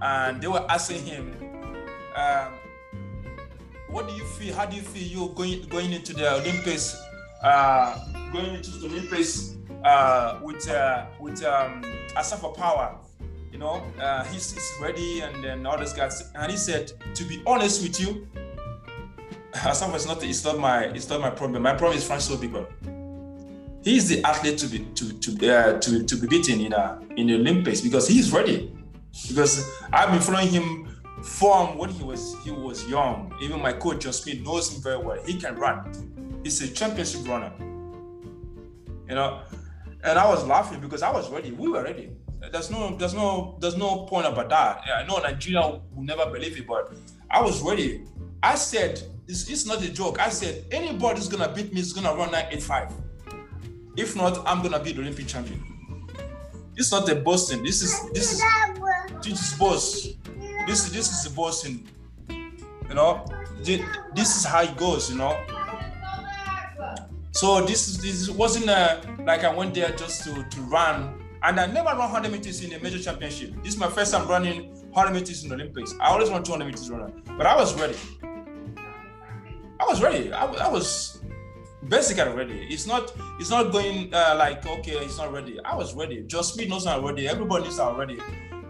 and 0.00 0.40
they 0.40 0.48
were 0.48 0.64
asking 0.70 1.04
him, 1.04 1.34
um, 2.16 2.52
"What 3.90 4.08
do 4.08 4.14
you 4.14 4.24
feel? 4.24 4.54
How 4.54 4.64
do 4.64 4.76
you 4.76 4.82
feel 4.82 5.02
you 5.02 5.34
going 5.34 5.62
going 5.68 5.92
into 5.92 6.14
the 6.14 6.32
Olympics 6.36 6.96
uh, 7.42 7.98
going 8.32 8.54
into 8.54 8.70
the 8.70 8.86
Olympics 8.86 9.56
uh, 9.84 10.38
with 10.42 10.68
uh, 10.68 11.06
with 11.18 11.42
um, 11.44 11.82
Asafa 12.16 12.56
Powell. 12.56 13.06
You 13.52 13.58
know, 13.58 13.82
uh, 14.00 14.24
he's, 14.24 14.52
he's 14.52 14.72
ready, 14.80 15.20
and 15.20 15.42
then 15.42 15.66
all 15.66 15.76
those 15.76 15.92
guys. 15.92 16.30
And 16.36 16.50
he 16.52 16.56
said, 16.56 16.92
to 17.14 17.24
be 17.24 17.42
honest 17.44 17.82
with 17.82 18.00
you, 18.00 18.28
Asafa 19.52 19.96
is 19.96 20.06
not 20.06 20.22
it's 20.22 20.44
not 20.44 20.58
my 20.58 20.84
it's 20.84 21.08
not 21.08 21.20
my 21.20 21.30
problem. 21.30 21.62
My 21.62 21.74
problem 21.74 21.98
is 21.98 22.06
Francis 22.06 22.34
Obikwelu. 22.36 22.66
He's 23.82 24.08
the 24.08 24.22
athlete 24.24 24.58
to 24.58 24.66
be 24.66 24.78
to 24.94 25.12
to 25.18 25.52
uh, 25.52 25.80
to 25.80 26.04
to 26.04 26.16
be 26.16 26.26
beaten 26.26 26.60
in 26.60 26.72
a 26.72 27.00
in 27.16 27.26
the 27.26 27.34
Olympics 27.34 27.80
because 27.80 28.06
he's 28.06 28.32
ready. 28.32 28.72
Because 29.26 29.68
I've 29.92 30.10
been 30.12 30.20
following 30.20 30.48
him 30.48 30.96
from 31.22 31.76
when 31.76 31.90
he 31.90 32.04
was 32.04 32.36
he 32.44 32.50
was 32.50 32.86
young. 32.88 33.34
Even 33.42 33.60
my 33.60 33.72
coach 33.72 34.00
John 34.00 34.12
Smith 34.12 34.40
knows 34.42 34.72
him 34.72 34.82
very 34.82 34.98
well. 34.98 35.20
He 35.24 35.34
can 35.34 35.56
run. 35.56 36.40
He's 36.44 36.60
a 36.62 36.68
championship 36.68 37.26
runner. 37.26 37.52
You 39.08 39.16
know, 39.16 39.40
and 40.02 40.18
I 40.18 40.28
was 40.28 40.46
laughing 40.46 40.80
because 40.80 41.02
I 41.02 41.10
was 41.10 41.30
ready. 41.30 41.52
We 41.52 41.68
were 41.68 41.82
ready. 41.82 42.10
There's 42.52 42.70
no, 42.70 42.96
there's 42.96 43.14
no, 43.14 43.58
there's 43.60 43.76
no 43.76 44.04
point 44.06 44.26
about 44.26 44.48
that. 44.48 44.82
I 44.96 45.06
know 45.06 45.18
Nigeria 45.18 45.80
will 45.94 46.02
never 46.02 46.26
believe 46.30 46.56
it, 46.58 46.66
but 46.66 46.92
I 47.30 47.42
was 47.42 47.60
ready. 47.62 48.04
I 48.42 48.54
said, 48.54 49.02
it's, 49.28 49.48
it's 49.50 49.66
not 49.66 49.82
a 49.82 49.92
joke. 49.92 50.18
I 50.18 50.30
said, 50.30 50.64
anybody's 50.70 51.28
gonna 51.28 51.52
beat 51.52 51.72
me 51.72 51.80
is 51.80 51.92
gonna 51.92 52.08
run 52.16 52.32
985. 52.32 52.92
If 53.96 54.16
not, 54.16 54.42
I'm 54.46 54.62
gonna 54.62 54.82
be 54.82 54.92
the 54.92 55.00
Olympic 55.02 55.26
champion. 55.26 55.62
It's 56.76 56.90
not 56.92 57.08
a 57.10 57.14
Boston. 57.14 57.62
This 57.62 57.82
is 57.82 58.10
this 58.12 58.32
is 58.32 58.42
this 59.22 59.42
is 59.52 59.58
boss. 59.58 60.08
This 60.66 60.86
is 60.86 60.92
this 60.92 61.12
is 61.12 61.24
the 61.24 61.30
Boston. 61.36 61.86
You 62.30 62.94
know, 62.94 63.26
this 63.62 64.36
is 64.36 64.44
how 64.44 64.62
it 64.62 64.74
goes. 64.78 65.10
You 65.10 65.18
know, 65.18 65.38
so 67.32 67.60
this 67.64 67.96
this 67.98 68.28
wasn't 68.28 68.68
a, 68.68 69.00
like 69.24 69.44
I 69.44 69.54
went 69.54 69.74
there 69.74 69.90
just 69.90 70.24
to, 70.24 70.42
to 70.42 70.60
run. 70.62 71.16
And 71.42 71.58
I 71.58 71.64
never 71.66 71.88
run 71.88 71.98
100 71.98 72.30
meters 72.30 72.62
in 72.62 72.72
a 72.74 72.78
major 72.80 72.98
championship. 72.98 73.54
This 73.62 73.72
is 73.72 73.80
my 73.80 73.88
first 73.88 74.12
time 74.12 74.28
running 74.28 74.74
100 74.90 75.14
meters 75.14 75.42
in 75.42 75.48
the 75.48 75.54
Olympics. 75.54 75.94
I 75.98 76.08
always 76.10 76.28
run 76.28 76.42
200 76.42 76.66
meters 76.66 76.90
runner, 76.90 77.10
but 77.38 77.46
I 77.46 77.56
was 77.56 77.80
ready. 77.80 77.96
I 78.22 79.84
was 79.86 80.02
ready. 80.02 80.32
I, 80.32 80.44
I 80.44 80.68
was 80.68 81.22
basically 81.88 82.30
ready. 82.34 82.66
It's 82.68 82.86
not 82.86 83.12
it's 83.38 83.48
not 83.48 83.72
going 83.72 84.12
uh, 84.12 84.34
like 84.38 84.66
okay, 84.66 84.98
it's 84.98 85.16
not 85.16 85.32
ready. 85.32 85.58
I 85.64 85.74
was 85.74 85.94
ready. 85.94 86.22
Just 86.26 86.58
me 86.58 86.66
knows 86.66 86.86
I'm 86.86 87.04
ready. 87.04 87.26
Everybody 87.26 87.64
knows 87.64 87.80
I'm 87.80 87.96
ready. 87.96 88.18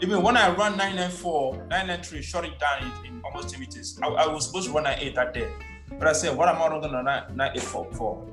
Even 0.03 0.23
when 0.23 0.37
I 0.37 0.49
run 0.55 0.79
994, 0.79 1.67
993, 1.69 2.23
shut 2.23 2.45
it 2.45 2.59
down 2.59 2.91
in, 3.05 3.07
in 3.07 3.23
almost 3.23 3.51
10 3.51 3.61
meters. 3.61 3.99
I, 4.03 4.07
I, 4.07 4.27
was 4.29 4.47
supposed 4.47 4.69
to 4.69 4.73
run 4.73 4.85
98 4.85 5.15
that 5.15 5.35
day. 5.35 5.51
But 5.99 6.09
I 6.09 6.13
said, 6.13 6.35
what 6.35 6.49
am 6.49 6.57
I 6.57 6.69
running 6.69 6.95
on 6.95 7.05
984 7.05 7.93
for? 7.93 8.27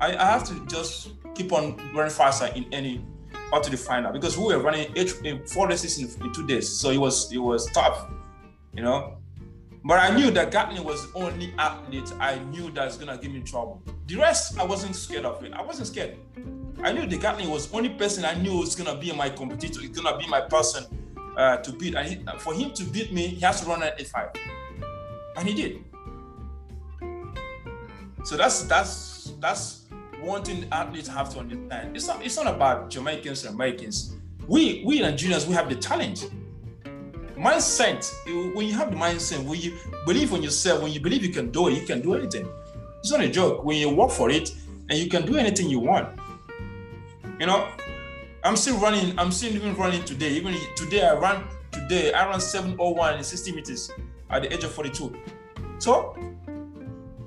I, 0.00 0.16
I 0.16 0.24
have 0.26 0.44
to 0.48 0.66
just 0.66 1.10
keep 1.34 1.52
on 1.52 1.76
running 1.94 2.12
faster 2.12 2.46
in 2.54 2.66
any 2.72 3.04
up 3.52 3.62
to 3.62 3.70
the 3.70 3.76
final 3.76 4.12
because 4.12 4.36
we 4.36 4.44
were 4.44 4.60
running 4.60 4.92
eight, 4.96 5.10
four 5.48 5.68
races 5.68 5.98
in, 5.98 6.24
in 6.24 6.32
two 6.32 6.46
days. 6.46 6.68
So 6.68 6.90
it 6.90 6.98
was 6.98 7.32
it 7.32 7.38
was 7.38 7.70
tough, 7.72 8.08
you 8.74 8.82
know. 8.82 9.18
But 9.84 10.00
I 10.00 10.14
knew 10.14 10.30
that 10.32 10.50
Gatlin 10.50 10.84
was 10.84 11.10
the 11.10 11.18
only 11.18 11.54
athlete 11.56 12.12
I 12.20 12.38
knew 12.50 12.70
that's 12.70 12.96
gonna 12.96 13.16
give 13.16 13.32
me 13.32 13.40
trouble. 13.40 13.82
The 14.06 14.16
rest, 14.16 14.58
I 14.58 14.64
wasn't 14.64 14.94
scared 14.96 15.24
of 15.24 15.42
it. 15.44 15.52
I 15.52 15.62
wasn't 15.62 15.86
scared. 15.86 16.16
I 16.82 16.92
knew 16.92 17.06
the 17.06 17.16
Gatlin 17.16 17.48
was 17.48 17.68
the 17.68 17.76
only 17.76 17.90
person 17.90 18.24
I 18.24 18.34
knew 18.34 18.58
was 18.58 18.74
gonna 18.74 18.98
be 18.98 19.12
my 19.12 19.30
competitor. 19.30 19.80
It's 19.82 19.98
gonna 19.98 20.18
be 20.18 20.26
my 20.26 20.42
person 20.42 20.84
uh, 21.36 21.58
to 21.58 21.72
beat. 21.72 21.94
And 21.94 22.08
he, 22.08 22.24
for 22.38 22.52
him 22.52 22.72
to 22.72 22.84
beat 22.84 23.12
me, 23.12 23.28
he 23.28 23.40
has 23.40 23.62
to 23.62 23.66
run 23.66 23.82
at 23.82 23.98
A5, 23.98 24.36
and 25.36 25.48
he 25.48 25.54
did. 25.54 25.84
So 28.24 28.36
that's 28.36 28.64
that's 28.64 29.32
that's 29.40 29.86
one 30.20 30.42
thing 30.42 30.66
athletes 30.72 31.08
have 31.08 31.32
to 31.34 31.40
understand. 31.40 31.96
It's 31.96 32.06
not 32.06 32.24
it's 32.24 32.36
not 32.36 32.46
about 32.46 32.90
Jamaicans 32.90 33.44
and 33.44 33.54
Americans. 33.54 34.16
We 34.46 34.82
we 34.84 35.00
Nigerians 35.00 35.46
we 35.46 35.54
have 35.54 35.68
the 35.68 35.76
talent. 35.76 36.30
Mindset 37.36 38.04
when 38.54 38.66
you 38.66 38.74
have 38.74 38.90
the 38.90 38.96
mindset 38.96 39.44
when 39.44 39.60
you 39.60 39.76
believe 40.04 40.32
in 40.32 40.42
yourself 40.42 40.82
when 40.82 40.92
you 40.92 41.00
believe 41.00 41.24
you 41.24 41.32
can 41.32 41.50
do 41.52 41.68
it 41.68 41.74
you 41.80 41.86
can 41.86 42.00
do 42.00 42.14
anything. 42.14 42.48
It's 42.98 43.12
not 43.12 43.20
a 43.20 43.28
joke. 43.28 43.64
When 43.64 43.76
you 43.76 43.90
work 43.90 44.10
for 44.10 44.28
it 44.30 44.54
and 44.88 44.98
you 44.98 45.08
can 45.08 45.24
do 45.24 45.36
anything 45.36 45.68
you 45.68 45.78
want. 45.78 46.18
You 47.38 47.46
know 47.46 47.68
i'm 48.44 48.56
still 48.56 48.78
running 48.78 49.18
i'm 49.18 49.32
still 49.32 49.52
even 49.54 49.74
running 49.76 50.04
today. 50.04 50.30
Even 50.30 50.54
today 50.76 51.06
i 51.06 51.14
ran 51.14 51.44
today 51.70 52.12
i 52.12 52.28
ran 52.28 52.40
701 52.40 53.18
in 53.18 53.24
60 53.24 53.52
meters 53.52 53.90
at 54.30 54.42
the 54.42 54.52
age 54.52 54.64
of 54.64 54.72
42 54.72 55.14
so 55.78 56.16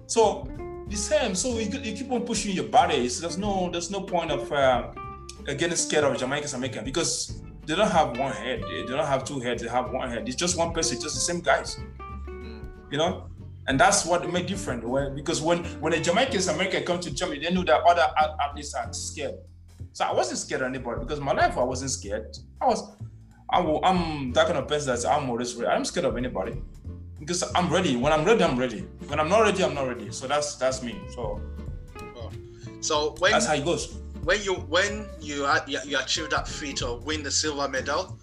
so 0.08 0.48
the 0.92 0.98
same 0.98 1.34
so 1.36 1.58
you, 1.58 1.70
you 1.80 1.94
keep 1.96 2.12
on 2.12 2.22
pushing 2.22 2.54
your 2.56 2.66
body 2.66 3.10
so 3.10 3.22
there's 3.22 3.38
no 3.38 3.70
there's 3.72 3.90
no 3.90 4.02
point 4.02 4.30
of 4.32 4.52
uh, 4.52 4.92
getting 5.46 5.76
scared 5.76 6.04
of 6.04 6.18
jamaicans 6.18 6.54
american 6.54 6.84
because 6.86 7.42
they 7.66 7.76
don't 7.76 7.92
have 7.92 8.18
one 8.18 8.32
head. 8.34 8.64
They 8.64 8.86
don't 8.86 9.06
have 9.06 9.24
two 9.24 9.40
heads. 9.40 9.62
They 9.62 9.70
have 9.70 9.92
one 9.92 10.10
head. 10.10 10.28
It's 10.28 10.36
just 10.36 10.58
one 10.58 10.74
person, 10.74 11.00
just 11.00 11.16
the 11.16 11.22
same 11.22 11.42
guys. 11.42 11.80
You 12.90 12.98
know, 12.98 13.30
and 13.68 13.80
that's 13.80 14.06
what 14.06 14.30
made 14.32 14.48
different. 14.48 14.84
When, 14.88 15.16
because 15.16 15.42
when 15.42 15.64
when 15.80 15.94
a 15.94 16.02
Jamaicans 16.02 16.48
American 16.48 16.84
come 16.84 17.00
to 17.00 17.12
Germany, 17.12 17.40
they 17.40 17.54
knew 17.54 17.64
that 17.66 17.82
other 17.84 18.08
athletes 18.42 18.74
are 18.74 18.92
scared. 18.92 19.36
So 19.94 20.06
I 20.06 20.14
wasn't 20.14 20.40
scared 20.40 20.62
of 20.62 20.68
anybody 20.68 21.02
because 21.02 21.20
my 21.20 21.34
life 21.34 21.58
I 21.58 21.64
wasn't 21.64 21.92
scared. 21.92 22.38
I 22.60 22.66
was. 22.66 22.84
I'm, 23.54 23.84
I'm 23.84 24.32
that 24.32 24.48
kind 24.48 24.58
of 24.58 24.68
person 24.68 24.96
that 24.96 25.06
I'm 25.06 25.30
always. 25.30 25.60
I'm 25.62 25.86
scared 25.86 26.06
of 26.06 26.18
anybody 26.18 26.62
because 27.22 27.44
I'm 27.56 27.72
ready. 27.72 27.96
When 27.96 28.12
I'm 28.12 28.26
ready, 28.26 28.44
I'm 28.44 28.60
ready. 28.60 28.82
When 29.08 29.22
I'm 29.22 29.30
not 29.30 29.44
ready, 29.44 29.64
I'm 29.64 29.74
not 29.74 29.88
ready. 29.88 30.12
So 30.12 30.28
that's 30.28 30.56
that's 30.56 30.84
me. 30.84 31.00
So. 31.16 31.40
Oh. 32.18 32.30
So 32.82 33.16
when 33.20 33.32
that's 33.32 33.46
how 33.46 33.54
it 33.54 33.64
goes 33.64 34.02
when 34.24 34.42
you 34.44 34.54
when 34.54 35.08
you 35.20 35.48
you 35.66 35.98
achieve 35.98 36.30
that 36.30 36.48
feat 36.48 36.82
or 36.82 37.00
win 37.00 37.24
the 37.24 37.32
silver 37.32 37.68
medal, 37.68 38.18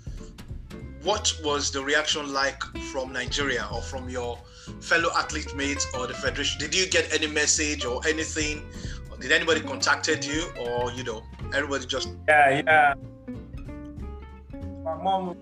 what 1.02 1.32
was 1.44 1.70
the 1.70 1.82
reaction 1.82 2.32
like 2.32 2.62
from 2.92 3.12
Nigeria 3.12 3.68
or 3.72 3.82
from 3.82 4.08
your 4.08 4.38
fellow 4.80 5.10
athlete 5.16 5.54
mates 5.56 5.86
or 5.94 6.06
the 6.06 6.14
federation? 6.14 6.60
Did 6.60 6.74
you 6.74 6.86
get 6.88 7.12
any 7.12 7.26
message 7.26 7.84
or 7.84 8.00
anything? 8.06 8.64
Or 9.10 9.16
did 9.18 9.32
anybody 9.32 9.60
contacted 9.60 10.24
you 10.24 10.50
or 10.60 10.92
you 10.92 11.02
know 11.02 11.22
everybody 11.54 11.86
just? 11.86 12.10
Yeah, 12.28 12.62
yeah. 12.64 12.94
My 14.84 15.02
mom, 15.02 15.36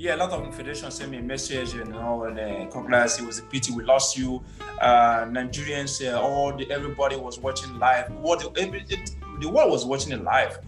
yeah, 0.00 0.14
a 0.14 0.16
lot 0.16 0.32
of 0.32 0.54
federation 0.54 0.90
sent 0.90 1.10
me 1.10 1.18
a 1.18 1.22
message, 1.22 1.74
you 1.74 1.84
know, 1.84 2.24
and 2.24 2.40
uh, 2.40 2.72
congrats. 2.72 3.18
It 3.18 3.26
was 3.26 3.38
a 3.38 3.42
pity 3.42 3.70
we 3.74 3.84
lost 3.84 4.16
you. 4.16 4.42
Uh, 4.80 5.26
Nigerians, 5.26 6.00
uh, 6.02 6.18
all 6.18 6.56
the 6.56 6.70
everybody 6.72 7.16
was 7.16 7.38
watching 7.38 7.78
live. 7.78 8.10
What 8.14 8.42
every, 8.58 8.86
it, 8.88 9.10
the 9.40 9.50
world 9.50 9.70
was 9.70 9.84
watching 9.84 10.12
it 10.12 10.24
live. 10.24 10.58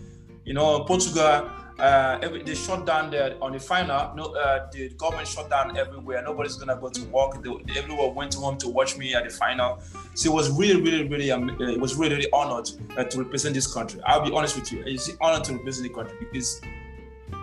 You 0.44 0.52
know, 0.52 0.84
Portugal, 0.84 1.48
uh, 1.78 2.18
every, 2.20 2.42
they 2.42 2.54
shut 2.54 2.84
down 2.84 3.10
the, 3.10 3.38
on 3.40 3.52
the 3.52 3.58
final. 3.58 4.14
No, 4.14 4.34
uh, 4.34 4.68
the 4.70 4.90
government 4.90 5.26
shut 5.26 5.48
down 5.48 5.78
everywhere. 5.78 6.22
Nobody's 6.22 6.56
gonna 6.56 6.76
go 6.76 6.90
to 6.90 7.02
work. 7.04 7.42
They, 7.42 7.80
everyone 7.80 8.14
went 8.14 8.34
home 8.34 8.58
to 8.58 8.68
watch 8.68 8.98
me 8.98 9.14
at 9.14 9.24
the 9.24 9.30
final. 9.30 9.80
So 10.12 10.30
it 10.30 10.34
was 10.34 10.50
really, 10.50 10.82
really, 10.82 11.08
really, 11.08 11.30
um, 11.30 11.48
it 11.58 11.80
was 11.80 11.96
really, 11.96 12.16
really 12.16 12.30
honored 12.34 12.68
uh, 12.98 13.04
to 13.04 13.18
represent 13.22 13.54
this 13.54 13.72
country. 13.72 13.98
I'll 14.04 14.22
be 14.22 14.30
honest 14.30 14.56
with 14.56 14.70
you, 14.70 14.82
it's 14.84 15.08
an 15.08 15.16
honor 15.22 15.42
to 15.42 15.54
represent 15.54 15.88
the 15.88 15.94
country 15.94 16.18
because 16.20 16.60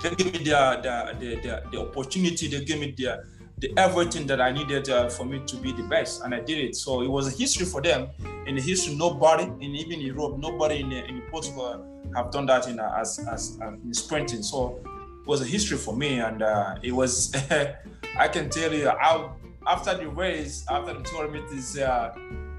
they 0.02 0.16
gave 0.16 0.34
me 0.34 0.39
the 0.39 0.80
the, 0.84 1.18
the, 1.20 1.36
the, 1.36 1.64
the 1.72 1.82
opportunity. 1.82 2.47
They 2.47 2.64
gave 2.64 2.80
me 2.80 2.93
the 2.97 3.24
the 3.60 3.74
everything 3.78 4.26
that 4.28 4.39
I 4.39 4.52
needed 4.52 4.89
uh, 4.89 5.10
for 5.10 5.26
me 5.26 5.41
to 5.45 5.58
be 5.58 5.72
the 5.74 5.84
best, 5.84 6.24
and 6.24 6.34
I 6.34 6.39
did 6.39 6.60
it. 6.60 6.76
So 6.76 7.02
it 7.02 7.10
was 7.10 7.34
a 7.34 7.38
history 7.38 7.66
for 7.66 7.82
them. 7.82 8.08
In 8.47 8.56
the 8.56 8.62
history, 8.62 8.95
nobody, 8.95 9.43
in 9.43 9.76
even 9.76 10.00
Europe, 10.00 10.38
nobody 10.38 10.80
in, 10.80 10.91
in 10.91 11.22
Portugal 11.30 11.86
have 12.16 12.32
done 12.32 12.45
that 12.47 12.68
in 12.68 12.80
uh, 12.80 12.95
as 12.97 13.20
as 13.32 13.60
uh, 13.62 13.74
in 13.74 13.93
sprinting. 13.93 14.43
So 14.43 14.80
it 15.22 15.28
was 15.28 15.41
a 15.41 15.45
history 15.45 15.78
for 15.78 15.95
me, 15.95 16.20
and 16.20 16.41
uh, 16.41 16.76
it 16.82 16.91
was. 16.91 17.36
I 18.18 18.28
can 18.28 18.50
tell 18.50 18.74
you, 18.74 18.89
I, 18.89 19.30
after 19.68 19.95
the 19.95 20.10
race, 20.10 20.66
after 20.70 20.93
the 20.93 21.04
tournament, 21.04 21.52
is 21.54 21.78
uh, 21.78 22.14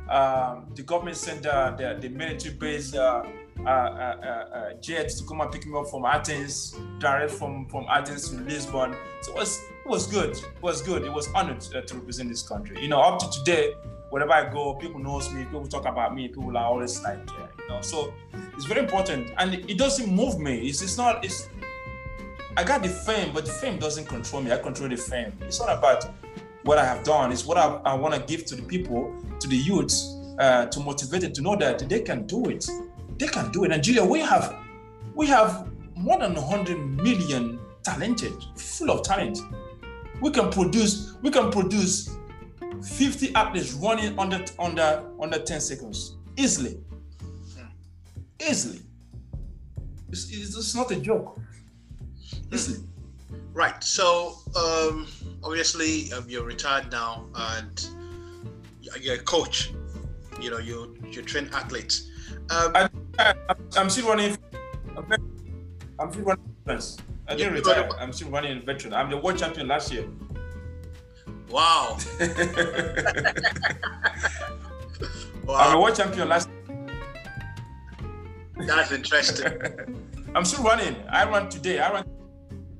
um, 0.08 0.66
the 0.74 0.82
government 0.82 1.16
sent 1.16 1.42
the, 1.42 1.98
the 2.00 2.08
military 2.08 2.54
base. 2.54 2.94
Uh, 2.94 3.24
uh, 3.66 3.68
uh, 3.68 4.72
jet 4.80 5.08
to 5.08 5.24
come 5.24 5.40
and 5.40 5.50
pick 5.52 5.66
me 5.66 5.78
up 5.78 5.88
from 5.88 6.04
Athens, 6.04 6.76
direct 6.98 7.32
from, 7.32 7.66
from 7.68 7.86
Athens 7.88 8.30
to 8.30 8.36
Lisbon. 8.36 8.94
So 9.22 9.32
it 9.32 9.36
was 9.36 9.60
was 9.90 10.06
good. 10.06 10.30
It 10.30 10.62
was 10.62 10.80
good. 10.82 11.02
It 11.02 11.12
was 11.12 11.28
honored 11.34 11.66
uh, 11.74 11.82
to 11.82 11.94
represent 11.96 12.28
this 12.30 12.42
country. 12.42 12.80
You 12.80 12.88
know, 12.88 13.00
up 13.00 13.18
to 13.18 13.38
today, 13.38 13.74
wherever 14.08 14.32
I 14.32 14.50
go, 14.50 14.74
people 14.74 15.00
knows 15.00 15.30
me. 15.32 15.44
People 15.44 15.66
talk 15.66 15.84
about 15.84 16.14
me. 16.14 16.28
People 16.28 16.56
are 16.56 16.64
always 16.64 17.02
like, 17.02 17.18
yeah, 17.38 17.48
you 17.58 17.68
know. 17.68 17.80
So 17.80 18.14
it's 18.54 18.64
very 18.64 18.80
important, 18.80 19.32
and 19.36 19.54
it 19.54 19.76
doesn't 19.76 20.10
move 20.10 20.38
me. 20.38 20.68
It's, 20.68 20.80
it's 20.80 20.96
not. 20.96 21.24
It's 21.24 21.48
I 22.56 22.64
got 22.64 22.82
the 22.82 22.88
fame, 22.88 23.32
but 23.34 23.46
the 23.46 23.52
fame 23.52 23.78
doesn't 23.78 24.06
control 24.06 24.42
me. 24.42 24.52
I 24.52 24.58
control 24.58 24.88
the 24.88 24.96
fame. 24.96 25.32
It's 25.42 25.60
not 25.60 25.76
about 25.76 26.08
what 26.62 26.78
I 26.78 26.84
have 26.84 27.04
done. 27.04 27.32
It's 27.32 27.44
what 27.44 27.56
I, 27.58 27.80
I 27.84 27.94
want 27.94 28.14
to 28.14 28.20
give 28.20 28.44
to 28.46 28.56
the 28.56 28.62
people, 28.62 29.14
to 29.38 29.48
the 29.48 29.56
youths, 29.56 30.16
uh, 30.38 30.66
to 30.66 30.80
motivate 30.80 31.22
them 31.22 31.32
to 31.32 31.42
know 31.42 31.56
that 31.56 31.88
they 31.88 32.00
can 32.00 32.26
do 32.26 32.46
it. 32.46 32.68
They 33.20 33.28
can 33.28 33.52
do 33.52 33.64
it. 33.64 33.68
Nigeria, 33.68 34.02
we 34.02 34.20
have, 34.20 34.56
we 35.14 35.26
have 35.26 35.68
more 35.94 36.18
than 36.18 36.34
100 36.34 36.78
million 37.02 37.60
talented, 37.84 38.32
full 38.56 38.90
of 38.90 39.02
talent. 39.02 39.38
We 40.22 40.30
can 40.30 40.50
produce 40.50 41.14
we 41.22 41.30
can 41.30 41.50
produce 41.50 42.16
50 42.82 43.34
athletes 43.34 43.72
running 43.74 44.18
under 44.18 44.42
under 44.58 45.04
under 45.20 45.38
10 45.38 45.60
seconds. 45.60 46.16
Easily. 46.36 46.78
Easily. 48.40 48.80
It's, 50.08 50.30
it's, 50.30 50.74
not 50.74 50.90
a 50.90 50.96
joke. 50.96 51.38
Easily. 52.52 52.84
Right 53.52 53.82
so 53.84 54.36
um 54.56 55.06
obviously 55.44 56.10
um, 56.12 56.24
you're 56.28 56.44
retired 56.44 56.90
now 56.90 57.26
and 57.34 57.86
you're 58.80 59.16
a 59.16 59.18
coach. 59.18 59.72
You 60.40 60.50
know 60.50 60.58
you 60.58 60.96
you 61.10 61.22
train 61.22 61.50
athletes. 61.52 62.08
Um, 62.50 62.72
I, 62.74 62.88
am 63.76 63.90
still 63.90 64.08
running 64.08 64.36
i'm 65.98 66.12
still 66.12 66.24
running 66.24 66.54
I 67.30 67.36
didn't 67.36 67.54
retire. 67.54 67.88
I'm 68.00 68.12
still 68.12 68.28
running 68.30 68.58
in 68.58 68.66
veteran. 68.66 68.92
I'm 68.92 69.08
the 69.08 69.16
world 69.16 69.38
champion 69.38 69.68
last 69.68 69.92
year. 69.92 70.04
Wow. 71.48 71.96
wow. 75.44 75.54
I'm 75.54 75.76
a 75.76 75.80
world 75.80 75.94
champion 75.94 76.28
last 76.28 76.48
That's 78.56 78.90
interesting. 78.90 79.46
I'm 80.34 80.44
still 80.44 80.64
running. 80.64 80.96
I 81.08 81.24
run 81.24 81.48
today. 81.48 81.78
I 81.78 81.92
run 81.92 82.04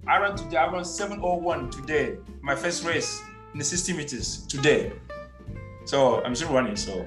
I 0.09 0.19
run 0.19 0.37
today. 0.37 0.57
I 0.57 0.67
run 0.67 0.85
701 0.85 1.71
today. 1.71 2.17
My 2.43 2.57
first 2.57 2.85
race 2.85 3.23
in 3.53 3.59
the 3.61 3.65
60 3.65 3.93
meters 3.93 4.47
today. 4.49 4.93
So 5.85 6.25
I'm 6.25 6.35
still 6.35 6.53
running. 6.53 6.75
So 6.75 7.07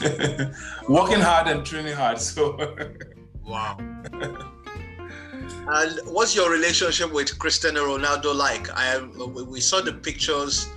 working 0.88 1.20
hard 1.20 1.48
and 1.48 1.64
training 1.64 1.94
hard. 1.94 2.18
So 2.20 2.76
wow. 3.44 3.76
And 5.68 6.00
what's 6.06 6.34
your 6.34 6.50
relationship 6.50 7.12
with 7.12 7.38
Cristiano 7.38 7.84
Ronaldo 7.84 8.34
like? 8.34 8.68
I 8.72 9.00
we 9.00 9.60
saw 9.60 9.80
the 9.80 9.92
pictures 9.92 10.68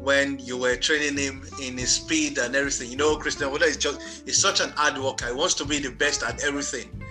when 0.00 0.38
you 0.38 0.56
were 0.56 0.76
training 0.76 1.18
him 1.18 1.44
in 1.60 1.76
his 1.76 1.94
speed 1.94 2.38
and 2.38 2.56
everything. 2.56 2.90
You 2.90 2.96
know, 2.96 3.16
Cristiano 3.16 3.54
Ronaldo 3.54 3.66
is 3.66 3.76
just 3.76 4.26
is 4.26 4.40
such 4.40 4.60
an 4.60 4.70
hard 4.70 4.96
worker. 4.98 5.26
He 5.26 5.34
wants 5.34 5.54
to 5.54 5.64
be 5.64 5.78
the 5.78 5.90
best 5.90 6.22
at 6.22 6.42
everything. 6.42 7.02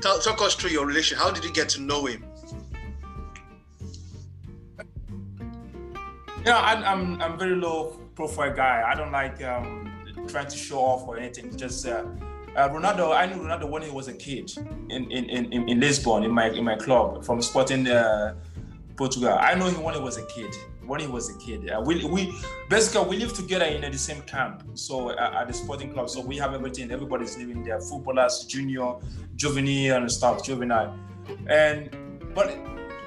Talk, 0.00 0.22
talk 0.22 0.40
us 0.42 0.54
through 0.54 0.70
your 0.70 0.86
relation. 0.86 1.18
How 1.18 1.30
did 1.30 1.44
you 1.44 1.52
get 1.52 1.68
to 1.70 1.80
know 1.80 2.06
him? 2.06 2.24
Yeah, 6.46 6.58
I'm 6.58 6.84
I'm, 6.84 7.22
I'm 7.22 7.38
very 7.38 7.56
low 7.56 7.98
profile 8.14 8.54
guy. 8.54 8.82
I 8.86 8.94
don't 8.94 9.12
like 9.12 9.42
um, 9.42 9.89
trying 10.28 10.48
to 10.48 10.56
show 10.56 10.78
off 10.78 11.06
or 11.08 11.18
anything. 11.18 11.56
Just 11.56 11.86
uh, 11.86 12.04
uh, 12.56 12.68
Ronaldo, 12.68 13.16
I 13.16 13.26
knew 13.26 13.42
Ronaldo 13.42 13.68
when 13.68 13.82
he 13.82 13.90
was 13.90 14.08
a 14.08 14.12
kid 14.12 14.52
in 14.88 15.10
in, 15.10 15.24
in, 15.30 15.68
in 15.68 15.80
Lisbon 15.80 16.24
in 16.24 16.30
my 16.30 16.50
in 16.50 16.64
my 16.64 16.76
club 16.76 17.24
from 17.24 17.40
Sporting 17.42 17.86
uh, 17.86 18.34
Portugal. 18.96 19.36
I 19.40 19.54
know 19.54 19.66
him 19.66 19.82
when 19.82 19.94
he 19.94 20.00
was 20.00 20.18
a 20.18 20.26
kid. 20.26 20.54
When 20.86 20.98
he 20.98 21.06
was 21.06 21.30
a 21.30 21.38
kid, 21.38 21.70
uh, 21.70 21.80
we 21.80 22.04
we 22.04 22.34
basically 22.68 23.08
we 23.08 23.16
live 23.16 23.32
together 23.32 23.64
in 23.64 23.80
the 23.92 23.98
same 23.98 24.22
camp. 24.22 24.64
So 24.74 25.10
uh, 25.10 25.38
at 25.40 25.46
the 25.46 25.54
Sporting 25.54 25.92
club, 25.92 26.10
so 26.10 26.20
we 26.20 26.36
have 26.38 26.52
everything. 26.52 26.90
Everybody's 26.90 27.38
living 27.38 27.62
there. 27.62 27.80
Footballers, 27.80 28.44
junior, 28.46 28.94
juvenile, 29.36 29.98
and 29.98 30.10
stuff, 30.10 30.42
juvenile. 30.44 30.98
And 31.46 31.96
but 32.34 32.58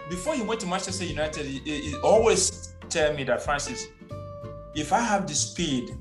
before 0.09 0.35
he 0.35 0.43
went 0.43 0.61
to 0.61 0.67
Manchester 0.67 1.03
United, 1.03 1.45
he, 1.45 1.59
he 1.59 1.95
always 1.97 2.73
tell 2.87 3.13
me 3.13 3.23
that 3.25 3.41
Francis, 3.41 3.87
if 4.75 4.93
I 4.93 4.99
have 4.99 5.27
the 5.27 5.33
speed, 5.35 5.91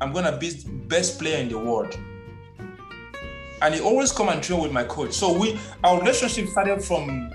I'm 0.00 0.12
gonna 0.12 0.36
be 0.36 0.50
the 0.50 0.70
best 0.70 1.18
player 1.18 1.38
in 1.38 1.48
the 1.48 1.58
world 1.58 1.96
and 3.62 3.74
he 3.74 3.80
always 3.80 4.12
come 4.12 4.28
and 4.28 4.42
train 4.42 4.60
with 4.60 4.72
my 4.72 4.84
coach. 4.84 5.12
So 5.12 5.36
we 5.36 5.58
our 5.84 5.98
relationship 6.00 6.48
started 6.48 6.82
from 6.82 7.32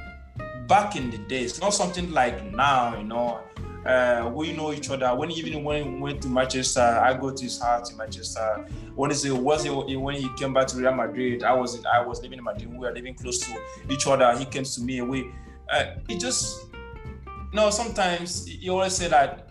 back 0.68 0.96
in 0.96 1.10
the 1.12 1.18
days, 1.18 1.60
not 1.60 1.74
something 1.74 2.12
like 2.12 2.44
now, 2.54 2.98
you 2.98 3.04
know. 3.04 3.42
Uh, 3.86 4.32
we 4.34 4.54
know 4.54 4.72
each 4.72 4.90
other. 4.90 5.14
When 5.14 5.30
even 5.32 5.62
when 5.66 5.96
we 5.96 6.00
went 6.00 6.22
to 6.22 6.30
Manchester, 6.30 6.80
I 6.80 7.18
go 7.18 7.32
to 7.32 7.44
his 7.44 7.62
house 7.62 7.92
in 7.92 7.98
Manchester. 7.98 8.66
When 8.96 9.12
it 9.12 9.18
was 9.30 9.68
when 9.68 10.16
he 10.16 10.30
came 10.38 10.54
back 10.54 10.68
to 10.68 10.78
Real 10.78 10.94
Madrid? 10.94 11.44
I 11.44 11.54
was 11.54 11.84
I 11.86 12.00
was 12.02 12.22
living 12.22 12.38
in 12.38 12.46
Madrid. 12.46 12.72
We 12.72 12.78
were 12.78 12.94
living 12.94 13.14
close 13.14 13.40
to 13.40 13.60
each 13.90 14.08
other. 14.08 14.38
He 14.38 14.46
came 14.46 14.64
to 14.64 14.82
me. 14.82 15.02
We 15.02 15.30
uh, 15.70 15.96
it 16.08 16.20
just 16.22 16.66
you 16.72 17.56
know 17.56 17.70
sometimes 17.72 18.48
he 18.48 18.70
always 18.70 18.94
say 18.94 19.10
that 19.10 19.50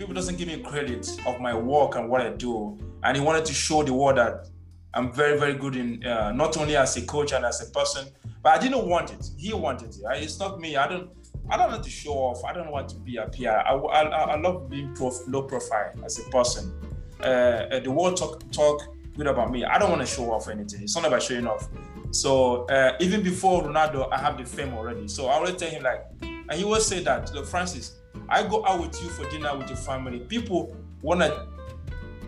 people 0.00 0.14
doesn't 0.14 0.38
give 0.38 0.48
me 0.48 0.56
credit 0.56 1.06
of 1.26 1.40
my 1.40 1.54
work 1.54 1.94
and 1.94 2.08
what 2.08 2.22
I 2.22 2.30
do, 2.30 2.78
and 3.02 3.14
he 3.14 3.22
wanted 3.22 3.44
to 3.44 3.52
show 3.52 3.82
the 3.82 3.92
world 3.92 4.16
that 4.16 4.48
I'm 4.94 5.12
very, 5.12 5.38
very 5.38 5.52
good 5.52 5.76
in 5.76 6.02
uh, 6.06 6.32
not 6.32 6.56
only 6.56 6.74
as 6.74 6.96
a 6.96 7.02
coach 7.02 7.32
and 7.32 7.44
as 7.44 7.60
a 7.60 7.70
person, 7.70 8.08
but 8.42 8.56
I 8.56 8.58
didn't 8.58 8.86
want 8.86 9.12
it. 9.12 9.28
He 9.36 9.52
wanted 9.52 9.90
it. 9.90 10.00
It's 10.14 10.38
not 10.38 10.58
me. 10.58 10.76
I 10.76 10.88
don't. 10.88 11.10
I 11.50 11.56
don't 11.58 11.70
want 11.70 11.84
to 11.84 11.90
show 11.90 12.12
off. 12.12 12.42
I 12.44 12.52
don't 12.54 12.70
want 12.70 12.88
to 12.90 12.96
be 12.96 13.16
a 13.18 13.26
PR. 13.26 13.48
I, 13.48 13.74
I, 13.74 14.02
I 14.02 14.40
love 14.40 14.70
being 14.70 14.94
prof, 14.94 15.14
low 15.26 15.42
profile 15.42 15.92
as 16.04 16.18
a 16.18 16.30
person. 16.30 16.72
Uh, 17.20 17.24
uh, 17.24 17.80
the 17.80 17.90
world 17.90 18.16
talk 18.16 18.50
talk 18.52 18.80
good 19.16 19.26
about 19.26 19.50
me. 19.52 19.64
I 19.64 19.78
don't 19.78 19.90
want 19.90 20.00
to 20.00 20.06
show 20.06 20.32
off 20.32 20.48
anything. 20.48 20.82
It's 20.82 20.96
not 20.96 21.04
about 21.04 21.22
showing 21.22 21.46
off. 21.46 21.68
So 22.10 22.64
uh, 22.68 22.96
even 23.00 23.22
before 23.22 23.64
Ronaldo, 23.64 24.10
I 24.10 24.18
have 24.18 24.38
the 24.38 24.46
fame 24.46 24.72
already. 24.72 25.08
So 25.08 25.26
I 25.26 25.34
always 25.34 25.56
tell 25.56 25.68
him 25.68 25.82
like, 25.82 26.06
and 26.22 26.52
he 26.52 26.64
will 26.64 26.80
say 26.80 27.02
that, 27.04 27.34
look, 27.34 27.46
Francis, 27.46 27.99
I 28.30 28.46
go 28.46 28.64
out 28.64 28.80
with 28.80 29.02
you 29.02 29.08
for 29.10 29.28
dinner 29.28 29.56
with 29.56 29.68
your 29.68 29.76
family. 29.76 30.20
People 30.20 30.76
wanna 31.02 31.46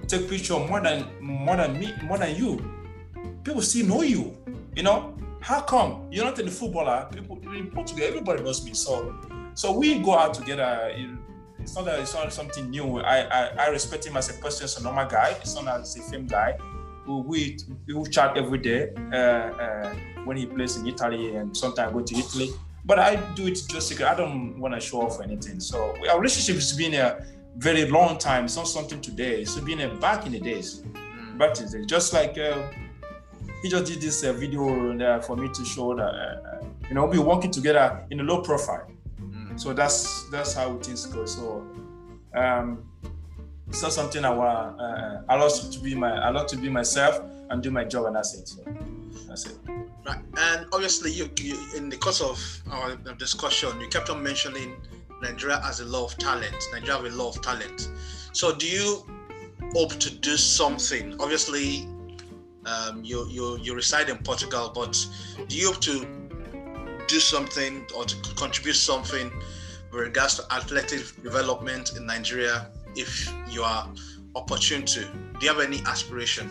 take 0.09 0.29
picture 0.29 0.59
more 0.59 0.81
than 0.81 1.07
more 1.21 1.57
than 1.57 1.79
me, 1.79 1.93
more 2.03 2.19
than 2.19 2.37
you. 2.37 2.61
People 3.45 3.63
still 3.63 3.87
know 3.87 4.03
you. 4.03 4.37
You 4.75 4.83
know, 4.83 5.15
how 5.41 5.61
come 5.61 6.09
you're 6.11 6.25
not 6.25 6.37
the 6.37 6.51
footballer? 6.51 7.09
People 7.13 7.39
in 7.55 7.71
Portugal, 7.71 8.05
everybody 8.05 8.43
knows 8.43 8.65
me. 8.65 8.75
So 8.75 9.15
so 9.55 9.73
we 9.73 9.99
go 10.01 10.17
out 10.17 10.35
together. 10.35 10.93
It's 11.59 11.77
not 11.77 11.85
that 11.85 12.01
it's 12.01 12.15
not 12.15 12.33
something 12.33 12.71
new. 12.71 12.99
I, 12.99 13.21
I, 13.21 13.47
I 13.65 13.67
respect 13.69 14.05
him 14.05 14.17
as 14.17 14.31
a 14.31 14.41
person, 14.41 14.65
as 14.65 14.81
a 14.81 14.83
normal 14.83 15.07
guy. 15.07 15.37
It's 15.41 15.55
not 15.55 15.69
as 15.81 15.97
a 15.97 16.03
fame 16.03 16.27
guy. 16.27 16.59
We 17.07 17.59
we 17.87 18.09
chat 18.11 18.37
every 18.37 18.59
day 18.59 18.91
uh, 19.13 19.17
uh, 19.17 19.95
when 20.25 20.37
he 20.37 20.47
plays 20.47 20.77
in 20.77 20.87
Italy, 20.87 21.37
and 21.37 21.57
sometimes 21.57 21.93
go 21.93 22.01
to 22.01 22.17
Italy. 22.17 22.51
But 22.85 22.99
I 22.99 23.17
do 23.35 23.47
it 23.47 23.59
just 23.69 23.91
because 23.91 24.07
I 24.07 24.15
don't 24.15 24.59
want 24.59 24.75
to 24.75 24.81
show 24.81 25.03
off 25.03 25.21
or 25.21 25.23
anything. 25.23 25.61
So 25.61 25.95
our 26.11 26.19
relationship 26.19 26.57
has 26.57 26.73
been 26.77 26.95
a 26.95 27.25
very 27.57 27.89
long 27.89 28.19
time. 28.19 28.45
It's 28.47 28.57
not 28.57 28.67
something 28.67 29.01
today. 29.01 29.43
It's 29.43 29.59
been 29.61 29.81
uh, 29.81 29.95
back 29.97 30.27
in 30.27 30.33
the 30.33 30.41
days. 30.41 30.81
Mm. 30.81 31.39
Back 31.39 31.59
in 31.59 31.67
the 31.67 31.79
days. 31.79 31.87
Just 31.87 32.13
like 32.13 32.37
uh, 32.39 32.71
he 33.63 33.69
just 33.69 33.85
did 33.87 34.01
this 34.01 34.25
uh, 34.25 34.33
video 34.33 34.97
there 34.97 35.23
for 35.23 35.37
me 35.37 35.49
to 35.53 35.65
show 35.65 35.95
that 35.95 36.03
uh, 36.03 36.09
uh, 36.09 36.65
you 36.89 36.95
know 36.95 37.07
we're 37.07 37.23
working 37.23 37.51
together 37.51 38.05
in 38.11 38.21
a 38.21 38.23
low 38.25 38.41
profile. 38.41 38.91
Mm. 39.21 39.61
So 39.61 39.73
that's 39.73 40.29
that's 40.31 40.55
how 40.55 40.77
things 40.79 41.07
go. 41.07 41.25
So 41.25 41.65
um, 42.35 42.85
it's 43.69 43.83
not 43.83 43.93
something 43.93 44.25
I 44.25 44.31
want. 44.31 44.81
Uh, 44.81 45.23
I 45.29 45.37
love 45.37 45.71
to 45.71 45.79
be 45.79 45.95
my 45.95 46.11
I 46.11 46.31
love 46.31 46.49
to 46.49 46.57
be 46.57 46.69
myself 46.69 47.21
and 47.51 47.63
do 47.63 47.71
my 47.71 47.85
job, 47.85 48.07
and 48.07 48.17
that's 48.17 48.35
it. 48.35 48.49
So 48.49 48.65
that's 49.29 49.47
it. 49.47 49.59
Right, 50.05 50.19
and 50.37 50.67
obviously, 50.73 51.13
you, 51.13 51.31
you 51.39 51.57
in 51.77 51.89
the 51.89 51.97
course 51.97 52.21
of 52.21 52.39
our 52.71 52.97
discussion, 53.19 53.81
you 53.81 53.89
kept 53.89 54.11
on 54.11 54.23
mentioning 54.23 54.75
Nigeria 55.23 55.61
has 55.61 55.79
a 55.81 55.85
lot 55.85 56.13
of 56.13 56.19
talent. 56.19 56.57
Nigeria 56.73 57.01
has 57.01 57.15
a 57.15 57.17
lot 57.17 57.37
of 57.37 57.43
talent. 57.43 57.89
So 58.33 58.55
do 58.55 58.67
you 58.67 59.07
hope 59.73 59.93
to 60.01 60.11
do 60.13 60.37
something? 60.37 61.15
Obviously, 61.21 61.87
um, 62.67 63.05
you, 63.05 63.29
you, 63.29 63.59
you 63.59 63.75
reside 63.75 64.09
in 64.09 64.19
Portugal, 64.19 64.73
but 64.75 65.07
do 65.49 65.57
you 65.57 65.73
hope 65.73 65.81
to 65.83 66.07
do 67.07 67.21
something 67.21 67.87
or 67.97 68.05
to 68.05 68.17
contribute 68.35 68.75
something 68.75 69.31
with 69.93 70.01
regards 70.01 70.37
to 70.37 70.53
athletic 70.53 71.01
development 71.23 71.93
in 71.97 72.07
Nigeria 72.07 72.69
if 72.97 73.33
you 73.49 73.63
are 73.63 73.89
opportune 74.35 74.85
to? 74.87 75.01
Do 75.01 75.47
you 75.47 75.49
have 75.53 75.61
any 75.61 75.81
aspiration? 75.87 76.49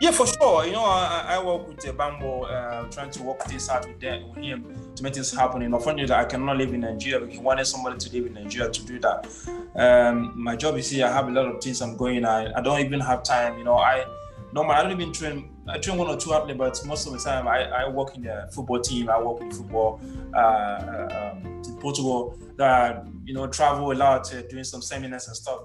Yeah, 0.00 0.10
for 0.10 0.26
sure. 0.26 0.66
You 0.66 0.72
know, 0.72 0.84
I, 0.84 1.36
I 1.36 1.42
work 1.42 1.68
with 1.68 1.88
uh, 1.88 1.92
Bambo, 1.92 2.42
uh, 2.42 2.84
trying 2.90 3.10
to 3.10 3.22
work 3.22 3.42
things 3.42 3.68
out 3.68 3.86
with, 3.86 4.00
them, 4.00 4.28
with 4.28 4.38
him 4.44 4.74
to 4.96 5.02
make 5.02 5.14
things 5.14 5.32
happen. 5.32 5.60
Know, 5.60 5.76
unfortunately, 5.76 6.14
I 6.14 6.24
cannot 6.24 6.56
live 6.56 6.74
in 6.74 6.80
Nigeria. 6.80 7.20
But 7.20 7.30
he 7.30 7.38
wanted 7.38 7.64
somebody 7.66 7.98
to 7.98 8.12
live 8.12 8.26
in 8.26 8.34
Nigeria 8.34 8.70
to 8.70 8.84
do 8.84 8.98
that. 9.00 9.26
Um, 9.76 10.32
my 10.34 10.56
job 10.56 10.76
is 10.76 10.90
here. 10.90 11.06
I 11.06 11.12
have 11.12 11.28
a 11.28 11.30
lot 11.30 11.46
of 11.46 11.62
things 11.62 11.80
I'm 11.80 11.96
going. 11.96 12.24
I, 12.24 12.52
I 12.52 12.60
don't 12.60 12.80
even 12.80 13.00
have 13.00 13.22
time. 13.22 13.56
You 13.56 13.64
know, 13.64 13.76
I 13.76 14.04
normally 14.52 14.74
I 14.74 14.82
don't 14.82 15.00
even 15.00 15.12
train. 15.12 15.50
I 15.68 15.78
train 15.78 15.96
one 15.96 16.08
or 16.08 16.16
two 16.16 16.34
athletes, 16.34 16.58
but 16.58 16.86
most 16.86 17.06
of 17.06 17.12
the 17.12 17.18
time 17.18 17.46
I, 17.48 17.64
I 17.64 17.88
work 17.88 18.16
in 18.16 18.22
the 18.22 18.48
football 18.52 18.80
team. 18.80 19.08
I 19.08 19.20
work 19.22 19.40
in 19.42 19.50
football 19.50 20.00
uh, 20.34 20.38
uh 20.38 21.32
um, 21.36 21.62
in 21.64 21.76
Portugal. 21.78 22.38
Uh, 22.58 23.04
you 23.24 23.32
know, 23.32 23.46
travel 23.46 23.90
a 23.90 23.94
lot, 23.94 24.32
uh, 24.34 24.42
doing 24.42 24.64
some 24.64 24.82
seminars 24.82 25.28
and 25.28 25.36
stuff. 25.36 25.60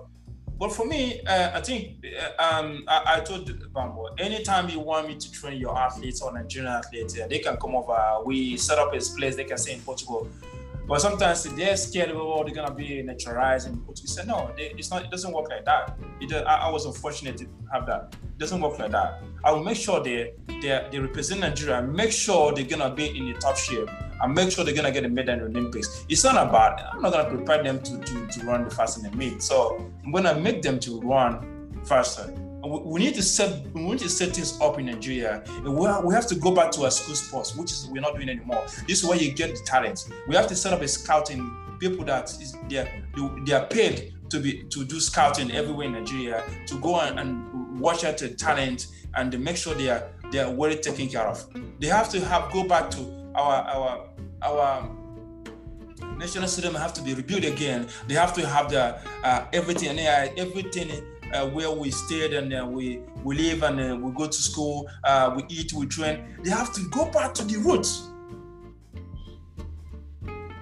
But 0.60 0.74
for 0.74 0.86
me, 0.86 1.22
uh, 1.22 1.52
I 1.58 1.62
think 1.62 2.06
uh, 2.38 2.44
um, 2.44 2.84
I, 2.86 3.16
I, 3.16 3.20
told 3.22 3.48
Bambo, 3.74 4.08
anytime 4.18 4.68
you 4.68 4.82
want 4.82 5.08
me 5.08 5.16
to 5.16 5.32
train 5.32 5.58
your 5.58 5.78
athletes 5.78 6.22
or 6.22 6.34
Nigerian 6.34 6.70
athletes, 6.70 7.14
they 7.14 7.40
can 7.40 7.56
come 7.56 7.76
over. 7.76 7.98
We 8.26 8.58
set 8.58 8.78
up 8.78 8.94
a 8.94 9.00
place 9.00 9.38
they 9.38 9.46
can 9.46 9.58
stay 9.58 9.76
in 9.76 9.80
Portugal. 9.80 10.28
But 10.90 11.02
sometimes 11.02 11.44
they're 11.44 11.78
scared 11.78 12.10
oh, 12.16 12.44
they're 12.44 12.56
gonna 12.56 12.74
be 12.74 13.04
naturalized 13.04 13.68
Portugal. 13.68 13.94
He 14.02 14.08
said, 14.08 14.28
no, 14.28 14.52
they, 14.58 14.74
it's 14.76 14.90
not. 14.90 15.06
It 15.06 15.12
doesn't 15.12 15.32
work 15.32 15.48
like 15.48 15.64
that. 15.66 16.00
It, 16.20 16.34
I, 16.34 16.68
I, 16.68 16.72
was 16.72 16.88
unfortunate 16.88 17.38
to 17.38 17.48
have 17.72 17.86
that. 17.86 18.16
It 18.24 18.40
doesn't 18.40 18.60
work 18.60 18.80
like 18.80 18.90
that. 18.90 19.22
I 19.44 19.52
will 19.52 19.64
make 19.64 19.78
sure 19.78 20.04
they 20.04 20.34
they, 20.48 20.88
they 20.92 20.98
represent 21.00 21.42
Nigeria. 21.42 21.84
Make 21.84 22.12
sure 22.12 22.54
they're 22.54 22.64
gonna 22.64 22.90
be 22.90 23.16
in 23.16 23.32
the 23.32 23.40
top 23.40 23.56
shape 23.56 23.88
and 24.20 24.34
make 24.34 24.52
sure 24.52 24.66
they're 24.66 24.74
gonna 24.74 24.92
get 24.92 25.06
a 25.06 25.10
medal 25.10 25.36
in 25.36 25.54
the 25.54 25.60
Olympics. 25.60 26.06
It's 26.10 26.24
not 26.24 26.36
about 26.48 26.82
I'm 26.92 27.04
not 27.04 27.12
gonna 27.12 27.30
prepare 27.30 27.62
them 27.62 27.84
to, 27.84 28.00
to, 28.00 28.28
to 28.28 28.46
run 28.48 28.64
the 28.64 28.72
fast 28.72 28.98
in 28.98 29.04
the 29.04 29.16
meet. 29.16 29.44
So 29.44 29.92
I'm 30.04 30.12
gonna 30.12 30.40
make 30.40 30.64
them 30.64 30.80
to 30.80 31.00
run 31.02 31.84
faster. 31.86 32.34
We 32.70 33.00
need 33.00 33.16
to 33.16 33.24
set 33.24 33.66
we 33.74 33.82
need 33.82 34.00
to 34.00 34.10
set 34.10 34.36
things 34.36 34.60
up 34.62 34.78
in 34.78 34.86
Nigeria. 34.86 35.44
We 35.64 36.14
have 36.14 36.28
to 36.28 36.36
go 36.36 36.54
back 36.54 36.72
to 36.74 36.84
our 36.84 36.92
school 36.92 37.16
sports, 37.16 37.56
which 37.56 37.72
is 37.72 37.88
we're 37.90 38.02
not 38.02 38.16
doing 38.16 38.30
anymore. 38.30 38.64
This 38.88 39.02
is 39.02 39.06
where 39.06 39.18
you 39.18 39.32
get 39.32 39.56
the 39.56 39.62
talent. 39.66 40.08
We 40.28 40.36
have 40.36 40.48
to 40.48 40.56
set 40.56 40.72
up 40.74 40.82
a 40.82 40.88
scouting 40.88 41.50
people 41.80 42.06
that 42.06 42.26
is 42.26 42.56
they 42.68 42.78
are, 42.78 42.90
they 43.46 43.54
are 43.54 43.66
paid 43.66 44.14
to 44.30 44.40
be 44.40 44.64
to 44.70 44.86
do 44.86 45.00
scouting 45.00 45.52
everywhere 45.52 45.88
in 45.88 45.94
Nigeria 45.94 46.44
to 46.68 46.80
go 46.80 47.00
and, 47.00 47.20
and 47.20 47.80
watch 47.80 48.04
out 48.04 48.18
the 48.20 48.30
talent 48.30 48.88
and 49.16 49.38
make 49.40 49.58
sure 49.58 49.74
they 49.74 49.90
are 49.90 50.08
they 50.32 50.40
are 50.40 50.52
well 50.52 50.76
taken 50.76 51.08
care 51.08 51.28
of. 51.28 51.44
They 51.80 51.88
have 51.88 52.10
to 52.10 52.24
have 52.24 52.52
go 52.52 52.64
back 52.66 52.92
to 52.92 53.32
our 53.34 53.64
our 53.64 54.10
our 54.44 54.96
national 56.18 56.48
stadium 56.48 56.76
have 56.76 56.94
to 56.94 57.02
be 57.02 57.16
rebuilt 57.16 57.46
again. 57.46 57.88
They 58.08 58.14
have 58.14 58.34
to 58.34 58.46
have 58.46 58.70
the 58.70 59.00
uh, 59.24 59.48
everything 59.54 59.98
everything 59.98 60.92
where 61.50 61.72
we 61.72 61.92
stayed 61.92 62.34
and 62.34 62.54
uh, 62.54 62.66
we 62.66 63.02
we 63.24 63.36
live 63.36 63.64
and 63.64 63.80
uh, 63.80 63.96
we 63.96 64.12
go 64.14 64.28
to 64.28 64.34
school, 64.34 64.90
uh, 65.04 65.34
we 65.36 65.44
eat, 65.50 65.74
we 65.74 65.86
train. 65.86 66.36
They 66.44 66.50
have 66.50 66.74
to 66.74 66.82
go 66.90 67.06
back 67.12 67.34
to 67.36 67.44
the 67.44 67.58
roots. 67.58 68.10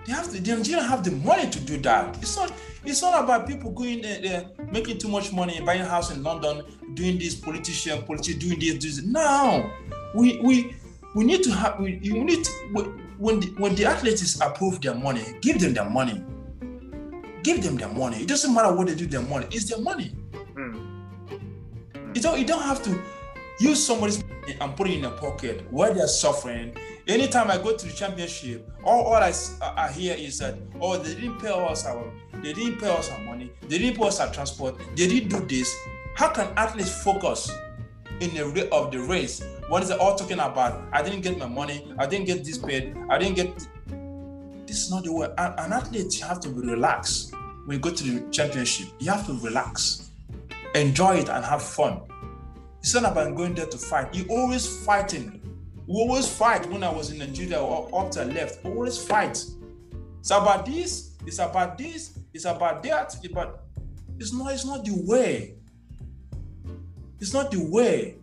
They 0.05 0.13
have 0.13 0.31
to. 0.31 0.41
They 0.41 0.55
don't 0.55 0.65
have 0.85 1.03
the 1.03 1.11
money 1.11 1.49
to 1.49 1.59
do 1.59 1.77
that. 1.77 2.17
It's 2.17 2.35
not. 2.35 2.51
It's 2.85 3.01
not 3.01 3.23
about 3.23 3.47
people 3.47 3.71
going 3.71 4.01
there, 4.01 4.45
making 4.71 4.99
too 4.99 5.09
much 5.09 5.33
money, 5.33 5.59
buying 5.61 5.81
a 5.81 5.85
house 5.85 6.09
in 6.11 6.23
London, 6.23 6.63
doing 6.93 7.17
this 7.19 7.35
politician, 7.35 8.01
politician 8.03 8.39
doing 8.39 8.59
this, 8.59 8.75
this. 8.83 9.03
No, 9.03 9.69
we 10.15 10.39
we 10.39 10.75
we 11.13 11.25
need 11.25 11.43
to 11.43 11.51
have. 11.51 11.79
We, 11.79 11.99
you 12.01 12.23
need 12.23 12.45
to, 12.45 12.51
when 13.17 13.41
the, 13.41 13.47
when 13.57 13.75
the 13.75 13.85
athletes 13.85 14.39
approve 14.39 14.81
their 14.81 14.95
money, 14.95 15.23
give 15.41 15.59
them 15.59 15.73
their 15.73 15.89
money. 15.89 16.23
Give 17.43 17.61
them 17.61 17.77
their 17.77 17.89
money. 17.89 18.21
It 18.21 18.27
doesn't 18.27 18.53
matter 18.53 18.73
what 18.73 18.87
they 18.87 18.95
do 18.95 19.05
their 19.05 19.21
money. 19.21 19.47
It's 19.51 19.69
their 19.69 19.79
money. 19.79 20.15
Mm. 20.57 22.15
You 22.15 22.21
don't 22.21 22.39
you 22.39 22.45
don't 22.45 22.63
have 22.63 22.81
to 22.83 22.99
use 23.59 23.83
somebody's 23.85 24.23
and 24.59 24.75
put 24.75 24.87
it 24.87 24.97
in 24.97 25.05
a 25.05 25.11
pocket 25.11 25.65
where 25.71 25.93
they're 25.93 26.07
suffering. 26.07 26.75
Anytime 27.07 27.49
I 27.49 27.57
go 27.57 27.75
to 27.75 27.85
the 27.85 27.93
championship, 27.93 28.69
all, 28.83 29.05
all 29.05 29.15
I, 29.15 29.33
I 29.61 29.91
hear 29.91 30.15
is 30.17 30.39
that, 30.39 30.55
oh, 30.81 30.97
they 30.97 31.15
didn't 31.15 31.39
pay 31.39 31.49
us 31.49 31.85
our 31.85 32.11
They 32.43 32.53
didn't 32.53 32.79
pay 32.79 32.89
us 32.89 33.09
our 33.11 33.19
money. 33.19 33.51
They 33.61 33.77
didn't 33.77 33.97
pay 33.97 34.07
us 34.07 34.19
our 34.19 34.31
transport. 34.31 34.77
They 34.95 35.07
didn't 35.07 35.29
do 35.29 35.39
this. 35.45 35.73
How 36.15 36.29
can 36.29 36.47
athletes 36.57 37.03
focus 37.03 37.51
in 38.19 38.33
the 38.33 38.69
of 38.71 38.91
the 38.91 38.99
race? 38.99 39.43
What 39.69 39.83
is 39.83 39.89
it 39.89 39.99
all 39.99 40.15
talking 40.15 40.39
about? 40.39 40.83
I 40.91 41.01
didn't 41.01 41.21
get 41.21 41.37
my 41.37 41.47
money. 41.47 41.93
I 41.97 42.07
didn't 42.07 42.25
get 42.25 42.43
this 42.43 42.57
paid. 42.57 42.95
I 43.09 43.17
didn't 43.17 43.35
get. 43.35 43.67
This 44.65 44.83
is 44.83 44.91
not 44.91 45.03
the 45.03 45.13
way. 45.13 45.27
An 45.37 45.71
athlete, 45.71 46.19
you 46.19 46.25
have 46.25 46.39
to 46.41 46.49
be 46.49 46.61
relaxed 46.67 47.33
when 47.65 47.77
you 47.77 47.79
go 47.79 47.91
to 47.91 48.03
the 48.03 48.29
championship. 48.31 48.87
You 48.99 49.11
have 49.11 49.25
to 49.27 49.33
relax, 49.39 50.06
enjoy 50.77 51.17
it, 51.17 51.29
and 51.29 51.43
have 51.43 51.61
fun. 51.61 52.01
It's 52.79 52.93
not 52.93 53.11
about 53.11 53.35
going 53.35 53.55
there 53.55 53.65
to 53.65 53.77
fight. 53.77 54.13
You're 54.13 54.29
always 54.29 54.85
fighting. 54.85 55.41
We 55.87 55.95
always 55.95 56.27
fight 56.27 56.69
when 56.69 56.83
I 56.83 56.91
was 56.91 57.11
in 57.11 57.19
Nigeria 57.19 57.59
or 57.59 57.89
up 57.93 58.11
to 58.11 58.25
left. 58.25 58.65
Always 58.65 59.01
fight. 59.01 59.43
It's 60.19 60.31
about 60.31 60.65
this, 60.65 61.11
it's 61.25 61.39
about 61.39 61.77
this, 61.77 62.19
it's 62.33 62.45
about 62.45 62.83
that, 62.83 63.15
but 63.33 63.63
it's 64.19 64.33
not, 64.33 64.51
it's 64.51 64.65
not 64.65 64.83
the 64.83 65.01
way. 65.05 65.55
It's 67.19 67.33
not 67.33 67.51
the 67.51 67.63
way. 67.63 68.15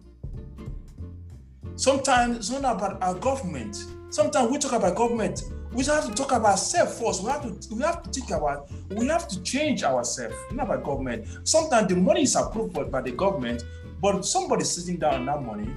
Sometimes 1.76 2.36
it's 2.36 2.50
not 2.50 2.76
about 2.76 3.02
our 3.02 3.14
government. 3.14 3.76
Sometimes 4.10 4.50
we 4.50 4.58
talk 4.58 4.72
about 4.72 4.94
government. 4.94 5.42
We 5.74 5.84
have 5.86 6.06
to 6.06 6.14
talk 6.14 6.30
about 6.30 6.52
ourselves 6.52 7.00
first. 7.00 7.22
We 7.24 7.30
have 7.30 7.42
to 7.42 7.74
we 7.74 7.82
have 7.82 8.02
to 8.04 8.10
think 8.10 8.30
about 8.30 8.70
we 8.90 9.08
have 9.08 9.26
to 9.28 9.42
change 9.42 9.82
ourselves, 9.82 10.36
not 10.52 10.66
about 10.66 10.84
government. 10.84 11.26
Sometimes 11.42 11.88
the 11.88 11.96
money 11.96 12.22
is 12.22 12.36
approved 12.36 12.90
by 12.92 13.00
the 13.00 13.10
government, 13.10 13.64
but 14.00 14.24
somebody 14.24 14.64
sitting 14.64 14.98
down 14.98 15.14
on 15.14 15.26
that 15.26 15.42
money 15.42 15.68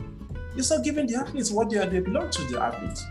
is 0.55 0.69
not 0.69 0.83
giving 0.83 1.07
the 1.07 1.15
athletes 1.15 1.51
what 1.51 1.69
they, 1.69 1.83
they 1.87 1.99
belong 1.99 2.29
to 2.29 2.43
the 2.43 2.61
athletes. 2.61 3.03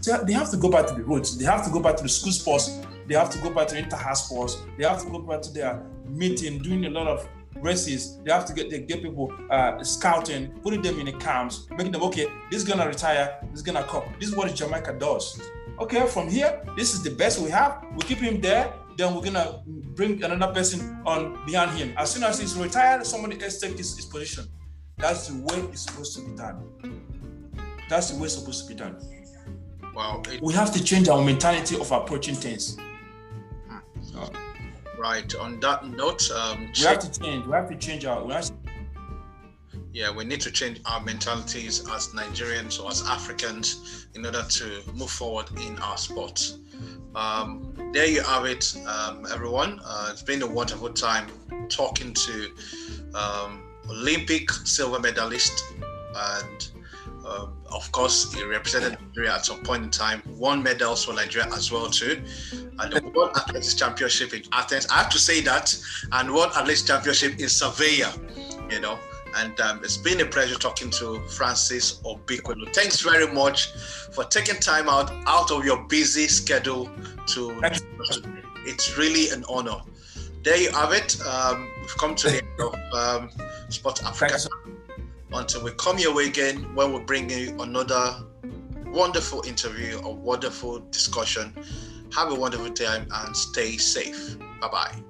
So 0.00 0.16
they 0.24 0.32
have 0.32 0.50
to 0.50 0.56
go 0.56 0.70
back 0.70 0.86
to 0.86 0.94
the 0.94 1.02
roots. 1.02 1.36
They 1.36 1.44
have 1.44 1.62
to 1.66 1.70
go 1.70 1.80
back 1.80 1.96
to 1.96 2.02
the 2.02 2.08
school 2.08 2.32
sports. 2.32 2.80
They 3.06 3.16
have 3.16 3.28
to 3.30 3.38
go 3.38 3.50
back 3.50 3.68
to 3.68 3.78
inter-house 3.78 4.26
sports. 4.26 4.56
They 4.78 4.84
have 4.84 5.02
to 5.02 5.10
go 5.10 5.18
back 5.18 5.42
to 5.42 5.52
their 5.52 5.82
meeting, 6.06 6.58
doing 6.58 6.86
a 6.86 6.90
lot 6.90 7.06
of 7.06 7.28
races. 7.56 8.18
They 8.24 8.32
have 8.32 8.46
to 8.46 8.54
get 8.54 8.70
they 8.70 8.80
get 8.80 9.02
people 9.02 9.30
uh, 9.50 9.82
scouting, 9.84 10.52
putting 10.62 10.80
them 10.80 10.98
in 10.98 11.06
the 11.06 11.12
camps, 11.12 11.66
making 11.70 11.92
them 11.92 12.02
okay. 12.04 12.26
This 12.50 12.62
is 12.62 12.68
gonna 12.68 12.86
retire. 12.86 13.38
This 13.50 13.60
is 13.60 13.62
gonna 13.62 13.84
come. 13.84 14.04
This 14.18 14.30
is 14.30 14.36
what 14.36 14.54
Jamaica 14.54 14.94
does. 14.98 15.40
Okay, 15.80 16.06
from 16.06 16.28
here, 16.28 16.60
this 16.76 16.92
is 16.92 17.02
the 17.02 17.10
best 17.10 17.40
we 17.40 17.48
have. 17.50 17.82
We 17.96 18.02
keep 18.02 18.18
him 18.18 18.40
there. 18.40 18.72
Then 18.98 19.14
we're 19.14 19.22
gonna 19.22 19.62
bring 19.94 20.22
another 20.22 20.52
person 20.52 21.00
on 21.06 21.44
behind 21.46 21.70
him. 21.78 21.94
As 21.96 22.10
soon 22.10 22.22
as 22.22 22.38
he's 22.38 22.54
retired, 22.54 23.06
somebody 23.06 23.42
else 23.42 23.58
take 23.58 23.78
his, 23.78 23.96
his 23.96 24.04
position. 24.04 24.44
That's 24.98 25.28
the 25.28 25.42
way 25.42 25.58
it's 25.72 25.82
supposed 25.86 26.14
to 26.16 26.28
be 26.28 26.36
done. 26.36 26.62
That's 27.88 28.10
the 28.10 28.18
way 28.18 28.24
it's 28.24 28.34
supposed 28.34 28.68
to 28.68 28.74
be 28.74 28.78
done. 28.78 29.00
Wow. 29.94 30.22
It, 30.30 30.42
we 30.42 30.52
have 30.52 30.70
to 30.72 30.84
change 30.84 31.08
our 31.08 31.24
mentality 31.24 31.80
of 31.80 31.90
approaching 31.90 32.34
things. 32.34 32.76
Right. 34.98 35.34
On 35.36 35.58
that 35.60 35.86
note, 35.86 36.30
um, 36.30 36.68
we 36.78 36.84
have 36.84 36.98
to 36.98 37.20
change. 37.20 37.46
We 37.46 37.52
have 37.52 37.70
to 37.70 37.76
change 37.76 38.04
our. 38.04 38.22
Yeah, 39.92 40.14
we 40.14 40.24
need 40.24 40.40
to 40.42 40.50
change 40.50 40.80
our 40.86 41.00
mentalities 41.00 41.80
as 41.90 42.08
Nigerians 42.08 42.82
or 42.82 42.90
as 42.90 43.02
Africans 43.08 44.06
in 44.14 44.24
order 44.24 44.44
to 44.48 44.82
move 44.94 45.10
forward 45.10 45.46
in 45.66 45.78
our 45.80 45.96
sports. 45.96 46.58
Um, 47.14 47.74
there 47.92 48.06
you 48.06 48.22
have 48.22 48.44
it, 48.44 48.76
um, 48.86 49.26
everyone. 49.32 49.80
Uh, 49.84 50.10
it's 50.12 50.22
been 50.22 50.42
a 50.42 50.46
wonderful 50.46 50.90
time 50.90 51.26
talking 51.68 52.14
to 52.14 52.52
um, 53.14 53.64
Olympic 53.88 54.50
silver 54.50 55.00
medalist 55.00 55.64
and 56.14 56.70
um, 57.26 57.52
of 57.70 57.90
course, 57.92 58.32
he 58.32 58.42
represented 58.44 58.98
Nigeria 59.00 59.34
at 59.34 59.44
some 59.44 59.62
point 59.62 59.84
in 59.84 59.90
time, 59.90 60.22
won 60.26 60.62
medals 60.62 61.04
for 61.04 61.12
Nigeria 61.12 61.48
as 61.52 61.70
well 61.70 61.88
too, 61.88 62.22
and 62.52 62.92
the 62.92 63.02
World 63.14 63.36
Athletics 63.36 63.74
Championship 63.74 64.32
in 64.32 64.42
Athens. 64.52 64.86
I 64.90 64.98
have 64.98 65.10
to 65.10 65.18
say 65.18 65.40
that, 65.42 65.74
and 66.12 66.32
World 66.32 66.50
Athletics 66.52 66.82
Championship 66.82 67.38
in 67.38 67.48
Sevilla, 67.48 68.12
you 68.70 68.80
know. 68.80 68.98
And 69.36 69.58
um, 69.60 69.80
it's 69.84 69.96
been 69.96 70.20
a 70.20 70.26
pleasure 70.26 70.56
talking 70.56 70.90
to 70.90 71.20
Francis 71.28 72.00
Obikwelu. 72.02 72.72
Thanks 72.74 73.00
very 73.00 73.32
much 73.32 73.72
for 74.12 74.24
taking 74.24 74.56
time 74.56 74.88
out 74.88 75.10
out 75.26 75.50
of 75.50 75.64
your 75.64 75.82
busy 75.84 76.26
schedule 76.26 76.90
to. 77.28 77.60
It's 78.66 78.96
really 78.98 79.30
an 79.30 79.44
honor. 79.48 79.80
There 80.42 80.56
you 80.56 80.70
have 80.72 80.92
it. 80.92 81.20
Um, 81.26 81.70
we've 81.80 81.96
come 81.96 82.14
to 82.14 82.28
the 82.28 82.36
end 82.38 82.60
of 82.60 82.94
um, 82.94 83.30
Sport 83.68 84.04
Africa 84.04 84.38
until 85.32 85.62
we 85.64 85.70
come 85.72 85.98
your 85.98 86.14
way 86.14 86.26
again 86.26 86.74
when 86.74 86.92
we 86.92 87.00
bring 87.00 87.30
you 87.30 87.60
another 87.60 88.24
wonderful 88.86 89.42
interview, 89.46 90.00
a 90.02 90.10
wonderful 90.10 90.80
discussion. 90.90 91.54
Have 92.14 92.32
a 92.32 92.34
wonderful 92.34 92.70
time 92.70 93.06
and 93.12 93.36
stay 93.36 93.76
safe. 93.76 94.38
Bye 94.60 94.68
bye. 94.68 95.09